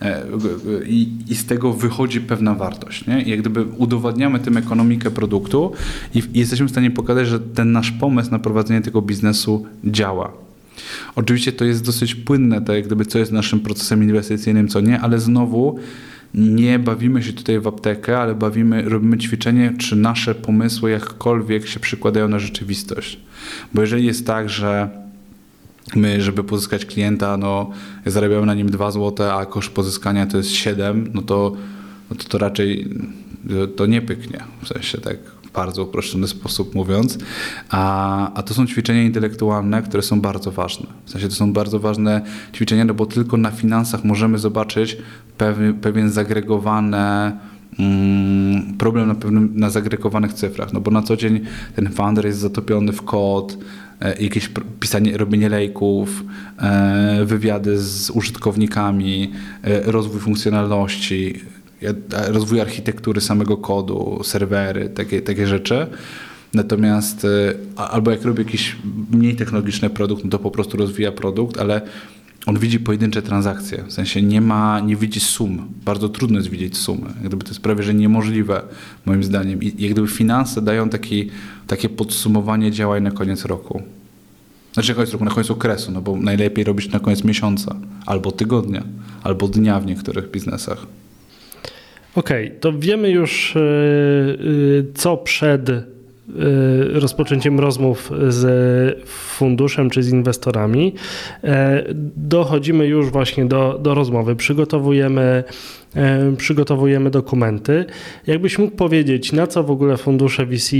e, 0.02 0.22
i, 0.86 1.08
i 1.28 1.34
z 1.34 1.46
tego 1.46 1.72
wychodzi 1.72 2.20
pewna 2.20 2.54
wartość, 2.54 3.06
nie? 3.06 3.22
I 3.22 3.30
jak 3.30 3.40
gdyby 3.40 3.64
udowadniamy 3.64 4.40
tym 4.40 4.56
ekonomikę 4.56 5.10
produktu 5.10 5.72
i, 6.14 6.22
jesteśmy 6.34 6.66
w 6.66 6.70
stanie 6.70 6.90
pokazać, 6.90 7.26
że 7.26 7.40
ten 7.40 7.72
nasz 7.72 7.90
pomysł 7.90 8.30
na 8.30 8.38
prowadzenie 8.38 8.80
tego 8.80 9.02
biznesu 9.02 9.66
działa. 9.84 10.32
Oczywiście 11.16 11.52
to 11.52 11.64
jest 11.64 11.84
dosyć 11.84 12.14
płynne, 12.14 12.62
tak 12.62 12.76
jak 12.76 12.86
gdyby 12.86 13.06
co 13.06 13.18
jest 13.18 13.32
naszym 13.32 13.60
procesem 13.60 14.02
inwestycyjnym, 14.02 14.68
co 14.68 14.80
nie, 14.80 15.00
ale 15.00 15.20
znowu 15.20 15.78
nie 16.34 16.78
bawimy 16.78 17.22
się 17.22 17.32
tutaj 17.32 17.60
w 17.60 17.66
aptekę, 17.66 18.18
ale 18.18 18.34
bawimy, 18.34 18.82
robimy 18.82 19.18
ćwiczenie, 19.18 19.72
czy 19.78 19.96
nasze 19.96 20.34
pomysły 20.34 20.90
jakkolwiek 20.90 21.66
się 21.66 21.80
przykładają 21.80 22.28
na 22.28 22.38
rzeczywistość. 22.38 23.20
Bo 23.74 23.80
jeżeli 23.80 24.06
jest 24.06 24.26
tak, 24.26 24.48
że 24.48 24.88
my, 25.96 26.22
żeby 26.22 26.44
pozyskać 26.44 26.86
klienta, 26.86 27.36
no 27.36 27.70
zarabiamy 28.06 28.46
na 28.46 28.54
nim 28.54 28.70
2 28.70 28.90
zł, 28.90 29.30
a 29.30 29.46
koszt 29.46 29.70
pozyskania 29.70 30.26
to 30.26 30.36
jest 30.36 30.50
7, 30.50 31.10
no 31.14 31.22
to, 31.22 31.52
no 32.10 32.16
to, 32.16 32.24
to 32.24 32.38
raczej 32.38 32.88
to 33.76 33.86
nie 33.86 34.02
pyknie, 34.02 34.44
w 34.62 34.68
sensie 34.68 34.98
tak 34.98 35.16
bardzo 35.54 35.82
uproszczony 35.82 36.28
sposób 36.28 36.74
mówiąc, 36.74 37.18
a, 37.70 38.34
a 38.34 38.42
to 38.42 38.54
są 38.54 38.66
ćwiczenia 38.66 39.02
intelektualne, 39.02 39.82
które 39.82 40.02
są 40.02 40.20
bardzo 40.20 40.52
ważne. 40.52 40.86
W 41.04 41.10
sensie 41.10 41.28
to 41.28 41.34
są 41.34 41.52
bardzo 41.52 41.78
ważne 41.78 42.22
ćwiczenia, 42.54 42.84
no 42.84 42.94
bo 42.94 43.06
tylko 43.06 43.36
na 43.36 43.50
finansach 43.50 44.04
możemy 44.04 44.38
zobaczyć 44.38 44.96
pewien, 45.38 45.74
pewien 45.74 46.10
zagregowany 46.10 47.32
mm, 47.78 48.78
problem 48.78 49.08
na 49.08 49.14
pewnym, 49.14 49.52
na 49.54 49.70
zagregowanych 49.70 50.32
cyfrach, 50.32 50.72
no 50.72 50.80
bo 50.80 50.90
na 50.90 51.02
co 51.02 51.16
dzień 51.16 51.40
ten 51.76 51.90
funder 51.90 52.26
jest 52.26 52.38
zatopiony 52.38 52.92
w 52.92 53.02
kod, 53.02 53.58
jakieś 54.20 54.50
pisanie, 54.80 55.16
robienie 55.16 55.48
lejków, 55.48 56.24
e, 56.58 57.24
wywiady 57.24 57.78
z 57.78 58.10
użytkownikami, 58.10 59.32
e, 59.62 59.92
rozwój 59.92 60.20
funkcjonalności, 60.20 61.40
rozwój 62.10 62.60
architektury 62.60 63.20
samego 63.20 63.56
kodu, 63.56 64.20
serwery, 64.24 64.88
takie, 64.88 65.22
takie 65.22 65.46
rzeczy. 65.46 65.86
Natomiast 66.54 67.26
albo 67.76 68.10
jak 68.10 68.22
robi 68.22 68.42
jakiś 68.44 68.76
mniej 69.10 69.36
technologiczny 69.36 69.90
produkt, 69.90 70.24
no 70.24 70.30
to 70.30 70.38
po 70.38 70.50
prostu 70.50 70.76
rozwija 70.76 71.12
produkt, 71.12 71.58
ale 71.58 71.80
on 72.46 72.58
widzi 72.58 72.80
pojedyncze 72.80 73.22
transakcje, 73.22 73.84
w 73.86 73.92
sensie 73.92 74.22
nie 74.22 74.40
ma, 74.40 74.80
nie 74.80 74.96
widzi 74.96 75.20
sum. 75.20 75.68
Bardzo 75.84 76.08
trudno 76.08 76.38
jest 76.38 76.50
widzieć 76.50 76.76
sumy. 76.76 77.06
Jak 77.06 77.28
gdyby 77.28 77.44
to 77.44 77.50
jest 77.50 77.60
prawie, 77.60 77.82
że 77.82 77.94
niemożliwe 77.94 78.62
moim 79.06 79.24
zdaniem. 79.24 79.62
I 79.62 79.66
jak 79.78 79.92
gdyby 79.92 80.08
finanse 80.08 80.62
dają 80.62 80.88
taki, 80.88 81.30
takie 81.66 81.88
podsumowanie 81.88 82.70
działań 82.70 83.02
na 83.02 83.10
koniec 83.10 83.44
roku. 83.44 83.82
Znaczy 84.72 84.88
na 84.88 84.94
koniec 84.94 85.12
roku, 85.12 85.24
na 85.24 85.30
koniec 85.30 85.50
okresu, 85.50 85.92
no 85.92 86.02
bo 86.02 86.16
najlepiej 86.16 86.64
robić 86.64 86.90
na 86.90 87.00
koniec 87.00 87.24
miesiąca, 87.24 87.76
albo 88.06 88.32
tygodnia, 88.32 88.82
albo 89.22 89.48
dnia 89.48 89.80
w 89.80 89.86
niektórych 89.86 90.30
biznesach. 90.30 90.86
Okej, 92.14 92.46
okay, 92.46 92.60
to 92.60 92.78
wiemy 92.78 93.10
już, 93.10 93.56
e, 93.56 93.60
e, 93.60 94.94
co 94.94 95.16
przed 95.16 95.70
rozpoczęciem 96.92 97.60
rozmów 97.60 98.10
z 98.28 99.08
funduszem 99.08 99.90
czy 99.90 100.02
z 100.02 100.12
inwestorami. 100.12 100.94
Dochodzimy 102.16 102.86
już 102.86 103.10
właśnie 103.10 103.44
do, 103.44 103.78
do 103.82 103.94
rozmowy. 103.94 104.36
Przygotowujemy, 104.36 105.44
przygotowujemy 106.36 107.10
dokumenty. 107.10 107.84
Jakbyś 108.26 108.58
mógł 108.58 108.76
powiedzieć, 108.76 109.32
na 109.32 109.46
co 109.46 109.62
w 109.62 109.70
ogóle 109.70 109.96
fundusze 109.96 110.46
VC 110.46 110.76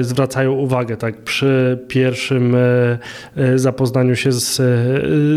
zwracają 0.00 0.52
uwagę 0.52 0.96
tak 0.96 1.22
przy 1.22 1.78
pierwszym 1.88 2.56
zapoznaniu 3.54 4.16
się 4.16 4.32
z, 4.32 4.56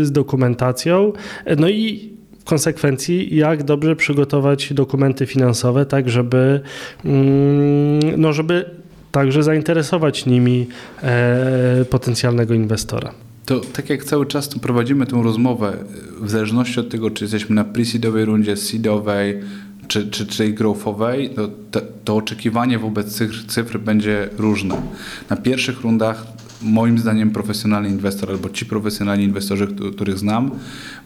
z 0.06 0.12
dokumentacją? 0.12 1.12
No 1.56 1.68
i 1.68 2.12
konsekwencji, 2.44 3.36
jak 3.36 3.62
dobrze 3.62 3.96
przygotować 3.96 4.72
dokumenty 4.72 5.26
finansowe, 5.26 5.86
tak 5.86 6.08
żeby, 6.08 6.60
mm, 7.04 8.20
no 8.20 8.32
żeby 8.32 8.64
także 9.12 9.42
zainteresować 9.42 10.26
nimi 10.26 10.66
e, 11.02 11.84
potencjalnego 11.90 12.54
inwestora. 12.54 13.12
To 13.46 13.60
tak 13.60 13.90
jak 13.90 14.04
cały 14.04 14.26
czas 14.26 14.48
tu 14.48 14.58
prowadzimy 14.58 15.06
tę 15.06 15.20
rozmowę, 15.22 15.76
w 16.20 16.30
zależności 16.30 16.80
od 16.80 16.90
tego, 16.90 17.10
czy 17.10 17.24
jesteśmy 17.24 17.54
na 17.54 17.64
pre-seedowej 17.64 18.24
rundzie, 18.24 18.56
seedowej, 18.56 19.40
czy, 19.88 20.10
czy, 20.10 20.26
czy 20.26 20.48
growthowej, 20.48 21.30
to, 21.30 21.48
to, 21.70 21.80
to 22.04 22.16
oczekiwanie 22.16 22.78
wobec 22.78 23.16
cyfr, 23.16 23.46
cyfr 23.46 23.78
będzie 23.78 24.28
różne. 24.38 24.82
Na 25.30 25.36
pierwszych 25.36 25.80
rundach 25.80 26.26
moim 26.62 26.98
zdaniem 26.98 27.30
profesjonalny 27.30 27.88
inwestor 27.88 28.30
albo 28.30 28.50
ci 28.50 28.66
profesjonalni 28.66 29.24
inwestorzy, 29.24 29.68
których 29.92 30.18
znam, 30.18 30.50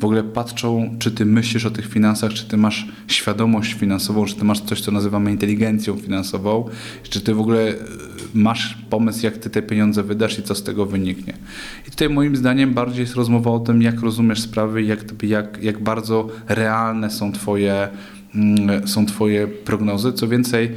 w 0.00 0.04
ogóle 0.04 0.22
patrzą, 0.22 0.96
czy 0.98 1.10
ty 1.10 1.26
myślisz 1.26 1.66
o 1.66 1.70
tych 1.70 1.88
finansach, 1.88 2.32
czy 2.32 2.44
ty 2.44 2.56
masz 2.56 2.88
świadomość 3.08 3.72
finansową, 3.72 4.26
czy 4.26 4.34
ty 4.34 4.44
masz 4.44 4.60
coś, 4.60 4.80
co 4.80 4.92
nazywamy 4.92 5.30
inteligencją 5.30 5.96
finansową, 5.96 6.68
czy 7.02 7.20
ty 7.20 7.34
w 7.34 7.40
ogóle 7.40 7.68
e, 7.68 7.74
masz 8.34 8.78
pomysł, 8.90 9.24
jak 9.24 9.38
ty 9.38 9.50
te 9.50 9.62
pieniądze 9.62 10.02
wydasz 10.02 10.38
i 10.38 10.42
co 10.42 10.54
z 10.54 10.62
tego 10.62 10.86
wyniknie. 10.86 11.34
I 11.88 11.90
tutaj 11.90 12.08
moim 12.08 12.36
zdaniem 12.36 12.74
bardziej 12.74 13.00
jest 13.00 13.14
rozmowa 13.14 13.50
o 13.50 13.60
tym, 13.60 13.82
jak 13.82 14.00
rozumiesz 14.00 14.40
sprawy, 14.40 14.82
jak, 14.82 15.22
jak, 15.22 15.62
jak 15.62 15.82
bardzo 15.82 16.28
realne 16.48 17.10
są 17.10 17.32
twoje, 17.32 17.88
mm, 18.34 18.88
są 18.88 19.06
twoje 19.06 19.48
prognozy. 19.48 20.12
Co 20.12 20.28
więcej, 20.28 20.70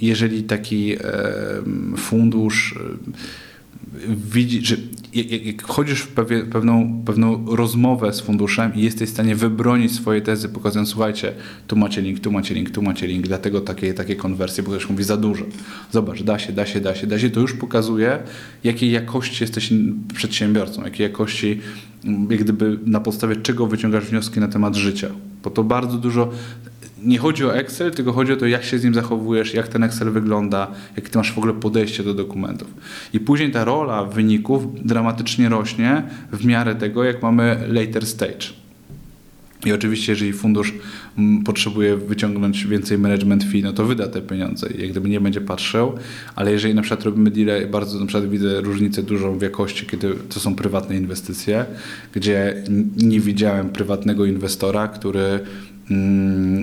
jeżeli 0.00 0.42
taki 0.42 0.96
fundusz 1.96 2.74
widzi, 4.32 4.66
że 4.66 4.76
jak, 5.14 5.62
wchodzisz 5.62 6.00
w 6.00 6.08
pewien, 6.08 6.50
pewną, 6.50 7.02
pewną 7.04 7.56
rozmowę 7.56 8.12
z 8.12 8.20
funduszem 8.20 8.74
i 8.74 8.82
jesteś 8.82 9.08
w 9.08 9.12
stanie 9.12 9.36
wybronić 9.36 9.92
swoje 9.92 10.20
tezy, 10.20 10.48
pokazując, 10.48 10.88
słuchajcie, 10.88 11.32
tu 11.66 11.76
macie 11.76 12.02
link, 12.02 12.20
tu 12.20 12.32
macie 12.32 12.54
link, 12.54 12.70
tu 12.70 12.82
macie 12.82 13.06
link, 13.06 13.26
dlatego 13.26 13.60
takie, 13.60 13.94
takie 13.94 14.16
konwersje, 14.16 14.62
bo 14.62 14.70
ktoś 14.70 14.90
mówi 14.90 15.04
za 15.04 15.16
dużo. 15.16 15.44
Zobacz, 15.92 16.22
da 16.22 16.38
się, 16.38 16.52
da 16.52 16.66
się, 16.66 16.80
da 16.80 16.94
się, 16.94 17.06
da 17.06 17.18
się. 17.18 17.30
To 17.30 17.40
już 17.40 17.52
pokazuje, 17.52 18.18
jakiej 18.64 18.90
jakości 18.90 19.44
jesteś 19.44 19.72
przedsiębiorcą, 20.14 20.84
jakiej 20.84 21.04
jakości, 21.04 21.60
jak 22.30 22.40
gdyby 22.40 22.78
na 22.86 23.00
podstawie 23.00 23.36
czego 23.36 23.66
wyciągasz 23.66 24.04
wnioski 24.04 24.40
na 24.40 24.48
temat 24.48 24.76
życia. 24.76 25.08
Bo 25.44 25.50
to 25.50 25.64
bardzo 25.64 25.98
dużo 25.98 26.30
nie 27.06 27.18
chodzi 27.18 27.44
o 27.44 27.56
Excel, 27.56 27.90
tylko 27.90 28.12
chodzi 28.12 28.32
o 28.32 28.36
to, 28.36 28.46
jak 28.46 28.64
się 28.64 28.78
z 28.78 28.84
nim 28.84 28.94
zachowujesz, 28.94 29.54
jak 29.54 29.68
ten 29.68 29.82
Excel 29.82 30.10
wygląda, 30.10 30.70
jak 30.96 31.08
ty 31.08 31.18
masz 31.18 31.32
w 31.32 31.38
ogóle 31.38 31.52
podejście 31.52 32.02
do 32.02 32.14
dokumentów. 32.14 32.74
I 33.12 33.20
później 33.20 33.50
ta 33.50 33.64
rola 33.64 34.04
wyników 34.04 34.84
dramatycznie 34.84 35.48
rośnie 35.48 36.02
w 36.32 36.44
miarę 36.44 36.74
tego, 36.74 37.04
jak 37.04 37.22
mamy 37.22 37.58
later 37.68 38.06
stage. 38.06 38.46
I 39.66 39.72
oczywiście, 39.72 40.12
jeżeli 40.12 40.32
fundusz 40.32 40.74
mm, 41.18 41.44
potrzebuje 41.44 41.96
wyciągnąć 41.96 42.66
więcej 42.66 42.98
management 42.98 43.44
fee, 43.44 43.62
no 43.62 43.72
to 43.72 43.84
wyda 43.84 44.08
te 44.08 44.22
pieniądze 44.22 44.68
jak 44.78 44.90
gdyby 44.90 45.08
nie 45.08 45.20
będzie 45.20 45.40
patrzył, 45.40 45.92
ale 46.34 46.52
jeżeli 46.52 46.74
na 46.74 46.82
przykład 46.82 47.04
robimy 47.04 47.30
deal, 47.30 47.68
bardzo 47.68 48.00
na 48.00 48.06
przykład 48.06 48.30
widzę 48.30 48.60
różnicę 48.60 49.02
dużą 49.02 49.38
w 49.38 49.42
jakości, 49.42 49.86
kiedy 49.86 50.14
to 50.34 50.40
są 50.40 50.54
prywatne 50.54 50.96
inwestycje, 50.96 51.64
gdzie 52.12 52.62
nie 52.96 53.20
widziałem 53.20 53.68
prywatnego 53.68 54.24
inwestora, 54.24 54.88
który 54.88 55.40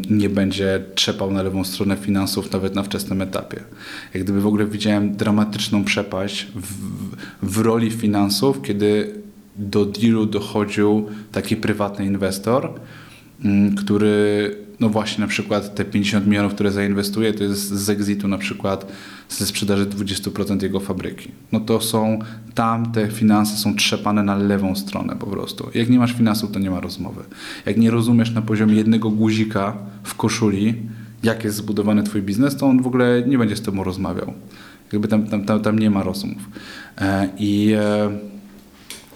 nie 0.10 0.30
będzie 0.30 0.86
trzepał 0.96 1.32
na 1.32 1.44
lewą 1.44 1.64
stronę 1.64 1.98
finansów 1.98 2.52
nawet 2.52 2.76
na 2.76 2.84
wczesnym 2.84 3.22
etapie. 3.22 3.64
Jak 4.14 4.24
gdyby 4.24 4.42
w 4.42 4.48
ogóle 4.48 4.66
widziałem 4.66 5.16
dramatyczną 5.16 5.84
przepaść 5.84 6.48
w, 6.56 6.76
w 7.44 7.58
roli 7.58 7.92
finansów, 7.92 8.62
kiedy 8.62 9.14
do 9.56 9.86
dealu 9.86 10.26
dochodził 10.26 11.08
taki 11.32 11.56
prywatny 11.56 12.06
inwestor, 12.06 12.66
mm, 12.66 12.80
który 13.78 14.56
no 14.80 14.90
właśnie 14.90 15.22
na 15.22 15.28
przykład 15.28 15.76
te 15.76 15.86
50 15.86 16.28
milionów, 16.28 16.54
które 16.54 16.72
zainwestuje, 16.72 17.34
to 17.34 17.44
jest 17.44 17.70
z 17.70 17.90
exitu 17.90 18.28
na 18.28 18.38
przykład 18.38 18.92
ze 19.30 19.46
sprzedaży 19.46 19.86
20% 19.86 20.64
jego 20.64 20.80
fabryki. 20.80 21.32
No 21.52 21.60
to 21.60 21.82
są, 21.82 22.20
tam 22.54 22.92
te 22.92 23.12
finanse 23.12 23.58
są 23.58 23.76
trzepane 23.76 24.24
na 24.24 24.36
lewą 24.36 24.76
stronę 24.76 25.16
po 25.16 25.28
prostu. 25.28 25.70
Jak 25.74 25.90
nie 25.90 26.00
masz 26.00 26.14
finansów, 26.14 26.52
to 26.52 26.60
nie 26.60 26.72
ma 26.72 26.80
rozmowy. 26.80 27.24
Jak 27.66 27.78
nie 27.78 27.92
rozumiesz 27.92 28.32
na 28.32 28.42
poziomie 28.42 28.76
jednego 28.76 29.10
guzika 29.10 29.78
w 30.04 30.16
koszuli, 30.16 30.76
jak 31.24 31.44
jest 31.44 31.58
zbudowany 31.58 32.04
twój 32.04 32.22
biznes, 32.22 32.58
to 32.58 32.68
on 32.68 32.82
w 32.82 32.88
ogóle 32.88 33.24
nie 33.28 33.38
będzie 33.38 33.56
z 33.56 33.62
tobą 33.62 33.84
rozmawiał. 33.84 34.34
Jakby 34.94 35.08
tam, 35.08 35.28
tam, 35.28 35.46
tam, 35.46 35.62
tam 35.62 35.80
nie 35.80 35.90
ma 35.90 36.04
rozmów. 36.04 36.50
E, 36.98 37.30
I 37.38 37.74
e, 37.78 38.33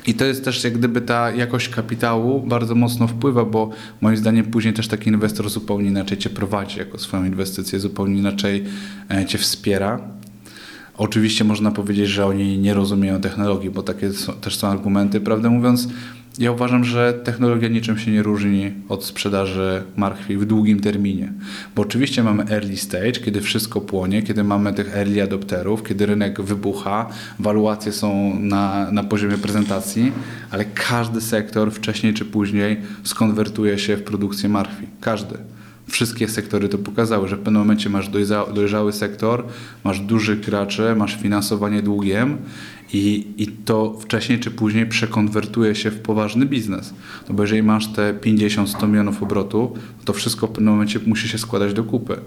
i 0.08 0.14
to 0.14 0.26
jest 0.26 0.46
też 0.46 0.64
jak 0.64 0.78
gdyby 0.78 1.02
ta 1.02 1.32
jakość 1.32 1.70
kapitału 1.70 2.42
bardzo 2.42 2.76
mocno 2.76 3.08
wpływa, 3.08 3.46
bo 3.46 3.70
moim 4.02 4.18
zdaniem 4.18 4.46
później 4.46 4.74
też 4.74 4.88
taki 4.88 5.10
inwestor 5.10 5.50
zupełnie 5.50 5.90
inaczej 5.90 6.18
cię 6.18 6.30
prowadzi 6.30 6.80
jako 6.80 6.98
swoją 6.98 7.26
inwestycję, 7.26 7.80
zupełnie 7.80 8.20
inaczej 8.20 8.64
e, 9.12 9.26
cię 9.26 9.38
wspiera. 9.38 10.17
Oczywiście 10.98 11.44
można 11.44 11.72
powiedzieć, 11.72 12.08
że 12.08 12.26
oni 12.26 12.58
nie 12.58 12.74
rozumieją 12.74 13.22
technologii, 13.22 13.70
bo 13.70 13.84
takie 13.84 14.14
są, 14.14 14.34
też 14.34 14.58
są 14.58 14.68
argumenty. 14.68 15.20
Prawdę 15.20 15.50
mówiąc, 15.50 15.88
ja 16.40 16.52
uważam, 16.52 16.84
że 16.84 17.14
technologia 17.14 17.70
niczym 17.70 17.98
się 17.98 18.12
nie 18.12 18.24
różni 18.24 18.72
od 18.90 19.06
sprzedaży 19.06 19.84
marchwi 19.96 20.38
w 20.38 20.46
długim 20.46 20.80
terminie. 20.80 21.34
Bo 21.76 21.82
oczywiście 21.82 22.24
mamy 22.24 22.44
early 22.50 22.78
stage, 22.78 23.12
kiedy 23.12 23.42
wszystko 23.42 23.82
płonie, 23.82 24.24
kiedy 24.24 24.44
mamy 24.44 24.74
tych 24.74 24.96
early 24.96 25.24
adopterów, 25.24 25.84
kiedy 25.84 26.06
rynek 26.06 26.42
wybucha, 26.42 27.10
waluacje 27.40 27.92
są 27.92 28.40
na, 28.40 28.92
na 28.92 29.04
poziomie 29.04 29.38
prezentacji, 29.38 30.12
ale 30.52 30.66
każdy 30.66 31.22
sektor 31.22 31.72
wcześniej 31.72 32.14
czy 32.14 32.26
później 32.26 32.78
skonwertuje 33.04 33.80
się 33.80 33.98
w 33.98 34.04
produkcję 34.04 34.50
marchwi. 34.50 34.88
Każdy 35.02 35.38
wszystkie 35.88 36.28
sektory 36.28 36.70
to 36.70 36.78
pokazały, 36.78 37.28
że 37.28 37.36
w 37.36 37.40
pewnym 37.40 37.62
momencie 37.62 37.90
masz 37.90 38.10
dojrzały 38.54 38.94
sektor, 38.94 39.46
masz 39.84 40.00
dużych 40.00 40.40
graczy, 40.40 40.96
masz 40.96 41.22
finansowanie 41.22 41.82
długiem 41.82 42.38
i, 42.94 43.28
I 43.38 43.48
to 43.48 44.00
wcześniej 44.00 44.40
czy 44.40 44.52
później 44.52 44.86
przekonwertuje 44.86 45.76
się 45.76 45.92
w 45.92 46.00
poważny 46.00 46.46
biznes. 46.46 46.94
No 47.30 47.36
bo 47.36 47.44
jeżeli 47.44 47.64
masz 47.64 47.88
te 47.88 48.14
50-100 48.14 48.88
milionów 48.88 49.24
obrotu, 49.24 49.74
to 50.06 50.14
wszystko 50.14 50.48
w 50.48 50.52
pewnym 50.52 50.74
momencie 50.74 51.00
musi 51.06 51.28
się 51.28 51.38
składać 51.38 51.74
do 51.74 51.84
kupy. 51.84 52.18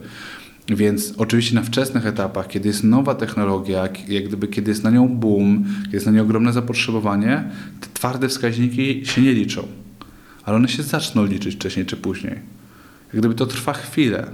Więc 0.68 1.14
oczywiście 1.16 1.54
na 1.54 1.62
wczesnych 1.62 2.06
etapach, 2.06 2.48
kiedy 2.48 2.68
jest 2.68 2.84
nowa 2.84 3.14
technologia, 3.14 3.88
jak 4.08 4.24
gdyby 4.28 4.48
kiedy 4.48 4.70
jest 4.70 4.84
na 4.84 4.90
nią 4.90 5.08
boom, 5.08 5.64
kiedy 5.82 5.96
jest 5.96 6.06
na 6.06 6.12
nią 6.12 6.22
ogromne 6.22 6.52
zapotrzebowanie, 6.52 7.44
te 7.80 7.86
twarde 7.94 8.28
wskaźniki 8.28 9.06
się 9.06 9.22
nie 9.22 9.32
liczą. 9.32 9.68
Ale 10.44 10.56
one 10.56 10.68
się 10.68 10.82
zaczną 10.82 11.24
liczyć 11.24 11.54
wcześniej 11.54 11.86
czy 11.86 11.96
później. 11.96 12.59
Gdyby 13.14 13.34
to 13.34 13.46
trwa 13.46 13.72
chwilę. 13.72 14.26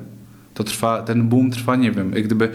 To 0.55 0.65
trwa, 0.65 1.03
ten 1.03 1.29
boom 1.29 1.51
trwa, 1.51 1.77
nie 1.77 1.93
wiem, 1.93 2.13
jak 2.13 2.25
gdyby 2.25 2.51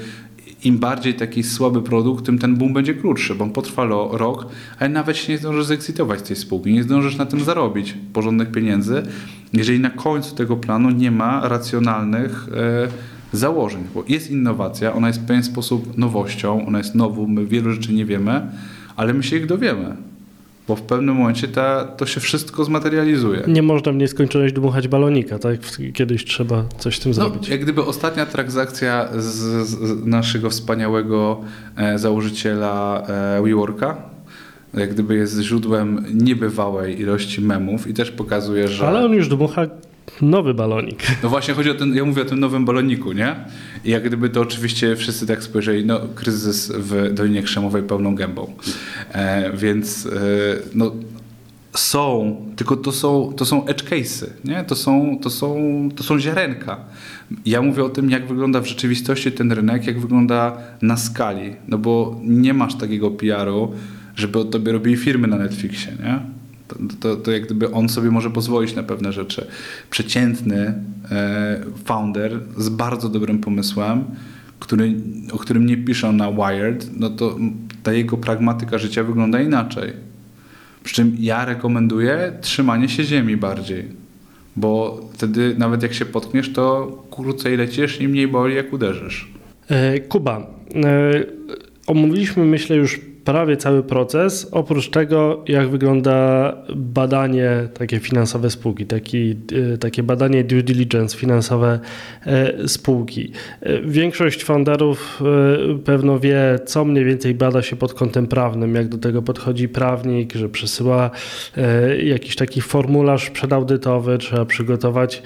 im 0.64 0.78
bardziej 0.78 1.14
taki 1.14 1.44
słaby 1.44 1.82
produkt, 1.82 2.26
tym 2.26 2.40
ten 2.40 2.56
boom 2.56 2.74
będzie 2.74 2.94
krótszy, 2.94 3.36
bo 3.36 3.44
on 3.44 3.50
potrwa 3.50 3.86
rok, 4.12 4.48
ale 4.80 4.90
nawet 4.90 5.18
się 5.18 5.34
nie 5.34 5.38
zdążysz 5.38 5.66
zeksitować 5.66 6.22
tej 6.22 6.36
spółki, 6.36 6.74
nie 6.74 6.84
zdążysz 6.84 7.16
na 7.16 7.26
tym 7.26 7.40
zarobić 7.40 7.98
porządnych 8.14 8.52
pieniędzy, 8.52 9.04
jeżeli 9.54 9.80
na 9.80 9.90
końcu 9.90 10.36
tego 10.36 10.58
planu 10.58 10.90
nie 10.90 11.12
ma 11.12 11.48
racjonalnych 11.48 12.48
e, 12.54 12.88
założeń. 13.38 13.84
Bo 13.94 14.04
jest 14.08 14.32
innowacja, 14.32 14.94
ona 14.94 15.08
jest 15.08 15.22
w 15.22 15.26
pewien 15.26 15.44
sposób 15.44 15.98
nowością, 15.98 16.68
ona 16.68 16.78
jest 16.78 16.96
nową, 16.96 17.28
my 17.28 17.46
wielu 17.46 17.72
rzeczy 17.72 17.94
nie 17.94 18.06
wiemy, 18.06 18.52
ale 18.96 19.14
my 19.14 19.24
się 19.24 19.38
ich 19.38 19.46
dowiemy 19.46 20.11
bo 20.68 20.76
w 20.76 20.82
pewnym 20.82 21.16
momencie 21.16 21.48
ta, 21.48 21.86
to 21.86 22.06
się 22.06 22.20
wszystko 22.20 22.64
zmaterializuje. 22.64 23.44
Nie 23.48 23.62
można 23.62 23.92
w 23.92 23.96
nieskończoność 23.96 24.54
dmuchać 24.54 24.88
balonika, 24.88 25.40
tak? 25.40 25.60
Kiedyś 25.94 26.26
trzeba 26.26 26.64
coś 26.78 26.98
z 26.98 27.00
tym 27.00 27.10
no, 27.10 27.16
zrobić. 27.16 27.50
Jak 27.50 27.62
gdyby 27.62 27.84
ostatnia 27.84 28.26
transakcja 28.26 29.08
z, 29.18 29.68
z 29.68 30.06
naszego 30.06 30.50
wspaniałego 30.50 31.42
e, 31.76 32.00
założyciela 32.00 33.04
e, 33.08 33.42
WeWorka, 33.42 33.98
jak 34.74 34.94
gdyby 34.94 35.16
jest 35.16 35.40
źródłem 35.40 36.06
niebywałej 36.14 37.02
ilości 37.02 37.42
memów 37.42 37.88
i 37.88 37.94
też 37.94 38.12
pokazuje, 38.12 38.68
że... 38.68 38.88
Ale 38.88 39.06
on 39.06 39.14
już 39.14 39.28
dmucha 39.28 39.68
nowy 40.22 40.54
balonik. 40.54 41.04
No 41.24 41.30
właśnie 41.30 41.54
chodzi 41.54 41.70
o 41.70 41.74
ten, 41.74 41.96
ja 41.96 42.06
mówię 42.06 42.22
o 42.22 42.26
tym 42.26 42.40
nowym 42.40 42.66
baloniku, 42.66 43.12
nie? 43.12 43.36
I 43.86 43.90
jak 43.90 44.04
gdyby 44.04 44.30
to 44.30 44.42
oczywiście 44.42 44.96
wszyscy 44.96 45.28
tak 45.28 45.44
spojrzeli, 45.44 45.86
no 45.86 46.00
kryzys 46.16 46.72
w 46.76 47.14
Dolinie 47.14 47.44
Krzemowej 47.44 47.84
pełną 47.84 48.16
gębą. 48.16 48.54
E, 49.12 49.52
więc 49.58 50.06
e, 50.06 50.10
no 50.74 50.92
są, 51.74 52.36
tylko 52.56 52.78
to 52.78 52.92
są, 52.92 53.34
to 53.38 53.46
są 53.46 53.66
edge 53.66 53.84
case'y, 53.84 54.28
nie? 54.46 54.64
To 54.64 54.76
są, 54.76 55.20
to, 55.22 55.30
są, 55.30 55.56
to 55.96 56.04
są 56.04 56.20
ziarenka. 56.20 56.80
Ja 57.46 57.62
mówię 57.62 57.84
o 57.84 57.90
tym, 57.90 58.10
jak 58.10 58.28
wygląda 58.28 58.62
w 58.62 58.66
rzeczywistości 58.66 59.32
ten 59.32 59.52
rynek, 59.52 59.88
jak 59.88 60.00
wygląda 60.00 60.58
na 60.82 60.98
skali, 60.98 61.56
no 61.68 61.78
bo 61.78 62.20
nie 62.24 62.54
masz 62.54 62.76
takiego 62.76 63.12
PR-u, 63.12 63.72
żeby 64.16 64.40
o 64.40 64.44
tobie 64.44 64.72
robili 64.72 64.98
firmy 64.98 65.28
na 65.28 65.38
Netflixie, 65.38 65.92
nie? 66.04 66.20
To, 67.00 67.16
to, 67.16 67.32
jak 67.32 67.46
gdyby 67.46 67.72
on 67.72 67.90
sobie 67.90 68.12
może 68.12 68.30
pozwolić 68.30 68.76
na 68.76 68.84
pewne 68.84 69.14
rzeczy. 69.14 69.48
Przeciętny 69.90 70.74
e, 71.12 71.62
founder 71.86 72.40
z 72.58 72.70
bardzo 72.70 73.10
dobrym 73.10 73.40
pomysłem, 73.40 74.04
który, 74.60 74.94
o 75.32 75.38
którym 75.38 75.66
nie 75.66 75.78
piszą 75.78 76.14
na 76.14 76.32
Wired, 76.32 76.90
no 77.00 77.10
to 77.10 77.38
ta 77.84 77.94
jego 77.94 78.18
pragmatyka 78.18 78.78
życia 78.78 79.04
wygląda 79.04 79.42
inaczej. 79.42 79.94
Przy 80.84 80.96
czym 80.96 81.16
ja 81.20 81.46
rekomenduję 81.46 82.34
trzymanie 82.42 82.90
się 82.90 83.04
ziemi 83.04 83.38
bardziej, 83.38 83.86
bo 84.56 85.00
wtedy 85.14 85.56
nawet 85.58 85.84
jak 85.84 85.94
się 85.94 86.06
potkniesz, 86.06 86.54
to 86.54 86.88
krócej 87.12 87.58
lecisz 87.58 88.02
i 88.02 88.08
mniej 88.08 88.28
boli 88.28 88.56
jak 88.56 88.74
uderzysz. 88.74 89.32
E, 89.70 90.00
Kuba, 90.00 90.48
e, 90.76 91.24
omówiliśmy 91.88 92.46
myślę 92.46 92.76
już 92.76 93.00
prawie 93.24 93.58
cały 93.58 93.84
proces. 93.84 94.48
Oprócz 94.52 94.90
tego, 94.90 95.44
jak 95.48 95.70
wygląda 95.70 96.54
badanie 96.76 97.68
takie 97.74 98.00
finansowe 98.00 98.50
spółki, 98.50 98.86
taki, 98.86 99.36
e, 99.74 99.78
takie 99.78 100.04
badanie 100.04 100.44
due 100.44 100.64
diligence 100.64 101.18
finansowe 101.18 101.80
e, 102.26 102.68
spółki. 102.68 103.32
E, 103.62 103.82
większość 103.82 104.44
founderów 104.44 105.24
pewno 105.86 106.20
wie, 106.20 106.60
co 106.66 106.86
mniej 106.86 107.06
więcej 107.06 107.34
bada 107.34 107.62
się 107.62 107.76
pod 107.76 107.94
kątem 107.94 108.28
prawnym, 108.28 108.76
jak 108.76 108.90
do 108.90 108.98
tego 108.98 109.22
podchodzi 109.22 109.70
prawnik, 109.70 110.34
że 110.34 110.50
przesyła 110.50 111.12
jakiś 112.04 112.36
taki 112.36 112.62
formularz 112.62 113.30
przedaudytowy, 113.30 114.18
trzeba 114.18 114.46
przygotować 114.46 115.24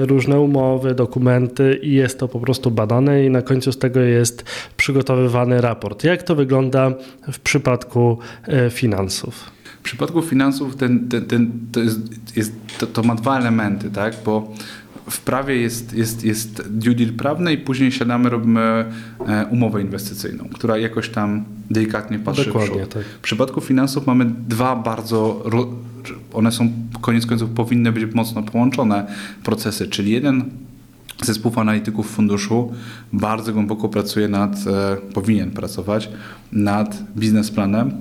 różne 0.00 0.40
umowy, 0.40 0.94
dokumenty 0.94 1.78
i 1.82 1.92
jest 1.92 2.18
to 2.18 2.28
po 2.28 2.40
prostu 2.40 2.70
badane 2.70 3.24
i 3.24 3.30
na 3.30 3.42
końcu 3.42 3.72
z 3.72 3.78
tego 3.78 4.00
jest 4.00 4.44
przygotowywany 4.76 5.60
raport. 5.60 6.04
Jak 6.04 6.22
to 6.22 6.34
wygląda 6.34 6.92
w 7.32 7.38
przypadku 7.38 8.18
e, 8.46 8.70
finansów? 8.70 9.50
W 9.80 9.82
przypadku 9.82 10.22
finansów 10.22 10.76
ten, 10.76 11.08
ten, 11.08 11.26
ten, 11.26 11.50
to, 11.72 11.80
jest, 11.80 11.98
jest, 12.36 12.52
to, 12.78 12.86
to 12.86 13.02
ma 13.02 13.14
dwa 13.14 13.38
elementy, 13.38 13.90
tak? 13.90 14.14
bo 14.24 14.52
w 15.10 15.20
prawie 15.20 15.56
jest, 15.56 15.94
jest, 15.94 16.24
jest 16.24 16.68
due 16.68 16.94
deal 16.94 17.12
prawny 17.12 17.52
i 17.52 17.58
później 17.58 17.92
siadamy, 17.92 18.30
robimy 18.30 18.60
e, 18.60 19.46
umowę 19.50 19.82
inwestycyjną, 19.82 20.48
która 20.54 20.78
jakoś 20.78 21.08
tam 21.08 21.44
delikatnie 21.70 22.18
patrzy 22.18 22.46
Dokładnie, 22.46 22.84
w 22.84 22.88
tak. 22.88 23.04
W 23.04 23.18
przypadku 23.18 23.60
finansów 23.60 24.06
mamy 24.06 24.24
dwa 24.48 24.76
bardzo, 24.76 25.44
one 26.32 26.52
są 26.52 26.72
koniec 27.00 27.26
końców 27.26 27.50
powinny 27.50 27.92
być 27.92 28.14
mocno 28.14 28.42
połączone 28.42 29.06
procesy, 29.42 29.88
czyli 29.88 30.10
jeden 30.10 30.50
zespół 31.24 31.52
analityków 31.56 32.10
funduszu 32.10 32.72
bardzo 33.12 33.52
głęboko 33.52 33.88
pracuje 33.88 34.28
nad, 34.28 34.56
e, 34.66 34.96
powinien 35.12 35.50
pracować 35.50 36.08
nad 36.52 37.02
biznesplanem 37.16 37.92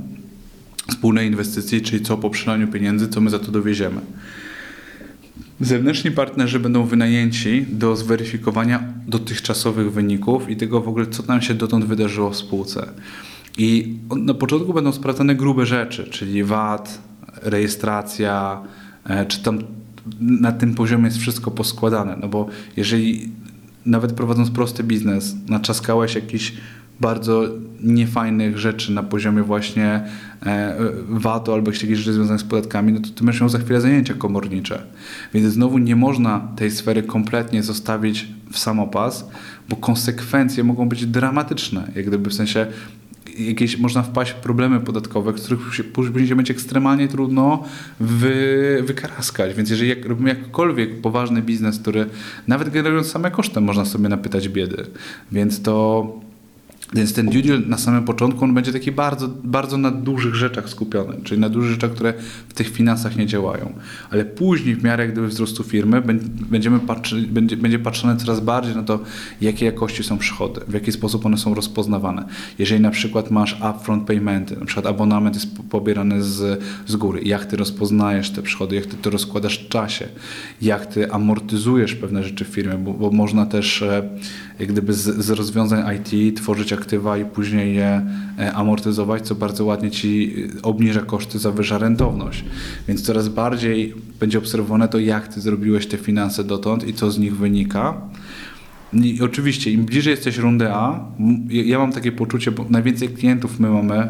wspólnej 0.89 1.27
inwestycji, 1.27 1.81
czyli 1.81 2.05
co 2.05 2.17
po 2.17 2.29
przelaniu 2.29 2.67
pieniędzy, 2.67 3.07
co 3.07 3.21
my 3.21 3.29
za 3.29 3.39
to 3.39 3.51
dowieziemy. 3.51 4.01
Zewnętrzni 5.61 6.11
partnerzy 6.11 6.59
będą 6.59 6.85
wynajęci 6.85 7.65
do 7.69 7.95
zweryfikowania 7.95 8.83
dotychczasowych 9.07 9.91
wyników 9.91 10.49
i 10.49 10.55
tego 10.57 10.81
w 10.81 10.87
ogóle, 10.87 11.07
co 11.07 11.23
tam 11.23 11.41
się 11.41 11.53
dotąd 11.53 11.85
wydarzyło 11.85 12.29
w 12.29 12.35
spółce. 12.35 12.89
I 13.57 13.97
na 14.17 14.33
początku 14.33 14.73
będą 14.73 14.91
sprawdzane 14.91 15.35
grube 15.35 15.65
rzeczy, 15.65 16.07
czyli 16.11 16.43
VAT, 16.43 17.01
rejestracja, 17.41 18.61
e, 19.05 19.25
czy 19.25 19.43
tam 19.43 19.59
na 20.19 20.51
tym 20.51 20.73
poziomie 20.73 21.05
jest 21.05 21.17
wszystko 21.17 21.51
poskładane. 21.51 22.17
No 22.21 22.27
bo 22.27 22.47
jeżeli 22.77 23.29
nawet 23.85 24.13
prowadząc 24.13 24.51
prosty 24.51 24.83
biznes, 24.83 25.35
naczaskałeś 25.47 26.15
jakiś 26.15 26.53
bardzo 26.99 27.43
niefajnych 27.83 28.57
rzeczy 28.57 28.91
na 28.91 29.03
poziomie 29.03 29.43
właśnie 29.43 30.03
e, 30.45 30.75
VAT-u 31.09 31.53
albo 31.53 31.71
jakieś 31.71 31.97
rzeczy 31.97 32.13
związane 32.13 32.39
z 32.39 32.43
podatkami, 32.43 32.93
no 32.93 32.99
to 32.99 33.09
ty 33.09 33.23
będziesz 33.23 33.41
miał 33.41 33.49
za 33.49 33.59
chwilę 33.59 33.81
zajęcia 33.81 34.13
komornicze. 34.13 34.83
Więc 35.33 35.53
znowu 35.53 35.77
nie 35.77 35.95
można 35.95 36.47
tej 36.55 36.71
sfery 36.71 37.03
kompletnie 37.03 37.63
zostawić 37.63 38.27
w 38.51 38.59
samopas, 38.59 39.29
bo 39.69 39.75
konsekwencje 39.75 40.63
mogą 40.63 40.89
być 40.89 41.05
dramatyczne. 41.05 41.91
Jak 41.95 42.05
gdyby 42.05 42.29
w 42.29 42.33
sensie 42.33 42.67
jakieś 43.39 43.77
można 43.77 44.03
wpaść 44.03 44.31
w 44.31 44.35
problemy 44.35 44.79
podatkowe, 44.79 45.33
których 45.33 45.75
się 45.75 45.83
później 45.83 46.35
będzie 46.35 46.53
ekstremalnie 46.53 47.07
trudno 47.07 47.63
wy, 47.99 48.83
wykaraskać. 48.83 49.53
Więc 49.55 49.69
jeżeli 49.69 49.89
jak, 49.89 50.05
robimy 50.05 50.29
jakkolwiek 50.29 51.01
poważny 51.01 51.41
biznes, 51.41 51.79
który 51.79 52.05
nawet 52.47 52.69
generując 52.69 53.11
same 53.11 53.31
koszty 53.31 53.61
można 53.61 53.85
sobie 53.85 54.09
napytać 54.09 54.49
biedy. 54.49 54.85
Więc 55.31 55.61
to 55.61 56.07
więc 56.93 57.13
ten 57.13 57.25
due 57.25 57.41
deal 57.41 57.61
na 57.67 57.77
samym 57.77 58.03
początku 58.03 58.43
on 58.43 58.53
będzie 58.53 58.73
taki 58.73 58.91
bardzo, 58.91 59.29
bardzo 59.43 59.77
na 59.77 59.91
dużych 59.91 60.35
rzeczach 60.35 60.69
skupiony, 60.69 61.17
czyli 61.23 61.41
na 61.41 61.49
dużych 61.49 61.71
rzeczach, 61.71 61.91
które 61.91 62.13
w 62.49 62.53
tych 62.53 62.69
finansach 62.69 63.17
nie 63.17 63.25
działają. 63.25 63.73
Ale 64.11 64.25
później 64.25 64.75
w 64.75 64.83
miarę 64.83 65.07
gdyby 65.07 65.27
wzrostu 65.27 65.63
firmy 65.63 66.01
będziemy 66.49 66.79
patrzy, 66.79 67.27
będzie, 67.27 67.57
będzie 67.57 67.79
patrzone 67.79 68.17
coraz 68.17 68.39
bardziej 68.39 68.75
na 68.75 68.83
to, 68.83 68.99
jakie 69.41 69.65
jakości 69.65 70.03
są 70.03 70.17
przychody, 70.17 70.61
w 70.67 70.73
jaki 70.73 70.91
sposób 70.91 71.25
one 71.25 71.37
są 71.37 71.53
rozpoznawane. 71.53 72.25
Jeżeli 72.59 72.81
na 72.81 72.91
przykład 72.91 73.31
masz 73.31 73.57
upfront 73.69 74.07
paymenty, 74.07 74.55
na 74.59 74.65
przykład 74.65 74.85
abonament 74.85 75.35
jest 75.35 75.47
pobierany 75.69 76.23
z, 76.23 76.63
z 76.87 76.95
góry, 76.95 77.21
jak 77.23 77.45
ty 77.45 77.57
rozpoznajesz 77.57 78.29
te 78.29 78.41
przychody, 78.41 78.75
jak 78.75 78.85
ty 78.85 78.97
to 78.97 79.09
rozkładasz 79.09 79.59
w 79.59 79.69
czasie, 79.69 80.07
jak 80.61 80.85
ty 80.85 81.11
amortyzujesz 81.11 81.95
pewne 81.95 82.23
rzeczy 82.23 82.45
w 82.45 82.47
firmie, 82.47 82.77
bo, 82.77 82.93
bo 82.93 83.11
można 83.11 83.45
też 83.45 83.81
e, 83.81 84.09
gdyby 84.59 84.93
z, 84.93 85.25
z 85.25 85.29
rozwiązań 85.29 85.95
IT 85.95 86.37
tworzyć 86.37 86.73
aktywa 86.73 87.17
i 87.17 87.25
później 87.25 87.75
je 87.75 88.05
e, 88.39 88.53
amortyzować, 88.53 89.27
co 89.27 89.35
bardzo 89.35 89.65
ładnie 89.65 89.91
ci 89.91 90.35
e, 90.57 90.61
obniża 90.61 91.01
koszty, 91.01 91.39
zawyża 91.39 91.77
rentowność. 91.77 92.45
Więc 92.87 93.01
coraz 93.01 93.29
bardziej 93.29 93.93
będzie 94.19 94.37
obserwowane 94.37 94.87
to, 94.87 94.99
jak 94.99 95.27
ty 95.27 95.41
zrobiłeś 95.41 95.87
te 95.87 95.97
finanse 95.97 96.43
dotąd 96.43 96.87
i 96.87 96.93
co 96.93 97.11
z 97.11 97.17
nich 97.17 97.37
wynika. 97.37 98.01
I 98.93 99.21
oczywiście, 99.21 99.71
im 99.71 99.85
bliżej 99.85 100.11
jesteś 100.11 100.37
rundy 100.37 100.71
A, 100.71 101.05
ja 101.49 101.79
mam 101.79 101.91
takie 101.91 102.11
poczucie, 102.11 102.51
bo 102.51 102.65
najwięcej 102.69 103.09
klientów 103.09 103.59
my 103.59 103.69
mamy, 103.69 104.07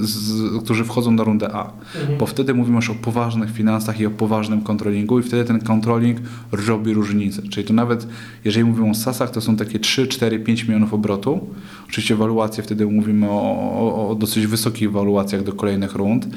z, 0.00 0.64
którzy 0.64 0.84
wchodzą 0.84 1.10
na 1.10 1.24
rundę 1.24 1.52
A, 1.52 1.72
mhm. 2.00 2.18
bo 2.18 2.26
wtedy 2.26 2.54
mówimy 2.54 2.76
już 2.76 2.90
o 2.90 2.94
poważnych 2.94 3.50
finansach 3.50 4.00
i 4.00 4.06
o 4.06 4.10
poważnym 4.10 4.60
kontrolingu 4.60 5.18
i 5.18 5.22
wtedy 5.22 5.44
ten 5.44 5.60
kontroling 5.60 6.18
robi 6.52 6.94
różnicę. 6.94 7.42
Czyli 7.42 7.66
to 7.66 7.74
nawet, 7.74 8.06
jeżeli 8.44 8.64
mówimy 8.64 8.90
o 8.90 8.94
SASach, 8.94 9.30
to 9.30 9.40
są 9.40 9.56
takie 9.56 9.78
3, 9.78 10.06
4, 10.06 10.38
5 10.38 10.64
milionów 10.64 10.94
obrotu. 10.94 11.40
Oczywiście 11.88 12.16
waluacje, 12.16 12.62
wtedy 12.62 12.86
mówimy 12.86 13.30
o, 13.30 13.40
o, 13.60 14.08
o 14.08 14.14
dosyć 14.14 14.46
wysokich 14.46 14.92
waluacjach 14.92 15.42
do 15.42 15.52
kolejnych 15.52 15.94
rund. 15.94 16.28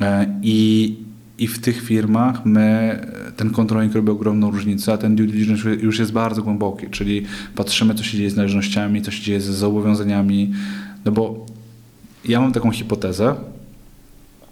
E, 0.00 0.38
I, 0.42 0.96
i 1.42 1.46
w 1.46 1.58
tych 1.58 1.82
firmach 1.82 2.46
my, 2.46 2.98
ten 3.36 3.50
kontroling 3.50 3.94
robi 3.94 4.10
ogromną 4.10 4.50
różnicę, 4.50 4.92
a 4.92 4.98
ten 4.98 5.16
due 5.16 5.26
diligence 5.26 5.70
już 5.70 5.98
jest 5.98 6.12
bardzo 6.12 6.42
głęboki, 6.42 6.86
czyli 6.90 7.22
patrzymy, 7.54 7.94
co 7.94 8.04
się 8.04 8.16
dzieje 8.16 8.30
z 8.30 8.36
należnościami, 8.36 9.02
co 9.02 9.10
się 9.10 9.22
dzieje 9.22 9.40
z 9.40 9.44
zobowiązaniami, 9.44 10.52
no 11.04 11.12
bo 11.12 11.46
ja 12.24 12.40
mam 12.40 12.52
taką 12.52 12.70
hipotezę 12.70 13.34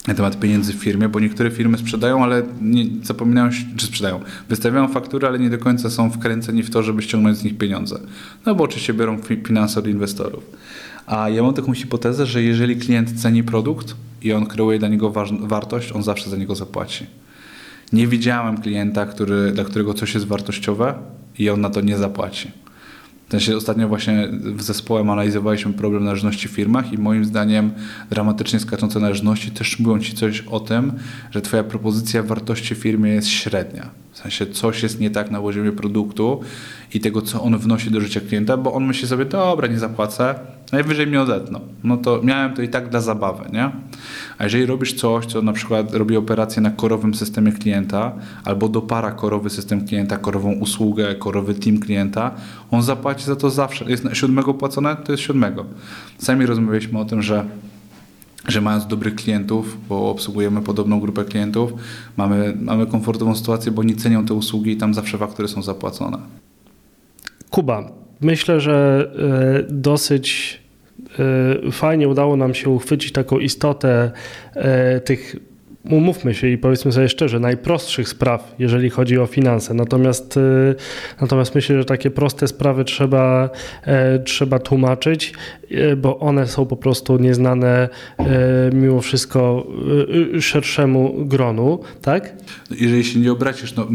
na 0.08 0.14
temat 0.14 0.40
pieniędzy 0.40 0.72
w 0.72 0.76
firmie, 0.76 1.08
bo 1.08 1.20
niektóre 1.20 1.50
firmy 1.50 1.78
sprzedają, 1.78 2.24
ale 2.24 2.42
nie, 2.60 2.84
zapominają, 3.02 3.50
czy 3.76 3.86
sprzedają, 3.86 4.20
wystawiają 4.48 4.88
faktury, 4.88 5.26
ale 5.26 5.38
nie 5.38 5.50
do 5.50 5.58
końca 5.58 5.90
są 5.90 6.10
wkręceni 6.10 6.62
w 6.62 6.70
to, 6.70 6.82
żeby 6.82 7.02
ściągnąć 7.02 7.38
z 7.38 7.44
nich 7.44 7.58
pieniądze. 7.58 8.00
No 8.46 8.54
bo 8.54 8.64
oczywiście 8.64 8.94
biorą 8.94 9.18
finanse 9.46 9.80
od 9.80 9.86
inwestorów. 9.86 10.44
A 11.10 11.28
ja 11.28 11.42
mam 11.42 11.54
taką 11.54 11.74
hipotezę, 11.74 12.26
że 12.26 12.42
jeżeli 12.42 12.76
klient 12.76 13.22
ceni 13.22 13.42
produkt, 13.42 13.94
i 14.22 14.32
on 14.32 14.46
kreuje 14.46 14.78
dla 14.78 14.88
niego 14.88 15.12
wartość, 15.40 15.92
on 15.92 16.02
zawsze 16.02 16.30
za 16.30 16.36
niego 16.36 16.54
zapłaci. 16.54 17.06
Nie 17.92 18.06
widziałem 18.06 18.60
klienta, 18.60 19.06
który, 19.06 19.52
dla 19.52 19.64
którego 19.64 19.94
coś 19.94 20.14
jest 20.14 20.26
wartościowe 20.26 20.94
i 21.38 21.50
on 21.50 21.60
na 21.60 21.70
to 21.70 21.80
nie 21.80 21.96
zapłaci. 21.96 22.50
W 23.28 23.30
sensie 23.30 23.56
ostatnio 23.56 23.88
właśnie 23.88 24.28
w 24.32 24.62
zespołem 24.62 25.10
analizowaliśmy 25.10 25.72
problem 25.72 26.04
należności 26.04 26.48
w 26.48 26.50
firmach 26.50 26.92
i 26.92 26.98
moim 26.98 27.24
zdaniem 27.24 27.70
dramatycznie 28.10 28.60
skaczące 28.60 29.00
należności 29.00 29.50
też 29.50 29.78
mówią 29.78 29.98
Ci 29.98 30.14
coś 30.14 30.40
o 30.40 30.60
tym, 30.60 30.92
że 31.30 31.42
Twoja 31.42 31.64
propozycja 31.64 32.22
wartości 32.22 32.74
firmie 32.74 33.10
jest 33.10 33.28
średnia. 33.28 33.90
W 34.12 34.18
sensie 34.18 34.46
coś 34.46 34.82
jest 34.82 35.00
nie 35.00 35.10
tak 35.10 35.30
na 35.30 35.40
poziomie 35.40 35.72
produktu 35.72 36.40
i 36.94 37.00
tego, 37.00 37.22
co 37.22 37.42
on 37.42 37.58
wnosi 37.58 37.90
do 37.90 38.00
życia 38.00 38.20
klienta, 38.20 38.56
bo 38.56 38.72
on 38.72 38.86
myśli 38.86 39.08
sobie, 39.08 39.24
dobra, 39.24 39.68
nie 39.68 39.78
zapłacę, 39.78 40.34
najwyżej 40.72 41.06
mnie 41.06 41.20
odetną. 41.22 41.60
No 41.84 41.96
to 41.96 42.20
miałem 42.22 42.54
to 42.54 42.62
i 42.62 42.68
tak 42.68 42.88
dla 42.88 43.00
zabawy, 43.00 43.44
nie? 43.52 43.70
A 44.38 44.44
jeżeli 44.44 44.66
robisz 44.66 44.92
coś, 44.94 45.26
co 45.26 45.42
na 45.42 45.52
przykład 45.52 45.94
robi 45.94 46.16
operację 46.16 46.62
na 46.62 46.70
korowym 46.70 47.14
systemie 47.14 47.52
klienta, 47.52 48.12
albo 48.44 48.68
dopara 48.68 49.12
korowy 49.12 49.50
system 49.50 49.86
klienta, 49.86 50.16
korową 50.16 50.52
usługę, 50.52 51.14
korowy 51.14 51.54
team 51.54 51.78
klienta, 51.78 52.30
on 52.70 52.82
zapłaci 52.82 53.24
za 53.24 53.36
to 53.36 53.50
zawsze. 53.50 53.84
Jest 53.90 54.04
siódmego 54.12 54.54
płacone, 54.54 54.96
to 54.96 55.12
jest 55.12 55.24
siódmego. 55.24 55.64
Sami 56.18 56.46
rozmawialiśmy 56.46 56.98
o 56.98 57.04
tym, 57.04 57.22
że 57.22 57.44
że 58.48 58.60
mając 58.60 58.86
dobrych 58.86 59.14
klientów, 59.14 59.76
bo 59.88 60.10
obsługujemy 60.10 60.62
podobną 60.62 61.00
grupę 61.00 61.24
klientów, 61.24 61.72
mamy, 62.16 62.56
mamy 62.60 62.86
komfortową 62.86 63.34
sytuację, 63.34 63.72
bo 63.72 63.80
oni 63.80 63.96
cenią 63.96 64.24
te 64.24 64.34
usługi 64.34 64.70
i 64.70 64.76
tam 64.76 64.94
zawsze 64.94 65.18
faktury 65.18 65.48
są 65.48 65.62
zapłacone. 65.62 66.18
Kuba, 67.50 67.92
myślę, 68.20 68.60
że 68.60 69.10
e, 69.18 69.72
dosyć 69.72 70.58
e, 71.66 71.72
fajnie 71.72 72.08
udało 72.08 72.36
nam 72.36 72.54
się 72.54 72.70
uchwycić 72.70 73.12
taką 73.12 73.38
istotę 73.38 74.10
e, 74.54 75.00
tych 75.00 75.36
umówmy 75.84 76.34
się 76.34 76.48
i 76.48 76.58
powiedzmy 76.58 76.92
sobie 76.92 77.08
szczerze, 77.08 77.40
najprostszych 77.40 78.08
spraw, 78.08 78.54
jeżeli 78.58 78.90
chodzi 78.90 79.18
o 79.18 79.26
finanse. 79.26 79.74
Natomiast, 79.74 80.36
y, 80.36 80.74
natomiast 81.20 81.54
myślę, 81.54 81.78
że 81.78 81.84
takie 81.84 82.10
proste 82.10 82.48
sprawy 82.48 82.84
trzeba, 82.84 83.50
e, 83.84 84.18
trzeba 84.18 84.58
tłumaczyć, 84.58 85.32
e, 85.70 85.96
bo 85.96 86.18
one 86.18 86.46
są 86.46 86.66
po 86.66 86.76
prostu 86.76 87.18
nieznane 87.18 87.88
e, 88.18 88.70
mimo 88.74 89.00
wszystko 89.00 89.66
szerszemu 90.40 91.14
gronu, 91.18 91.80
tak? 92.02 92.32
Jeżeli 92.80 93.04
się 93.04 93.20
nie 93.20 93.32
obracisz 93.32 93.76
no, 93.76 93.86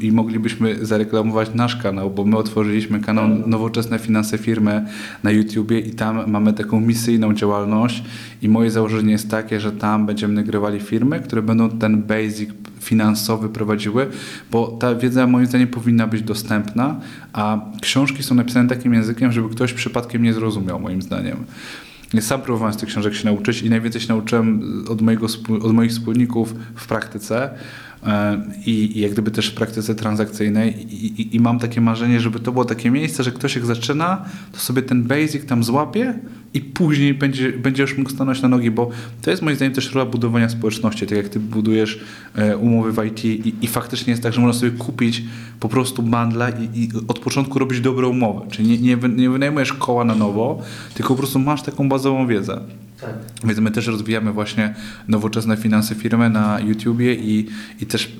i 0.00 0.12
moglibyśmy 0.12 0.86
zareklamować 0.86 1.54
nasz 1.54 1.76
kanał, 1.76 2.10
bo 2.10 2.24
my 2.24 2.36
otworzyliśmy 2.36 3.00
kanał 3.00 3.28
Nowoczesne 3.28 3.98
Finanse 3.98 4.38
Firmy 4.38 4.86
na 5.22 5.30
YouTubie 5.30 5.80
i 5.80 5.90
tam 5.90 6.30
mamy 6.30 6.52
taką 6.52 6.80
misyjną 6.80 7.34
działalność 7.34 8.02
i 8.42 8.48
moje 8.48 8.70
założenie 8.70 9.12
jest 9.12 9.30
takie, 9.30 9.60
że 9.60 9.72
tam 9.72 10.06
będziemy 10.06 10.34
nagrywali 10.34 10.80
firmy, 10.80 11.17
które 11.20 11.42
będą 11.42 11.70
ten 11.70 12.02
basic 12.02 12.50
finansowy 12.80 13.48
prowadziły, 13.48 14.06
bo 14.50 14.66
ta 14.66 14.94
wiedza 14.94 15.26
moim 15.26 15.46
zdaniem 15.46 15.68
powinna 15.68 16.06
być 16.06 16.22
dostępna, 16.22 17.00
a 17.32 17.60
książki 17.80 18.22
są 18.22 18.34
napisane 18.34 18.68
takim 18.68 18.94
językiem, 18.94 19.32
żeby 19.32 19.48
ktoś 19.48 19.72
przypadkiem 19.72 20.22
nie 20.22 20.32
zrozumiał 20.32 20.80
moim 20.80 21.02
zdaniem. 21.02 21.44
Ja 22.14 22.20
sam 22.20 22.40
próbowałem 22.40 22.74
z 22.74 22.76
tych 22.76 22.88
książek 22.88 23.14
się 23.14 23.24
nauczyć 23.24 23.62
i 23.62 23.70
najwięcej 23.70 24.00
się 24.00 24.08
nauczyłem 24.08 24.62
od, 24.88 25.00
mojego, 25.00 25.26
od 25.62 25.72
moich 25.72 25.90
wspólników 25.90 26.54
w 26.74 26.86
praktyce 26.86 27.50
e, 28.06 28.42
i, 28.66 28.98
i 28.98 29.00
jak 29.00 29.12
gdyby 29.12 29.30
też 29.30 29.50
w 29.50 29.54
praktyce 29.54 29.94
transakcyjnej 29.94 30.94
I, 30.94 31.22
i, 31.22 31.36
i, 31.36 31.40
mam 31.40 31.58
takie 31.58 31.80
marzenie, 31.80 32.20
żeby 32.20 32.40
to 32.40 32.52
było 32.52 32.64
takie 32.64 32.90
miejsce, 32.90 33.22
że 33.22 33.32
ktoś 33.32 33.54
jak 33.54 33.66
zaczyna, 33.66 34.24
to 34.52 34.58
sobie 34.58 34.82
ten 34.82 35.02
basic 35.02 35.46
tam 35.46 35.64
złapie, 35.64 36.14
i 36.54 36.60
później 36.60 37.14
będzie, 37.14 37.52
będziesz 37.52 37.98
mógł 37.98 38.10
stanąć 38.10 38.42
na 38.42 38.48
nogi, 38.48 38.70
bo 38.70 38.90
to 39.22 39.30
jest 39.30 39.42
moim 39.42 39.56
zdaniem 39.56 39.74
też 39.74 39.94
rola 39.94 40.10
budowania 40.10 40.48
społeczności, 40.48 41.06
tak 41.06 41.18
jak 41.18 41.28
ty 41.28 41.40
budujesz 41.40 42.00
e, 42.34 42.56
umowy 42.56 42.92
w 42.92 43.04
IT 43.04 43.24
i, 43.24 43.54
i 43.62 43.66
faktycznie 43.66 44.10
jest 44.10 44.22
tak, 44.22 44.32
że 44.32 44.40
można 44.40 44.60
sobie 44.60 44.72
kupić 44.72 45.22
po 45.60 45.68
prostu 45.68 46.02
bandla 46.02 46.50
i, 46.50 46.80
i 46.82 46.88
od 47.08 47.18
początku 47.18 47.58
robić 47.58 47.80
dobrą 47.80 48.08
umowę, 48.08 48.46
czyli 48.50 48.68
nie, 48.68 48.96
nie, 48.96 49.08
nie 49.08 49.30
wynajmujesz 49.30 49.72
koła 49.72 50.04
na 50.04 50.14
nowo, 50.14 50.62
tylko 50.94 51.14
po 51.14 51.18
prostu 51.18 51.38
masz 51.38 51.62
taką 51.62 51.88
bazową 51.88 52.26
wiedzę. 52.26 52.60
Tak. 53.00 53.10
Więc 53.44 53.58
my 53.58 53.70
też 53.70 53.86
rozwijamy 53.86 54.32
właśnie 54.32 54.74
nowoczesne 55.08 55.56
finanse 55.56 55.94
firmy 55.94 56.30
na 56.30 56.60
YouTubie 56.60 57.14
i, 57.14 57.46
i 57.80 57.86
też 57.86 58.12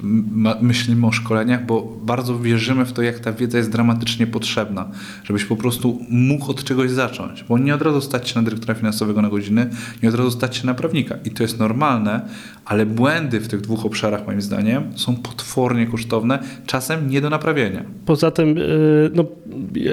myślimy 0.60 1.06
o 1.06 1.12
szkoleniach, 1.12 1.66
bo 1.66 1.96
bardzo 2.02 2.38
wierzymy 2.38 2.84
w 2.84 2.92
to, 2.92 3.02
jak 3.02 3.18
ta 3.18 3.32
wiedza 3.32 3.58
jest 3.58 3.70
dramatycznie 3.70 4.26
potrzebna, 4.26 4.88
żebyś 5.24 5.44
po 5.44 5.56
prostu 5.56 5.98
mógł 6.10 6.50
od 6.50 6.64
czegoś 6.64 6.90
zacząć, 6.90 7.44
bo 7.48 7.58
nie 7.58 7.74
od 7.74 7.82
razu 7.82 8.00
stać 8.00 8.17
się 8.26 8.38
na 8.38 8.42
dyrektora 8.42 8.74
finansowego 8.74 9.22
na 9.22 9.28
godziny, 9.28 9.70
nie 10.02 10.08
od 10.08 10.14
razu 10.14 10.30
stać 10.30 10.56
się 10.56 10.66
na 10.66 10.74
prawnika 10.74 11.14
i 11.24 11.30
to 11.30 11.42
jest 11.42 11.58
normalne, 11.58 12.20
ale 12.64 12.86
błędy 12.86 13.40
w 13.40 13.48
tych 13.48 13.60
dwóch 13.60 13.86
obszarach 13.86 14.26
moim 14.26 14.42
zdaniem 14.42 14.92
są 14.96 15.16
potwornie 15.16 15.86
kosztowne, 15.86 16.38
czasem 16.66 17.10
nie 17.10 17.20
do 17.20 17.30
naprawienia. 17.30 17.82
Poza 18.06 18.30
tym, 18.30 18.58
y, 18.58 19.10
no, 19.14 19.24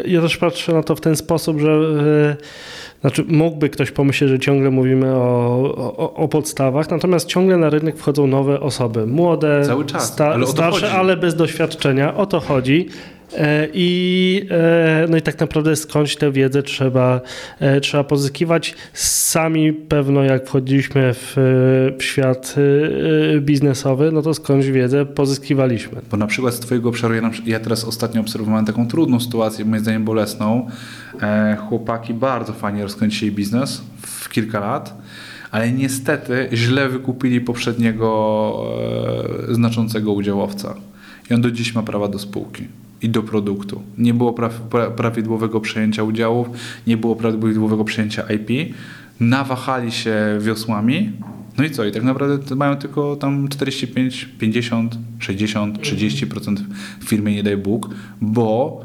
ja- 0.05 0.21
też 0.21 0.37
patrzę 0.37 0.73
na 0.73 0.83
to 0.83 0.95
w 0.95 1.01
ten 1.01 1.15
sposób, 1.15 1.59
że 1.59 1.71
y, 2.41 3.01
znaczy 3.01 3.25
mógłby 3.27 3.69
ktoś 3.69 3.91
pomyśleć, 3.91 4.29
że 4.29 4.39
ciągle 4.39 4.71
mówimy 4.71 5.15
o, 5.15 5.75
o, 5.97 6.13
o 6.13 6.27
podstawach, 6.27 6.91
natomiast 6.91 7.27
ciągle 7.27 7.57
na 7.57 7.69
rynek 7.69 7.97
wchodzą 7.97 8.27
nowe 8.27 8.59
osoby, 8.59 9.07
młode, 9.07 9.63
Cały 9.65 9.85
czas, 9.85 10.07
sta, 10.07 10.27
ale 10.27 10.47
starsze, 10.47 10.91
ale 10.91 11.17
bez 11.17 11.35
doświadczenia. 11.35 12.15
O 12.15 12.25
to 12.25 12.39
chodzi. 12.39 12.87
E, 13.33 13.67
I, 13.73 14.47
e, 14.51 15.05
no 15.09 15.17
i 15.17 15.21
tak 15.21 15.39
naprawdę 15.39 15.75
skądś 15.75 16.15
tę 16.15 16.31
wiedzę 16.31 16.63
trzeba, 16.63 17.21
e, 17.59 17.81
trzeba 17.81 18.03
pozyskiwać. 18.03 18.75
Sami 18.93 19.73
pewno 19.73 20.23
jak 20.23 20.47
wchodziliśmy 20.47 21.13
w, 21.13 21.33
w 21.99 22.03
świat 22.03 22.55
biznesowy, 23.41 24.11
no 24.11 24.21
to 24.21 24.33
skądś 24.33 24.67
wiedzę 24.67 25.05
pozyskiwaliśmy. 25.05 26.01
Bo 26.11 26.17
na 26.17 26.27
przykład 26.27 26.53
z 26.53 26.59
Twojego 26.59 26.89
obszaru, 26.89 27.13
ja, 27.13 27.31
ja 27.45 27.59
teraz 27.59 27.83
ostatnio 27.83 28.21
obserwowałem 28.21 28.65
taką 28.65 28.87
trudną 28.87 29.19
sytuację, 29.19 29.65
moim 29.65 29.81
zdaniem 29.81 30.05
bolesną. 30.05 30.67
Chłopaki 31.69 32.13
bardzo 32.13 32.53
fajnie 32.53 32.83
rozkręcili 32.83 33.31
biznes 33.31 33.81
w 34.01 34.29
kilka 34.29 34.59
lat, 34.59 34.97
ale 35.51 35.71
niestety 35.71 36.49
źle 36.53 36.89
wykupili 36.89 37.41
poprzedniego 37.41 38.59
znaczącego 39.49 40.13
udziałowca. 40.13 40.75
I 41.31 41.33
on 41.33 41.41
do 41.41 41.51
dziś 41.51 41.75
ma 41.75 41.83
prawa 41.83 42.07
do 42.07 42.19
spółki 42.19 42.67
i 43.05 43.09
do 43.09 43.23
produktu. 43.23 43.81
Nie 43.97 44.13
było 44.13 44.33
pra, 44.33 44.49
pra, 44.49 44.91
prawidłowego 44.91 45.61
przejęcia 45.61 46.03
udziałów, 46.03 46.47
nie 46.87 46.97
było 46.97 47.15
prawidłowego 47.15 47.83
przejęcia 47.83 48.23
IP. 48.33 48.75
Nawahali 49.19 49.91
się 49.91 50.15
wiosłami. 50.41 51.11
No 51.57 51.63
i 51.63 51.71
co? 51.71 51.85
I 51.85 51.91
tak 51.91 52.03
naprawdę 52.03 52.55
mają 52.55 52.75
tylko 52.75 53.15
tam 53.15 53.47
45, 53.47 54.29
50, 54.39 54.97
60, 55.19 55.79
30% 55.79 56.55
w 56.99 57.03
firmie, 57.03 57.35
nie 57.35 57.43
daj 57.43 57.57
Bóg, 57.57 57.89
bo 58.21 58.79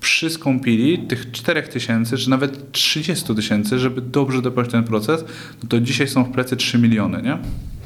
przyskąpili 0.00 0.98
tych 0.98 1.30
4 1.30 1.62
tysięcy, 1.62 2.16
czy 2.16 2.30
nawet 2.30 2.72
30 2.72 3.34
tysięcy, 3.34 3.78
żeby 3.78 4.00
dobrze 4.00 4.42
doprowadzić 4.42 4.72
ten 4.72 4.84
proces, 4.84 5.24
no 5.62 5.68
to 5.68 5.80
dzisiaj 5.80 6.08
są 6.08 6.24
w 6.24 6.30
plecy 6.30 6.56
3 6.56 6.78
miliony, 6.78 7.22
nie? 7.22 7.38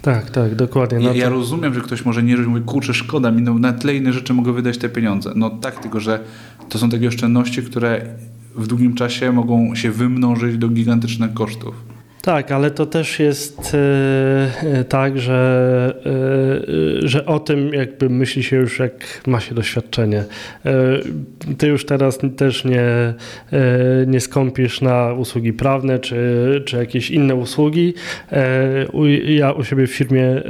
Tak, 0.02 0.30
tak, 0.30 0.54
dokładnie. 0.54 0.98
Ja, 0.98 1.04
No 1.08 1.14
ja 1.14 1.24
to- 1.24 1.30
rozumiem, 1.30 1.74
że 1.74 1.80
ktoś 1.80 2.04
może 2.04 2.22
nie 2.22 2.36
rozumieć, 2.36 2.54
mówi, 2.58 2.72
kurczę, 2.72 2.94
szkoda 2.94 3.30
mi, 3.30 3.42
no, 3.42 3.58
na 3.58 3.72
tle 3.72 3.94
innych 3.94 4.12
rzeczy 4.12 4.34
mogę 4.34 4.52
wydać 4.52 4.78
te 4.78 4.88
pieniądze. 4.88 5.32
No 5.36 5.50
tak, 5.50 5.78
tylko 5.82 6.00
że 6.00 6.20
to 6.68 6.78
są 6.78 6.90
takie 6.90 7.08
oszczędności, 7.08 7.62
które 7.62 8.04
w 8.56 8.66
długim 8.66 8.94
czasie 8.94 9.32
mogą 9.32 9.74
się 9.74 9.90
wymnożyć 9.90 10.58
do 10.58 10.68
gigantycznych 10.68 11.34
kosztów. 11.34 11.74
Tak, 12.22 12.52
ale 12.52 12.70
to 12.70 12.86
też 12.86 13.18
jest 13.18 13.74
e, 13.74 13.78
e, 14.78 14.84
tak, 14.84 15.18
że, 15.18 15.94
e, 17.04 17.08
że 17.08 17.26
o 17.26 17.40
tym 17.40 17.74
jakby 17.74 18.08
myśli 18.10 18.42
się 18.42 18.56
już 18.56 18.78
jak 18.78 19.22
ma 19.26 19.40
się 19.40 19.54
doświadczenie. 19.54 20.24
E, 20.66 20.74
ty 21.58 21.66
już 21.66 21.86
teraz 21.86 22.18
też 22.36 22.64
nie, 22.64 23.14
nie 24.06 24.20
skąpisz 24.20 24.80
na 24.80 25.12
usługi 25.12 25.52
prawne 25.52 25.98
czy, 25.98 26.62
czy 26.66 26.76
jakieś 26.76 27.10
inne 27.10 27.34
usługi. 27.34 27.94
U, 28.92 29.06
ja 29.06 29.52
u 29.52 29.64
siebie 29.64 29.86
w 29.86 29.90
firmie, 29.90 30.42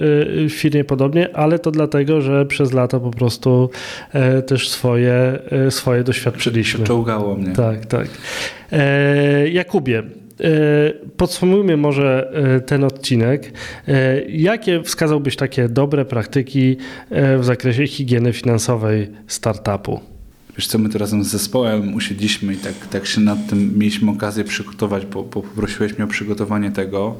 w 0.48 0.52
firmie 0.52 0.84
podobnie, 0.84 1.36
ale 1.36 1.58
to 1.58 1.70
dlatego, 1.70 2.20
że 2.20 2.46
przez 2.46 2.72
lata 2.72 3.00
po 3.00 3.10
prostu 3.10 3.70
też 4.46 4.68
swoje, 4.68 5.38
swoje 5.70 6.04
doświadczyliśmy. 6.04 6.84
Czołgało 6.84 7.36
mnie. 7.36 7.52
Tak, 7.52 7.86
tak. 7.86 8.08
Jakubie, 9.52 10.02
podsumujmy 11.16 11.76
może 11.76 12.30
e, 12.32 12.60
ten 12.60 12.84
odcinek. 12.84 13.52
E, 13.88 14.22
jakie 14.22 14.82
wskazałbyś 14.82 15.36
takie 15.36 15.68
dobre 15.68 16.04
praktyki 16.04 16.76
e, 17.10 17.38
w 17.38 17.44
zakresie 17.44 17.86
higieny 17.86 18.32
finansowej 18.32 19.08
startupu? 19.26 20.00
Wiesz 20.56 20.66
co, 20.66 20.78
my 20.78 20.88
tu 20.88 20.98
razem 20.98 21.24
z 21.24 21.28
zespołem 21.28 21.94
usiedliśmy 21.94 22.54
i 22.54 22.56
tak, 22.56 22.74
tak 22.90 23.06
się 23.06 23.20
nad 23.20 23.46
tym 23.48 23.78
mieliśmy 23.78 24.10
okazję 24.10 24.44
przygotować, 24.44 25.06
bo, 25.06 25.22
bo 25.22 25.42
poprosiłeś 25.42 25.96
mnie 25.96 26.04
o 26.04 26.08
przygotowanie 26.08 26.70
tego. 26.70 27.14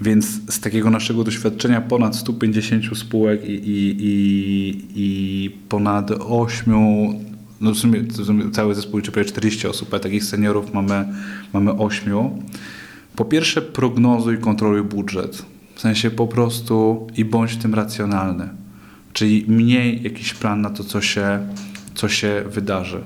Więc 0.00 0.26
z 0.48 0.60
takiego 0.60 0.90
naszego 0.90 1.24
doświadczenia 1.24 1.80
ponad 1.80 2.16
150 2.16 2.98
spółek 2.98 3.44
i, 3.44 3.52
i, 3.52 3.96
i, 4.00 4.84
i 4.94 5.50
ponad 5.68 6.10
8, 6.10 6.74
no 7.60 7.70
w 7.70 7.78
sumie, 7.78 8.00
w 8.00 8.24
sumie 8.26 8.50
cały 8.50 8.74
zespół 8.74 8.98
liczy 8.98 9.12
prawie 9.12 9.28
40 9.28 9.66
osób, 9.66 9.94
a 9.94 9.98
takich 9.98 10.24
seniorów 10.24 10.74
mamy, 10.74 11.08
mamy 11.52 11.72
8. 11.72 12.12
Po 13.16 13.24
pierwsze 13.24 13.62
prognozuj 13.62 14.38
kontroluj 14.38 14.82
budżet. 14.82 15.44
W 15.74 15.80
sensie 15.80 16.10
po 16.10 16.26
prostu 16.26 17.06
i 17.16 17.24
bądź 17.24 17.56
tym 17.56 17.74
racjonalny. 17.74 18.48
Czyli 19.12 19.44
mniej 19.48 20.02
jakiś 20.02 20.34
plan 20.34 20.60
na 20.60 20.70
to, 20.70 20.84
co 20.84 21.00
się, 21.00 21.46
co 21.94 22.08
się 22.08 22.44
wydarzy. 22.50 23.00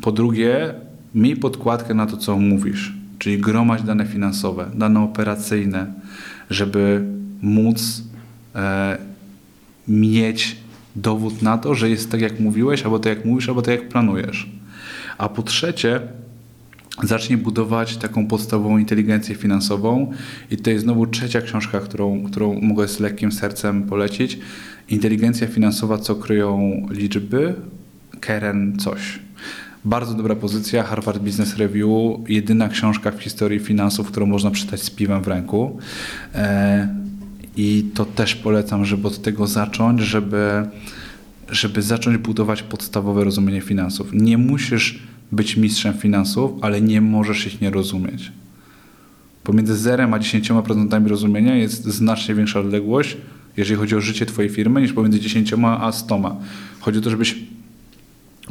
Po 0.00 0.12
drugie, 0.12 0.74
miej 1.14 1.36
podkładkę 1.36 1.94
na 1.94 2.06
to, 2.06 2.16
co 2.16 2.36
mówisz, 2.36 2.92
czyli 3.18 3.38
gromadź 3.38 3.82
dane 3.82 4.06
finansowe, 4.06 4.70
dane 4.74 5.00
operacyjne, 5.00 5.92
żeby 6.50 7.04
móc 7.42 8.02
e, 8.54 8.98
mieć 9.88 10.56
dowód 11.00 11.42
na 11.42 11.58
to, 11.58 11.74
że 11.74 11.90
jest 11.90 12.10
tak, 12.10 12.20
jak 12.20 12.40
mówiłeś, 12.40 12.82
albo 12.82 12.98
tak, 12.98 13.16
jak 13.16 13.24
mówisz, 13.24 13.48
albo 13.48 13.62
tak, 13.62 13.80
jak 13.80 13.88
planujesz. 13.88 14.50
A 15.18 15.28
po 15.28 15.42
trzecie, 15.42 16.00
zacznij 17.02 17.38
budować 17.38 17.96
taką 17.96 18.26
podstawową 18.26 18.78
inteligencję 18.78 19.34
finansową. 19.34 20.12
I 20.50 20.56
to 20.56 20.70
jest 20.70 20.84
znowu 20.84 21.06
trzecia 21.06 21.40
książka, 21.40 21.80
którą, 21.80 22.24
którą 22.24 22.60
mogę 22.60 22.88
z 22.88 23.00
lekkim 23.00 23.32
sercem 23.32 23.82
polecić. 23.82 24.38
Inteligencja 24.88 25.46
finansowa, 25.46 25.98
co 25.98 26.14
kryją 26.14 26.86
liczby, 26.90 27.54
Keren 28.20 28.78
coś. 28.78 29.18
Bardzo 29.84 30.14
dobra 30.14 30.36
pozycja, 30.36 30.82
Harvard 30.82 31.22
Business 31.22 31.56
Review, 31.56 31.88
jedyna 32.28 32.68
książka 32.68 33.10
w 33.10 33.20
historii 33.22 33.60
finansów, 33.60 34.10
którą 34.10 34.26
można 34.26 34.50
przeczytać 34.50 34.82
z 34.82 34.90
piwem 34.90 35.22
w 35.22 35.28
ręku. 35.28 35.78
E, 36.34 37.07
I 37.56 37.84
to 37.94 38.04
też 38.04 38.34
polecam, 38.34 38.84
żeby 38.84 39.08
od 39.08 39.22
tego 39.22 39.46
zacząć, 39.46 40.00
żeby, 40.00 40.66
żeby 41.50 41.82
zacząć 41.82 42.16
budować 42.16 42.62
podstawowe 42.62 43.24
rozumienie 43.24 43.60
finansów. 43.60 44.08
Nie 44.12 44.38
musisz 44.38 45.02
być 45.32 45.56
mistrzem 45.56 45.94
finansów, 45.94 46.50
ale 46.60 46.80
nie 46.80 47.00
możesz 47.00 47.46
ich 47.46 47.60
nie 47.60 47.70
rozumieć. 47.70 48.32
Pomiędzy 49.44 49.76
0 49.76 50.04
a 50.04 50.18
10% 50.18 51.06
rozumienia 51.06 51.56
jest 51.56 51.84
znacznie 51.84 52.34
większa 52.34 52.60
odległość, 52.60 53.16
jeżeli 53.56 53.80
chodzi 53.80 53.96
o 53.96 54.00
życie 54.00 54.26
Twojej 54.26 54.50
firmy, 54.50 54.82
niż 54.82 54.92
pomiędzy 54.92 55.20
10 55.20 55.52
a 55.64 55.92
100. 55.92 56.36
Chodzi 56.80 56.98
o 56.98 57.02
to, 57.02 57.10
żebyś 57.10 57.36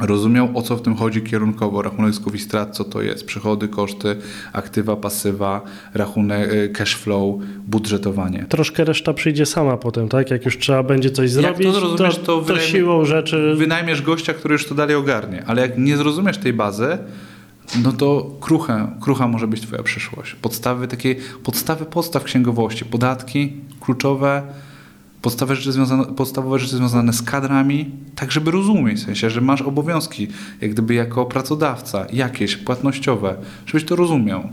rozumiał, 0.00 0.48
o 0.54 0.62
co 0.62 0.76
w 0.76 0.82
tym 0.82 0.96
chodzi 0.96 1.22
kierunkowo, 1.22 1.82
rachunek 1.82 2.12
zysków 2.12 2.34
i 2.34 2.38
strat, 2.38 2.76
co 2.76 2.84
to 2.84 3.02
jest, 3.02 3.24
przychody, 3.26 3.68
koszty, 3.68 4.16
aktywa, 4.52 4.96
pasywa, 4.96 5.60
rachunek, 5.94 6.52
y, 6.52 6.68
cash 6.68 6.94
flow, 6.96 7.34
budżetowanie. 7.66 8.46
Troszkę 8.48 8.84
reszta 8.84 9.12
przyjdzie 9.14 9.46
sama 9.46 9.76
potem, 9.76 10.08
tak? 10.08 10.30
Jak 10.30 10.44
już 10.44 10.58
trzeba 10.58 10.82
będzie 10.82 11.10
coś 11.10 11.32
Jak 11.32 11.42
zrobić, 11.42 11.66
to 11.66 11.72
zrozumiesz, 11.72 12.16
to 12.18 12.22
to, 12.22 12.42
wynajmie- 12.42 12.60
siłą 12.60 13.04
rzeczy... 13.04 13.54
Wynajmiesz 13.58 14.02
gościa, 14.02 14.34
który 14.34 14.52
już 14.52 14.66
to 14.66 14.74
dalej 14.74 14.96
ogarnie, 14.96 15.42
ale 15.46 15.62
jak 15.62 15.78
nie 15.78 15.96
zrozumiesz 15.96 16.38
tej 16.38 16.52
bazy, 16.52 16.98
no 17.82 17.92
to 17.92 18.30
krucha, 18.40 18.90
krucha 19.00 19.28
może 19.28 19.48
być 19.48 19.60
twoja 19.60 19.82
przyszłość. 19.82 20.34
Podstawy 20.34 20.88
takie, 20.88 21.16
podstawy 21.44 21.84
podstaw 21.84 22.24
księgowości, 22.24 22.84
podatki 22.84 23.52
kluczowe, 23.80 24.42
podstawowe 25.22 25.56
rzeczy, 25.56 25.72
związane, 25.72 26.04
podstawowe 26.04 26.58
rzeczy 26.58 26.76
związane 26.76 27.12
z 27.12 27.22
kadrami, 27.22 27.90
tak 28.14 28.32
żeby 28.32 28.50
rozumieć, 28.50 28.98
w 28.98 29.04
sensie, 29.04 29.30
że 29.30 29.40
masz 29.40 29.62
obowiązki, 29.62 30.28
jak 30.60 30.70
gdyby 30.70 30.94
jako 30.94 31.26
pracodawca, 31.26 32.06
jakieś 32.12 32.56
płatnościowe, 32.56 33.36
żebyś 33.66 33.84
to 33.84 33.96
rozumiał. 33.96 34.48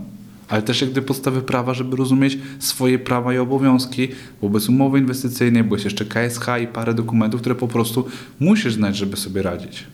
Ale 0.48 0.62
też 0.62 0.80
jak 0.80 0.90
gdyby 0.90 1.06
podstawy 1.06 1.42
prawa, 1.42 1.74
żeby 1.74 1.96
rozumieć 1.96 2.38
swoje 2.58 2.98
prawa 2.98 3.34
i 3.34 3.38
obowiązki 3.38 4.08
wobec 4.42 4.68
umowy 4.68 4.98
inwestycyjnej, 4.98 5.64
bo 5.64 5.74
jest 5.74 5.84
jeszcze 5.84 6.04
KSH 6.04 6.46
i 6.62 6.66
parę 6.66 6.94
dokumentów, 6.94 7.40
które 7.40 7.54
po 7.54 7.68
prostu 7.68 8.06
musisz 8.40 8.74
znać, 8.74 8.96
żeby 8.96 9.16
sobie 9.16 9.42
radzić. 9.42 9.86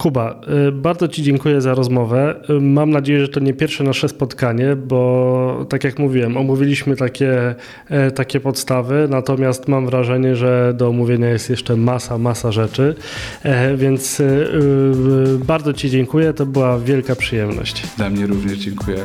Kuba, 0.00 0.40
y, 0.68 0.72
bardzo 0.72 1.08
Ci 1.08 1.22
dziękuję 1.22 1.60
za 1.60 1.74
rozmowę. 1.74 2.34
Y, 2.50 2.60
mam 2.60 2.90
nadzieję, 2.90 3.20
że 3.20 3.28
to 3.28 3.40
nie 3.40 3.54
pierwsze 3.54 3.84
nasze 3.84 4.08
spotkanie, 4.08 4.76
bo 4.76 5.66
tak 5.68 5.84
jak 5.84 5.98
mówiłem, 5.98 6.36
omówiliśmy 6.36 6.96
takie, 6.96 7.54
e, 7.88 8.10
takie 8.10 8.40
podstawy, 8.40 9.06
natomiast 9.10 9.68
mam 9.68 9.86
wrażenie, 9.86 10.36
że 10.36 10.74
do 10.76 10.88
omówienia 10.88 11.28
jest 11.28 11.50
jeszcze 11.50 11.76
masa, 11.76 12.18
masa 12.18 12.52
rzeczy, 12.52 12.94
E, 13.42 13.76
więc 13.76 14.20
y, 14.20 15.38
bardzo 15.44 15.72
Ci 15.72 15.90
dziękuję, 15.90 16.32
to 16.32 16.46
była 16.46 16.78
wielka 16.78 17.16
przyjemność. 17.16 17.82
Dla 17.96 18.10
mnie 18.10 18.26
również 18.26 18.58
dziękuję. 18.58 18.96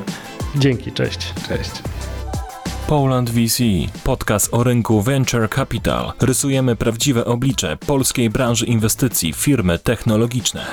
Dzięki, 0.56 0.92
cześć. 0.92 1.34
Cześć. 1.48 1.72
Poland 2.88 3.30
VC, 3.30 3.64
podcast 4.04 4.54
o 4.54 4.64
rynku 4.64 5.02
Venture 5.02 5.50
Capital. 5.50 6.14
Rysujemy 6.22 6.76
prawdziwe 6.76 7.26
oblicze 7.26 7.78
polskiej 7.78 8.30
branży 8.30 8.66
inwestycji, 8.66 9.34
firmy 9.34 9.80
technologiczne. 9.80 10.66